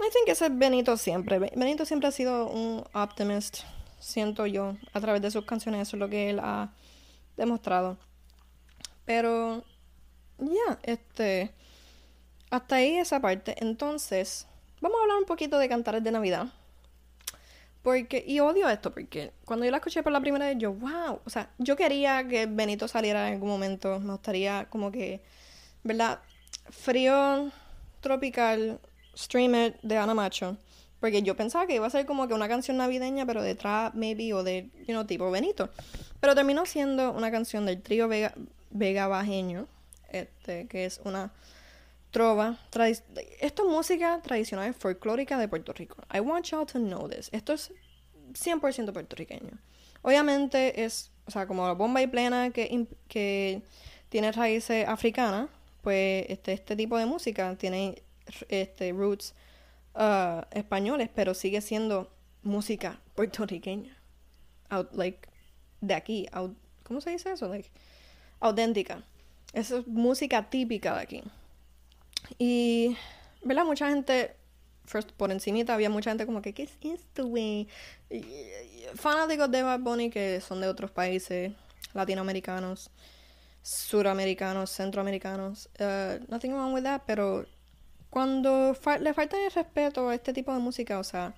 I 0.02 0.10
think 0.10 0.28
ese 0.28 0.46
es 0.46 0.58
Benito 0.58 0.96
siempre. 0.96 1.38
Benito 1.38 1.84
siempre 1.84 2.08
ha 2.08 2.12
sido 2.12 2.48
un 2.48 2.84
optimist, 2.94 3.58
siento 3.98 4.46
yo, 4.46 4.76
a 4.92 5.00
través 5.00 5.20
de 5.20 5.30
sus 5.30 5.44
canciones, 5.44 5.88
eso 5.88 5.96
es 5.96 6.00
lo 6.00 6.08
que 6.08 6.30
él 6.30 6.40
ha 6.40 6.72
demostrado. 7.36 7.98
Pero, 9.04 9.62
ya, 10.38 10.78
este, 10.82 11.52
hasta 12.50 12.76
ahí 12.76 12.96
esa 12.96 13.20
parte. 13.20 13.56
Entonces, 13.60 14.46
vamos 14.80 14.98
a 14.98 15.02
hablar 15.02 15.18
un 15.18 15.26
poquito 15.26 15.58
de 15.58 15.68
cantares 15.68 16.02
de 16.02 16.12
Navidad. 16.12 16.46
Porque, 17.82 18.22
y 18.26 18.40
odio 18.40 18.68
esto, 18.68 18.92
porque 18.92 19.32
cuando 19.44 19.64
yo 19.64 19.70
la 19.70 19.78
escuché 19.78 20.02
por 20.02 20.12
la 20.12 20.20
primera 20.20 20.46
vez, 20.46 20.58
yo, 20.58 20.72
wow, 20.72 21.20
o 21.24 21.30
sea, 21.30 21.50
yo 21.58 21.76
quería 21.76 22.26
que 22.28 22.46
Benito 22.46 22.88
saliera 22.88 23.28
en 23.28 23.34
algún 23.34 23.48
momento, 23.48 23.98
me 24.00 24.12
gustaría 24.12 24.66
como 24.68 24.92
que, 24.92 25.22
¿verdad? 25.82 26.20
Frío 26.68 27.50
tropical, 28.00 28.80
streamer 29.16 29.78
de 29.82 29.96
Ana 29.96 30.14
Macho, 30.14 30.56
porque 31.00 31.22
yo 31.22 31.36
pensaba 31.36 31.66
que 31.66 31.74
iba 31.74 31.86
a 31.86 31.90
ser 31.90 32.06
como 32.06 32.28
que 32.28 32.34
una 32.34 32.48
canción 32.48 32.76
navideña, 32.76 33.24
pero 33.26 33.42
de 33.42 33.54
trap, 33.54 33.94
maybe, 33.94 34.32
o 34.34 34.42
de, 34.42 34.70
you 34.86 34.92
know, 34.94 35.04
tipo 35.04 35.30
Benito. 35.30 35.70
Pero 36.20 36.34
terminó 36.34 36.66
siendo 36.66 37.12
una 37.12 37.30
canción 37.30 37.64
del 37.64 37.80
trío 37.80 38.06
Vega, 38.06 38.34
Vega 38.70 39.08
Bajeño, 39.08 39.66
este, 40.10 40.66
que 40.66 40.84
es 40.84 41.00
una 41.04 41.32
trova. 42.10 42.58
Esto 43.40 43.62
es 43.62 43.68
música 43.68 44.20
tradicional 44.22 44.74
folclórica 44.74 45.38
de 45.38 45.48
Puerto 45.48 45.72
Rico. 45.72 45.96
I 46.12 46.20
want 46.20 46.46
y'all 46.46 46.66
to 46.66 46.78
know 46.78 47.08
this. 47.08 47.30
Esto 47.32 47.52
es 47.54 47.72
100% 48.34 48.92
puertorriqueño. 48.92 49.58
Obviamente 50.02 50.84
es, 50.84 51.10
o 51.26 51.30
sea, 51.30 51.46
como 51.46 51.66
la 51.66 51.74
bomba 51.74 52.02
y 52.02 52.06
plena 52.06 52.50
que, 52.50 52.86
que 53.08 53.62
tiene 54.08 54.32
raíces 54.32 54.86
africanas, 54.88 55.48
pues 55.82 56.26
este, 56.28 56.52
este 56.52 56.76
tipo 56.76 56.98
de 56.98 57.06
música 57.06 57.54
tiene 57.56 58.02
este, 58.48 58.92
roots 58.92 59.34
uh, 59.94 60.42
españoles, 60.50 61.10
pero 61.14 61.34
sigue 61.34 61.60
siendo 61.60 62.10
música 62.42 63.00
puertorriqueña. 63.14 63.96
Out, 64.68 64.92
like, 64.94 65.28
de 65.80 65.94
aquí. 65.94 66.26
Out, 66.32 66.56
¿Cómo 66.84 67.00
se 67.00 67.10
dice 67.10 67.32
eso? 67.32 67.48
Like, 67.48 67.70
auténtica. 68.40 69.02
Es 69.52 69.72
música 69.86 70.48
típica 70.48 70.94
de 70.94 71.00
aquí. 71.00 71.22
Y, 72.38 72.96
¿verdad? 73.42 73.64
Mucha 73.64 73.88
gente, 73.88 74.36
first, 74.84 75.10
por 75.12 75.30
encimita, 75.32 75.74
había 75.74 75.90
mucha 75.90 76.10
gente 76.10 76.26
como 76.26 76.42
que, 76.42 76.52
¿qué 76.52 76.64
es 76.64 76.72
esto, 76.82 77.26
güey? 77.26 77.68
Fanáticos 78.94 79.50
de 79.50 79.62
Bad 79.62 79.80
Bunny 79.80 80.10
que 80.10 80.40
son 80.40 80.60
de 80.60 80.68
otros 80.68 80.90
países, 80.90 81.52
latinoamericanos, 81.94 82.90
suramericanos, 83.62 84.70
centroamericanos. 84.70 85.68
Uh, 85.78 86.24
nothing 86.28 86.52
wrong 86.52 86.72
with 86.72 86.84
that, 86.84 87.02
pero 87.06 87.46
cuando 88.10 88.76
le 89.00 89.14
falta 89.14 89.36
el 89.44 89.52
respeto 89.52 90.08
a 90.08 90.14
este 90.14 90.32
tipo 90.32 90.52
de 90.52 90.58
música, 90.58 90.98
o 90.98 91.04
sea, 91.04 91.34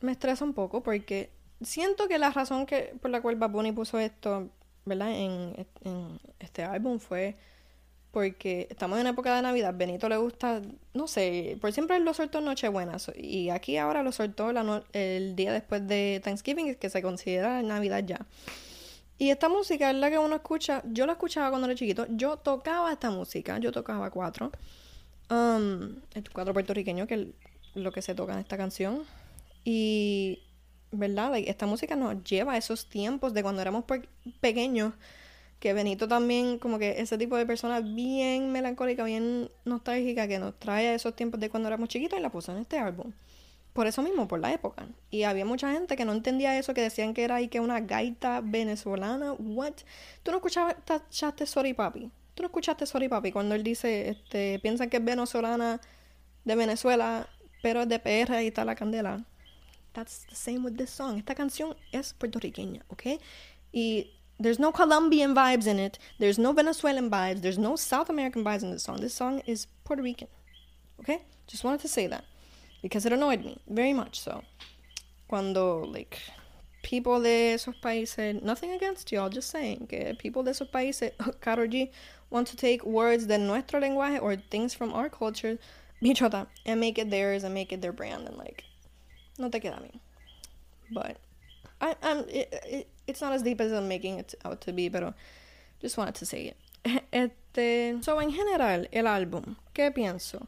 me 0.00 0.12
estresa 0.12 0.44
un 0.44 0.52
poco 0.52 0.82
porque 0.82 1.30
siento 1.60 2.08
que 2.08 2.18
la 2.18 2.30
razón 2.30 2.66
que 2.66 2.94
por 3.00 3.10
la 3.10 3.20
cual 3.20 3.36
Bad 3.36 3.50
Bunny 3.50 3.72
puso 3.72 3.98
esto, 3.98 4.50
¿verdad? 4.84 5.12
En, 5.12 5.68
este 6.40 6.64
álbum 6.64 6.98
fue 6.98 7.36
porque 8.10 8.66
estamos 8.70 8.98
en 8.98 9.06
época 9.06 9.34
de 9.36 9.42
Navidad. 9.42 9.74
Benito 9.76 10.08
le 10.08 10.16
gusta, 10.16 10.62
no 10.94 11.06
sé, 11.06 11.56
por 11.60 11.72
siempre 11.72 11.96
él 11.96 12.04
lo 12.04 12.14
soltó 12.14 12.38
en 12.38 12.46
Nochebuena. 12.46 12.96
Y 13.16 13.50
aquí 13.50 13.76
ahora 13.76 14.02
lo 14.02 14.12
soltó 14.12 14.50
el 14.92 15.36
día 15.36 15.52
después 15.52 15.86
de 15.86 16.20
Thanksgiving, 16.24 16.74
que 16.74 16.90
se 16.90 17.02
considera 17.02 17.62
Navidad 17.62 18.02
ya. 18.04 18.26
Y 19.18 19.30
esta 19.30 19.48
música 19.48 19.90
es 19.90 19.96
la 19.96 20.10
que 20.10 20.18
uno 20.18 20.36
escucha. 20.36 20.82
Yo 20.86 21.04
la 21.04 21.12
escuchaba 21.12 21.50
cuando 21.50 21.66
era 21.66 21.76
chiquito. 21.76 22.06
Yo 22.10 22.36
tocaba 22.36 22.92
esta 22.92 23.10
música. 23.10 23.58
Yo 23.58 23.72
tocaba 23.72 24.10
cuatro. 24.10 24.52
Um, 25.30 25.96
el 26.14 26.30
cuatro 26.32 26.52
puertorriqueño, 26.52 27.06
que 27.06 27.14
es 27.14 27.26
lo 27.74 27.92
que 27.92 28.02
se 28.02 28.14
toca 28.14 28.32
en 28.32 28.38
esta 28.40 28.56
canción. 28.56 29.02
Y, 29.64 30.42
¿verdad? 30.90 31.36
esta 31.36 31.66
música 31.66 31.96
nos 31.96 32.24
lleva 32.24 32.54
a 32.54 32.56
esos 32.56 32.88
tiempos 32.88 33.34
de 33.34 33.42
cuando 33.42 33.60
éramos 33.60 33.84
pequeños 34.40 34.94
que 35.60 35.72
Benito 35.72 36.06
también, 36.06 36.58
como 36.58 36.78
que 36.78 37.00
ese 37.00 37.18
tipo 37.18 37.36
de 37.36 37.44
persona 37.44 37.80
bien 37.80 38.52
melancólica, 38.52 39.04
bien 39.04 39.50
nostálgica, 39.64 40.28
que 40.28 40.38
nos 40.38 40.58
trae 40.58 40.88
a 40.88 40.94
esos 40.94 41.16
tiempos 41.16 41.40
de 41.40 41.50
cuando 41.50 41.68
éramos 41.68 41.88
chiquitos 41.88 42.18
y 42.18 42.22
la 42.22 42.30
puso 42.30 42.52
en 42.52 42.58
este 42.58 42.78
álbum. 42.78 43.12
Por 43.72 43.86
eso 43.86 44.02
mismo, 44.02 44.26
por 44.28 44.40
la 44.40 44.52
época. 44.52 44.86
Y 45.10 45.24
había 45.24 45.44
mucha 45.44 45.72
gente 45.72 45.96
que 45.96 46.04
no 46.04 46.12
entendía 46.12 46.58
eso, 46.58 46.74
que 46.74 46.80
decían 46.80 47.14
que 47.14 47.24
era 47.24 47.36
ahí 47.36 47.48
que 47.48 47.60
una 47.60 47.80
gaita 47.80 48.40
venezolana. 48.40 49.32
What? 49.32 49.74
¿Tú 50.22 50.30
no 50.30 50.38
escuchaste 50.38 51.46
Sorry 51.46 51.74
Papi? 51.74 52.10
¿Tú 52.38 52.42
no 52.44 52.46
escuchaste 52.46 52.86
Sorry 52.86 53.08
Papi? 53.08 53.32
Cuando 53.32 53.56
él 53.56 53.64
dice, 53.64 54.10
este, 54.10 54.60
piensan 54.60 54.88
que 54.88 54.98
es 54.98 55.04
venezolana 55.04 55.80
de 56.44 56.54
Venezuela, 56.54 57.28
pero 57.64 57.82
es 57.82 57.88
de 57.88 57.98
PR 57.98 58.40
y 58.44 58.46
está 58.46 58.64
la 58.64 58.76
candela. 58.76 59.24
That's 59.92 60.24
the 60.28 60.36
same 60.36 60.60
with 60.60 60.76
this 60.76 60.90
song. 60.90 61.18
Esta 61.18 61.34
canción 61.34 61.76
es 61.90 62.14
puertorriqueña, 62.14 62.84
¿ok? 62.90 63.20
Y 63.72 64.12
There's 64.40 64.60
no 64.60 64.70
Colombian 64.70 65.34
vibes 65.34 65.66
in 65.66 65.80
it. 65.80 65.98
There's 66.20 66.38
no 66.38 66.54
Venezuelan 66.54 67.10
vibes. 67.10 67.40
There's 67.40 67.58
no 67.58 67.74
South 67.74 68.08
American 68.08 68.44
vibes 68.44 68.62
in 68.62 68.70
this 68.70 68.84
song. 68.84 69.00
This 69.00 69.12
song 69.12 69.42
is 69.44 69.66
Puerto 69.82 70.00
Rican. 70.00 70.28
Okay? 71.00 71.24
Just 71.48 71.64
wanted 71.64 71.80
to 71.80 71.88
say 71.88 72.06
that. 72.06 72.24
because 72.82 73.04
it 73.04 73.12
annoyed 73.12 73.44
me 73.44 73.58
very 73.68 73.92
much 73.92 74.20
so. 74.20 74.42
Cuando, 75.26 75.84
like, 75.84 76.18
people 76.82 77.20
de 77.20 77.54
esos 77.54 77.74
países, 77.80 78.42
nothing 78.42 78.72
against 78.72 79.12
y'all, 79.12 79.28
just 79.28 79.50
saying, 79.50 79.86
que 79.88 80.14
people 80.18 80.42
de 80.42 80.52
esos 80.52 80.70
países, 80.70 81.12
Karol 81.40 81.68
G, 81.68 81.90
want 82.30 82.46
to 82.48 82.56
take 82.56 82.84
words 82.84 83.26
de 83.26 83.38
nuestro 83.38 83.80
lenguaje 83.80 84.20
or 84.20 84.36
things 84.36 84.74
from 84.74 84.92
our 84.92 85.08
culture, 85.08 85.58
bichota, 86.02 86.46
and 86.66 86.80
make 86.80 86.98
it 86.98 87.10
theirs 87.10 87.44
and 87.44 87.54
make 87.54 87.72
it 87.72 87.80
their 87.80 87.92
brand 87.92 88.26
and 88.26 88.36
like, 88.36 88.64
no 89.38 89.48
te 89.48 89.60
queda 89.60 89.80
bien. 89.80 90.00
But 90.90 91.16
I, 91.80 91.94
it, 92.28 92.62
it, 92.66 92.88
it's 93.06 93.20
not 93.20 93.32
as 93.32 93.42
deep 93.42 93.60
as 93.60 93.72
I'm 93.72 93.88
making 93.88 94.18
it 94.18 94.34
out 94.44 94.60
to 94.62 94.72
be, 94.72 94.90
pero 94.90 95.14
just 95.80 95.96
wanted 95.96 96.14
to 96.16 96.26
say 96.26 96.52
it. 96.52 96.56
Este, 97.12 98.02
so 98.02 98.20
en 98.20 98.30
general, 98.30 98.86
el 98.92 99.06
álbum, 99.06 99.56
¿qué 99.74 99.90
pienso? 99.90 100.46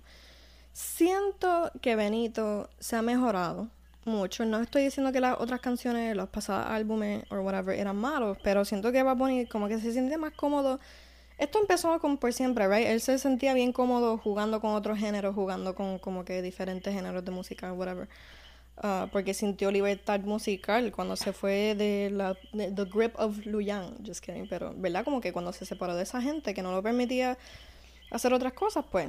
Siento 0.72 1.70
que 1.82 1.96
Benito 1.96 2.68
se 2.78 2.96
ha 2.96 3.02
mejorado 3.02 3.68
mucho. 4.04 4.44
No 4.44 4.60
estoy 4.60 4.84
diciendo 4.84 5.12
que 5.12 5.20
las 5.20 5.38
otras 5.38 5.60
canciones, 5.60 6.16
los 6.16 6.28
pasados 6.28 6.66
álbumes 6.70 7.24
o 7.30 7.40
whatever 7.40 7.78
eran 7.78 7.96
malos, 7.96 8.38
pero 8.42 8.64
siento 8.64 8.92
que 8.92 9.02
va 9.02 9.12
a 9.12 9.16
poner 9.16 9.48
como 9.48 9.68
que 9.68 9.78
se 9.80 9.92
siente 9.92 10.16
más 10.16 10.32
cómodo. 10.32 10.78
Esto 11.40 11.58
empezó 11.58 11.98
como 12.00 12.18
por 12.18 12.34
siempre, 12.34 12.68
right? 12.68 12.86
Él 12.86 13.00
se 13.00 13.18
sentía 13.18 13.54
bien 13.54 13.72
cómodo 13.72 14.18
jugando 14.18 14.60
con 14.60 14.74
otros 14.74 14.98
géneros, 14.98 15.34
jugando 15.34 15.74
con 15.74 15.98
como 15.98 16.22
que 16.22 16.42
diferentes 16.42 16.92
géneros 16.92 17.24
de 17.24 17.30
música, 17.30 17.72
whatever. 17.72 18.10
Uh, 18.76 19.08
porque 19.10 19.32
sintió 19.32 19.70
libertad 19.70 20.20
musical 20.20 20.92
cuando 20.92 21.16
se 21.16 21.32
fue 21.32 21.74
de 21.74 22.10
la 22.10 22.34
the 22.52 22.84
grip 22.84 23.18
of 23.18 23.46
Luyan, 23.46 23.96
just 24.06 24.22
kidding, 24.22 24.48
pero 24.50 24.74
verdad 24.76 25.02
como 25.02 25.22
que 25.22 25.32
cuando 25.32 25.54
se 25.54 25.64
separó 25.64 25.94
de 25.94 26.02
esa 26.02 26.20
gente 26.20 26.52
que 26.52 26.62
no 26.62 26.72
lo 26.72 26.82
permitía 26.82 27.38
hacer 28.10 28.34
otras 28.34 28.52
cosas, 28.52 28.84
pues 28.90 29.08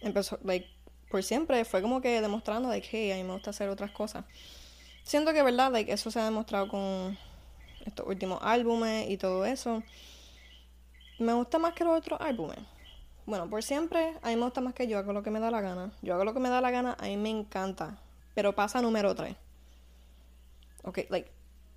empezó 0.00 0.38
like 0.44 0.66
por 1.10 1.22
siempre 1.22 1.66
fue 1.66 1.82
como 1.82 2.00
que 2.00 2.22
demostrando 2.22 2.70
like 2.70 2.88
hey, 2.90 3.12
a 3.12 3.16
mí 3.16 3.24
me 3.24 3.34
gusta 3.34 3.50
hacer 3.50 3.68
otras 3.68 3.90
cosas. 3.90 4.24
Siento 5.02 5.34
que 5.34 5.42
verdad 5.42 5.70
like 5.70 5.92
eso 5.92 6.10
se 6.10 6.20
ha 6.20 6.24
demostrado 6.24 6.68
con 6.68 7.18
estos 7.84 8.06
últimos 8.06 8.38
álbumes 8.40 9.10
y 9.10 9.18
todo 9.18 9.44
eso. 9.44 9.82
Me 11.20 11.32
gusta 11.34 11.58
más 11.58 11.74
que 11.74 11.84
los 11.84 11.96
otros 11.96 12.20
álbumes. 12.20 12.58
Bueno, 13.26 13.48
por 13.48 13.62
siempre, 13.62 14.14
a 14.22 14.28
mí 14.28 14.36
me 14.36 14.42
gusta 14.42 14.60
más 14.60 14.74
que 14.74 14.88
yo 14.88 14.98
hago 14.98 15.12
lo 15.12 15.22
que 15.22 15.30
me 15.30 15.38
da 15.38 15.50
la 15.50 15.60
gana. 15.60 15.92
Yo 16.02 16.14
hago 16.14 16.24
lo 16.24 16.34
que 16.34 16.40
me 16.40 16.48
da 16.48 16.60
la 16.60 16.72
gana, 16.72 16.96
a 16.98 17.04
mí 17.04 17.16
me 17.16 17.30
encanta 17.30 17.98
pero 18.34 18.54
pasa 18.54 18.80
número 18.80 19.14
3. 19.14 19.34
Ok, 20.84 21.00
like, 21.10 21.30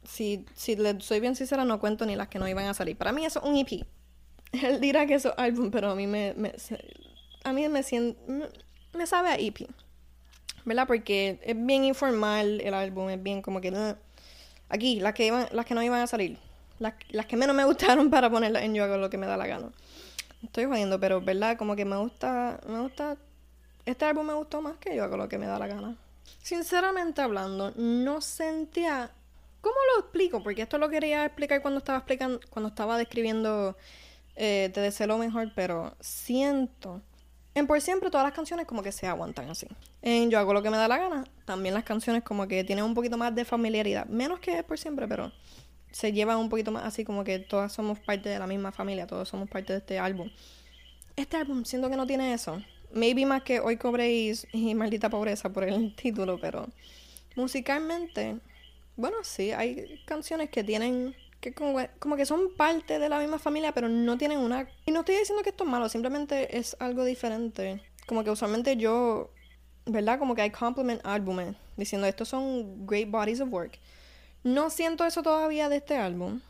si, 0.03 0.45
si 0.53 0.75
le 0.75 0.99
soy 1.01 1.19
bien 1.19 1.35
sincera, 1.35 1.65
no 1.65 1.79
cuento 1.79 2.05
ni 2.05 2.15
las 2.15 2.27
que 2.29 2.39
no 2.39 2.47
iban 2.47 2.65
a 2.65 2.73
salir. 2.73 2.97
Para 2.97 3.11
mí 3.11 3.25
eso 3.25 3.39
es 3.39 3.45
un 3.45 3.57
EP. 3.57 3.85
Él 4.63 4.79
dirá 4.79 5.05
que 5.05 5.15
eso 5.15 5.31
es 5.31 5.35
álbum, 5.37 5.71
pero 5.71 5.91
a 5.91 5.95
mí 5.95 6.07
me, 6.07 6.33
a 7.43 7.53
mí 7.53 7.67
me 7.67 7.83
siento, 7.83 8.17
me, 8.93 9.07
sabe 9.07 9.29
a 9.29 9.35
EP. 9.35 9.67
¿Verdad? 10.65 10.87
Porque 10.87 11.39
es 11.43 11.65
bien 11.65 11.83
informal 11.83 12.61
el 12.61 12.73
álbum, 12.73 13.09
es 13.09 13.21
bien 13.21 13.41
como 13.41 13.59
que... 13.59 13.95
aquí, 14.69 15.01
las 15.01 15.13
que, 15.13 15.25
iban, 15.25 15.47
las 15.51 15.65
que 15.65 15.73
no 15.73 15.83
iban 15.83 15.99
a 15.99 16.07
salir. 16.07 16.37
Las, 17.09 17.25
que 17.25 17.37
menos 17.37 17.55
me 17.55 17.63
gustaron 17.63 18.09
para 18.11 18.29
ponerlas 18.29 18.63
en 18.63 18.73
yo 18.75 18.83
hago 18.83 18.97
lo 18.97 19.09
que 19.09 19.17
me 19.17 19.25
da 19.25 19.37
la 19.37 19.47
gana. 19.47 19.69
Estoy 20.43 20.65
jodiendo, 20.65 20.99
pero 20.99 21.21
¿verdad? 21.21 21.57
Como 21.57 21.75
que 21.75 21.85
me 21.85 21.97
gusta, 21.97 22.59
me 22.67 22.81
gusta... 22.81 23.17
Este 23.85 24.05
álbum 24.05 24.27
me 24.27 24.33
gustó 24.33 24.61
más 24.61 24.77
que 24.77 24.95
yo 24.95 25.03
hago 25.03 25.17
lo 25.17 25.29
que 25.29 25.37
me 25.37 25.45
da 25.45 25.59
la 25.59 25.67
gana. 25.67 25.95
Sinceramente 26.41 27.21
hablando, 27.21 27.71
no 27.75 28.21
sentía. 28.21 29.11
¿Cómo 29.61 29.75
lo 29.93 30.01
explico? 30.01 30.43
Porque 30.43 30.61
esto 30.61 30.77
lo 30.77 30.89
quería 30.89 31.25
explicar 31.25 31.61
cuando 31.61 31.77
estaba 31.77 31.99
explicando, 31.99 32.39
cuando 32.49 32.69
estaba 32.69 32.97
describiendo 32.97 33.77
eh, 34.35 34.69
Te 34.73 34.81
deseo 34.81 35.07
lo 35.07 35.17
mejor, 35.17 35.51
pero 35.55 35.95
siento. 35.99 37.01
En 37.55 37.67
por 37.67 37.79
siempre 37.81 38.09
todas 38.09 38.25
las 38.25 38.33
canciones 38.33 38.65
como 38.65 38.81
que 38.81 38.91
se 38.91 39.07
aguantan 39.07 39.49
así. 39.49 39.67
En 40.01 40.29
Yo 40.29 40.39
hago 40.39 40.53
lo 40.53 40.61
que 40.61 40.69
me 40.69 40.77
da 40.77 40.87
la 40.87 40.97
gana, 40.97 41.23
también 41.45 41.75
las 41.75 41.83
canciones 41.83 42.23
como 42.23 42.47
que 42.47 42.63
tienen 42.63 42.83
un 42.83 42.93
poquito 42.93 43.17
más 43.17 43.33
de 43.35 43.45
familiaridad. 43.45 44.05
Menos 44.07 44.39
que 44.39 44.63
por 44.63 44.77
siempre, 44.77 45.07
pero 45.07 45.31
se 45.93 46.11
llevan 46.11 46.37
un 46.37 46.49
poquito 46.49 46.71
más 46.71 46.83
así 46.83 47.05
como 47.05 47.23
que 47.23 47.39
todas 47.39 47.71
somos 47.71 47.99
parte 47.99 48.27
de 48.27 48.39
la 48.39 48.47
misma 48.47 48.71
familia, 48.71 49.07
todos 49.07 49.29
somos 49.29 49.49
parte 49.49 49.73
de 49.73 49.79
este 49.79 49.99
álbum. 49.99 50.29
Este 51.15 51.37
álbum 51.37 51.63
siento 51.63 51.89
que 51.89 51.95
no 51.95 52.07
tiene 52.07 52.33
eso. 52.33 52.61
Maybe 52.91 53.25
más 53.25 53.43
que 53.43 53.59
hoy 53.59 53.77
cobréis 53.77 54.47
y 54.51 54.73
maldita 54.75 55.09
pobreza 55.09 55.53
por 55.53 55.63
el 55.63 55.95
título, 56.01 56.39
pero 56.41 56.67
musicalmente, 57.35 58.39
bueno, 58.97 59.17
sí, 59.23 59.51
hay 59.51 60.01
canciones 60.05 60.49
que 60.49 60.63
tienen 60.63 61.15
que 61.39 61.53
como, 61.53 61.77
como, 61.99 62.15
que 62.15 62.25
son 62.25 62.55
parte 62.55 62.99
de 62.99 63.09
la 63.09 63.19
misma 63.19 63.37
familia, 63.37 63.73
pero 63.73 63.89
no 63.89 64.17
tienen 64.17 64.39
una... 64.39 64.67
Y 64.85 64.91
no 64.91 65.01
estoy 65.01 65.17
diciendo 65.17 65.43
que 65.43 65.49
esto 65.49 65.65
es 65.65 65.69
malo, 65.69 65.89
simplemente 65.89 66.57
es 66.57 66.75
algo 66.79 67.03
diferente. 67.03 67.81
Como 68.07 68.23
que 68.23 68.31
usualmente 68.31 68.77
yo, 68.77 69.29
¿verdad? 69.85 70.19
Como 70.19 70.35
que 70.35 70.41
hay 70.41 70.51
compliment 70.51 71.01
álbumes 71.03 71.55
diciendo 71.75 72.07
estos 72.07 72.29
son 72.29 72.87
great 72.87 73.09
bodies 73.09 73.41
of 73.41 73.49
work. 73.51 73.77
No 74.43 74.69
siento 74.69 75.05
eso 75.05 75.23
todavía 75.23 75.69
de 75.69 75.77
este 75.77 75.95
álbum, 75.95 76.41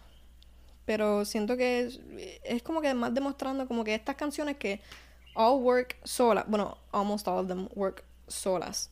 pero 0.85 1.25
siento 1.25 1.55
que 1.57 1.89
es, 2.43 2.63
como 2.63 2.81
que 2.81 2.93
más 2.93 3.13
demostrando 3.13 3.67
como 3.67 3.83
que 3.83 3.93
estas 3.93 4.15
canciones 4.15 4.57
que 4.57 4.81
all 5.35 5.61
work 5.61 5.97
solas. 6.03 6.45
Bueno, 6.47 6.77
almost 6.91 7.27
all 7.27 7.39
of 7.39 7.47
them 7.47 7.69
work 7.75 8.03
solas. 8.27 8.89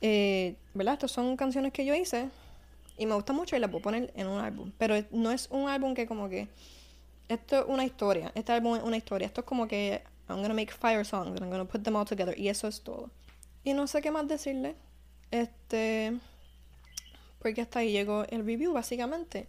Eh, 0.00 0.56
¿Verdad? 0.74 0.94
Estas 0.94 1.10
son 1.10 1.36
canciones 1.36 1.72
que 1.72 1.84
yo 1.84 1.94
hice 1.94 2.28
y 2.98 3.06
me 3.06 3.14
gusta 3.14 3.32
mucho 3.32 3.56
y 3.56 3.58
las 3.58 3.70
puedo 3.70 3.82
poner 3.82 4.12
en 4.14 4.26
un 4.26 4.40
álbum. 4.40 4.70
Pero 4.78 4.94
no 5.10 5.30
es 5.30 5.48
un 5.50 5.68
álbum 5.68 5.94
que 5.94 6.06
como 6.06 6.28
que... 6.28 6.48
Esto 7.28 7.60
es 7.60 7.64
una 7.66 7.84
historia. 7.84 8.30
Este 8.34 8.52
álbum 8.52 8.76
es 8.76 8.82
una 8.82 8.98
historia. 8.98 9.26
Esto 9.26 9.40
es 9.40 9.46
como 9.46 9.66
que 9.66 10.02
I'm 10.28 10.42
gonna 10.42 10.54
make 10.54 10.72
fire 10.72 11.04
songs 11.06 11.28
and 11.28 11.40
I'm 11.40 11.50
gonna 11.50 11.64
put 11.64 11.82
them 11.82 11.96
all 11.96 12.04
together. 12.04 12.38
Y 12.38 12.48
eso 12.48 12.68
es 12.68 12.82
todo. 12.82 13.10
Y 13.64 13.72
no 13.72 13.86
sé 13.86 14.02
qué 14.02 14.10
más 14.10 14.28
decirle. 14.28 14.76
Este... 15.30 16.18
Porque 17.44 17.60
hasta 17.60 17.80
ahí 17.80 17.92
llegó 17.92 18.24
el 18.30 18.42
review, 18.46 18.72
básicamente. 18.72 19.48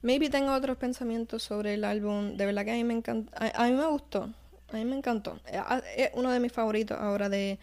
Maybe 0.00 0.30
tengo 0.30 0.54
otros 0.54 0.78
pensamientos 0.78 1.42
sobre 1.42 1.74
el 1.74 1.84
álbum. 1.84 2.34
De 2.34 2.46
verdad 2.46 2.64
que 2.64 2.70
a 2.70 2.74
mí 2.76 2.82
me 2.82 2.94
encanta. 2.94 3.30
a 3.54 3.66
mí 3.66 3.72
me 3.72 3.84
gustó. 3.84 4.32
A 4.72 4.76
mí 4.76 4.86
me 4.86 4.96
encantó. 4.96 5.38
Eh, 5.44 5.60
es 5.98 6.10
uno 6.14 6.30
de 6.30 6.40
mis 6.40 6.50
favoritos 6.50 6.98
ahora 6.98 7.28
de, 7.28 7.58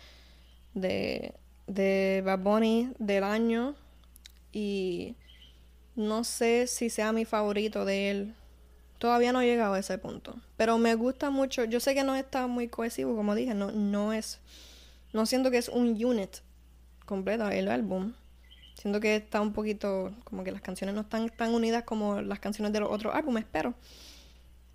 de, 0.76 1.34
de 1.65 2.21
Bad 2.24 2.38
Bunny 2.38 2.91
del 2.99 3.24
año. 3.24 3.74
Y 4.51 5.15
no 5.95 6.24
sé 6.24 6.67
si 6.67 6.91
sea 6.91 7.11
mi 7.11 7.26
favorito 7.26 7.84
de 7.84 8.11
él. 8.11 8.36
Todavía 8.99 9.34
no 9.34 9.41
he 9.41 9.47
llegado 9.47 9.74
a 9.74 9.80
ese 9.80 9.97
punto. 9.97 10.36
Pero 10.55 10.78
me 10.78 10.93
gusta 10.93 11.32
mucho. 11.32 11.63
Yo 11.63 11.80
sé 11.80 11.95
que 11.95 12.03
no 12.03 12.15
está 12.15 12.45
muy 12.45 12.67
cohesivo, 12.67 13.15
como 13.15 13.34
dije. 13.34 13.55
No, 13.55 13.71
no 13.71 14.13
es. 14.13 14.39
No 15.13 15.26
siento 15.26 15.49
que 15.49 15.57
es 15.57 15.67
un 15.67 15.88
unit 16.05 16.30
completo 17.07 17.49
el 17.49 17.69
álbum. 17.69 18.13
Siento 18.84 19.00
que 19.00 19.16
está 19.16 19.40
un 19.40 19.54
poquito. 19.54 20.12
Como 20.26 20.44
que 20.44 20.52
las 20.52 20.62
canciones 20.62 20.94
no 20.94 21.02
están 21.02 21.30
tan 21.30 21.54
unidas 21.54 21.86
como 21.86 22.22
las 22.22 22.40
canciones 22.40 22.74
de 22.74 22.82
los 22.82 22.92
otros 22.92 23.16
álbumes. 23.16 23.46
Pero 23.50 23.74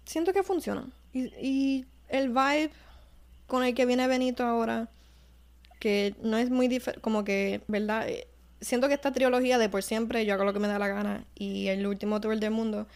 siento 0.07 0.33
que 0.33 0.43
funcionan. 0.43 0.91
Y, 1.13 1.27
y 1.47 1.87
el 2.09 2.31
vibe 2.31 2.71
con 3.47 3.65
el 3.65 3.75
que 3.75 3.85
viene 3.85 4.09
Benito 4.09 4.45
ahora, 4.45 4.89
que 5.79 6.15
no 6.23 6.39
es 6.39 6.49
muy 6.49 6.69
diferente, 6.69 7.03
como 7.03 7.23
que, 7.23 7.61
¿verdad? 7.69 8.09
Eh, 8.09 8.27
siento 8.63 8.89
que 8.89 8.95
esta 8.95 9.13
trilogía 9.13 9.59
de 9.59 9.69
por 9.69 9.83
siempre, 9.83 10.25
yo 10.25 10.33
hago 10.33 10.45
lo 10.45 10.55
que 10.55 10.59
me 10.59 10.69
da 10.69 10.79
la 10.79 10.89
gana, 10.89 11.25
y 11.35 11.69
el 11.69 11.87
último 11.87 12.19
tour 12.19 12.39
del 12.39 12.51
mundo, 12.51 12.87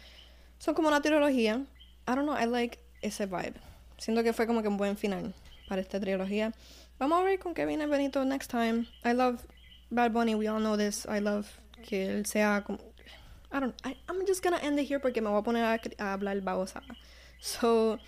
son 0.59 0.75
como 0.75 0.89
una 0.89 1.03
trilogía. 1.03 1.63
I 2.09 2.15
don't 2.15 2.23
know, 2.23 2.39
I 2.39 2.47
like 2.47 2.79
ese 3.03 3.27
vibe. 3.27 3.55
Siento 3.99 4.23
que 4.23 4.33
fue 4.33 4.47
como 4.47 4.63
que 4.63 4.69
un 4.69 4.79
buen 4.79 4.97
final 4.97 5.35
para 5.69 5.83
esta 5.83 6.01
trilogía. 6.01 6.55
Vamos 6.99 7.21
a 7.21 7.25
ver 7.25 7.39
con 7.39 7.53
qué 7.53 7.67
viene 7.67 7.87
Benito 7.87 8.25
next 8.25 8.51
time. 8.51 8.87
I 9.05 9.13
love 9.13 9.41
Bad 9.93 10.13
Bunny, 10.13 10.35
we 10.35 10.49
all 10.49 10.61
know 10.61 10.77
this. 10.77 11.07
I 11.09 11.21
love 11.21 11.61
que 11.83 12.07
él 12.09 12.27
sea 12.27 12.63
como... 12.67 12.79
I 13.53 13.61
don't 13.61 13.75
I, 13.85 13.97
I'm 14.09 14.25
just 14.27 14.43
gonna 14.43 14.59
end 14.63 14.79
it 14.81 14.85
here 14.85 14.99
porque 14.99 15.21
me 15.21 15.29
voy 15.29 15.39
a 15.39 15.43
poner 15.43 15.65
a, 15.65 16.03
a 16.03 16.17
hablar 16.17 16.41
babosa. 16.41 16.81
So... 17.41 17.99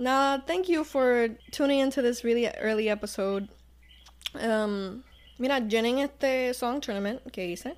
Nada, 0.00 0.44
thank 0.46 0.68
you 0.68 0.84
for 0.84 1.28
tuning 1.50 1.80
into 1.80 2.00
this 2.02 2.22
really 2.22 2.46
early 2.46 2.88
episode. 2.88 3.48
Um, 4.34 5.02
mira, 5.40 5.60
llenen 5.60 5.98
este 5.98 6.54
song 6.54 6.80
tournament 6.80 7.20
que 7.32 7.48
hice. 7.48 7.76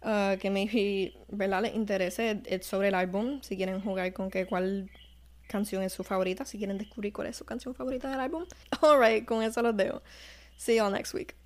Uh, 0.00 0.36
que 0.38 0.50
maybe, 0.50 1.16
¿verdad? 1.28 1.62
Les 1.62 1.74
interese 1.74 2.40
es 2.46 2.64
sobre 2.64 2.88
el 2.88 2.94
álbum. 2.94 3.42
Si 3.42 3.56
quieren 3.56 3.80
jugar 3.80 4.12
con 4.12 4.30
que 4.30 4.46
cuál 4.46 4.88
canción 5.48 5.82
es 5.82 5.92
su 5.92 6.04
favorita. 6.04 6.44
Si 6.44 6.58
quieren 6.58 6.78
descubrir 6.78 7.12
cuál 7.12 7.26
es 7.26 7.36
su 7.36 7.44
canción 7.44 7.74
favorita 7.74 8.08
del 8.08 8.20
álbum. 8.20 8.44
Alright, 8.80 9.24
con 9.24 9.42
eso 9.42 9.60
los 9.60 9.76
dejo. 9.76 10.00
See 10.56 10.76
y'all 10.76 10.92
next 10.92 11.12
week. 11.12 11.38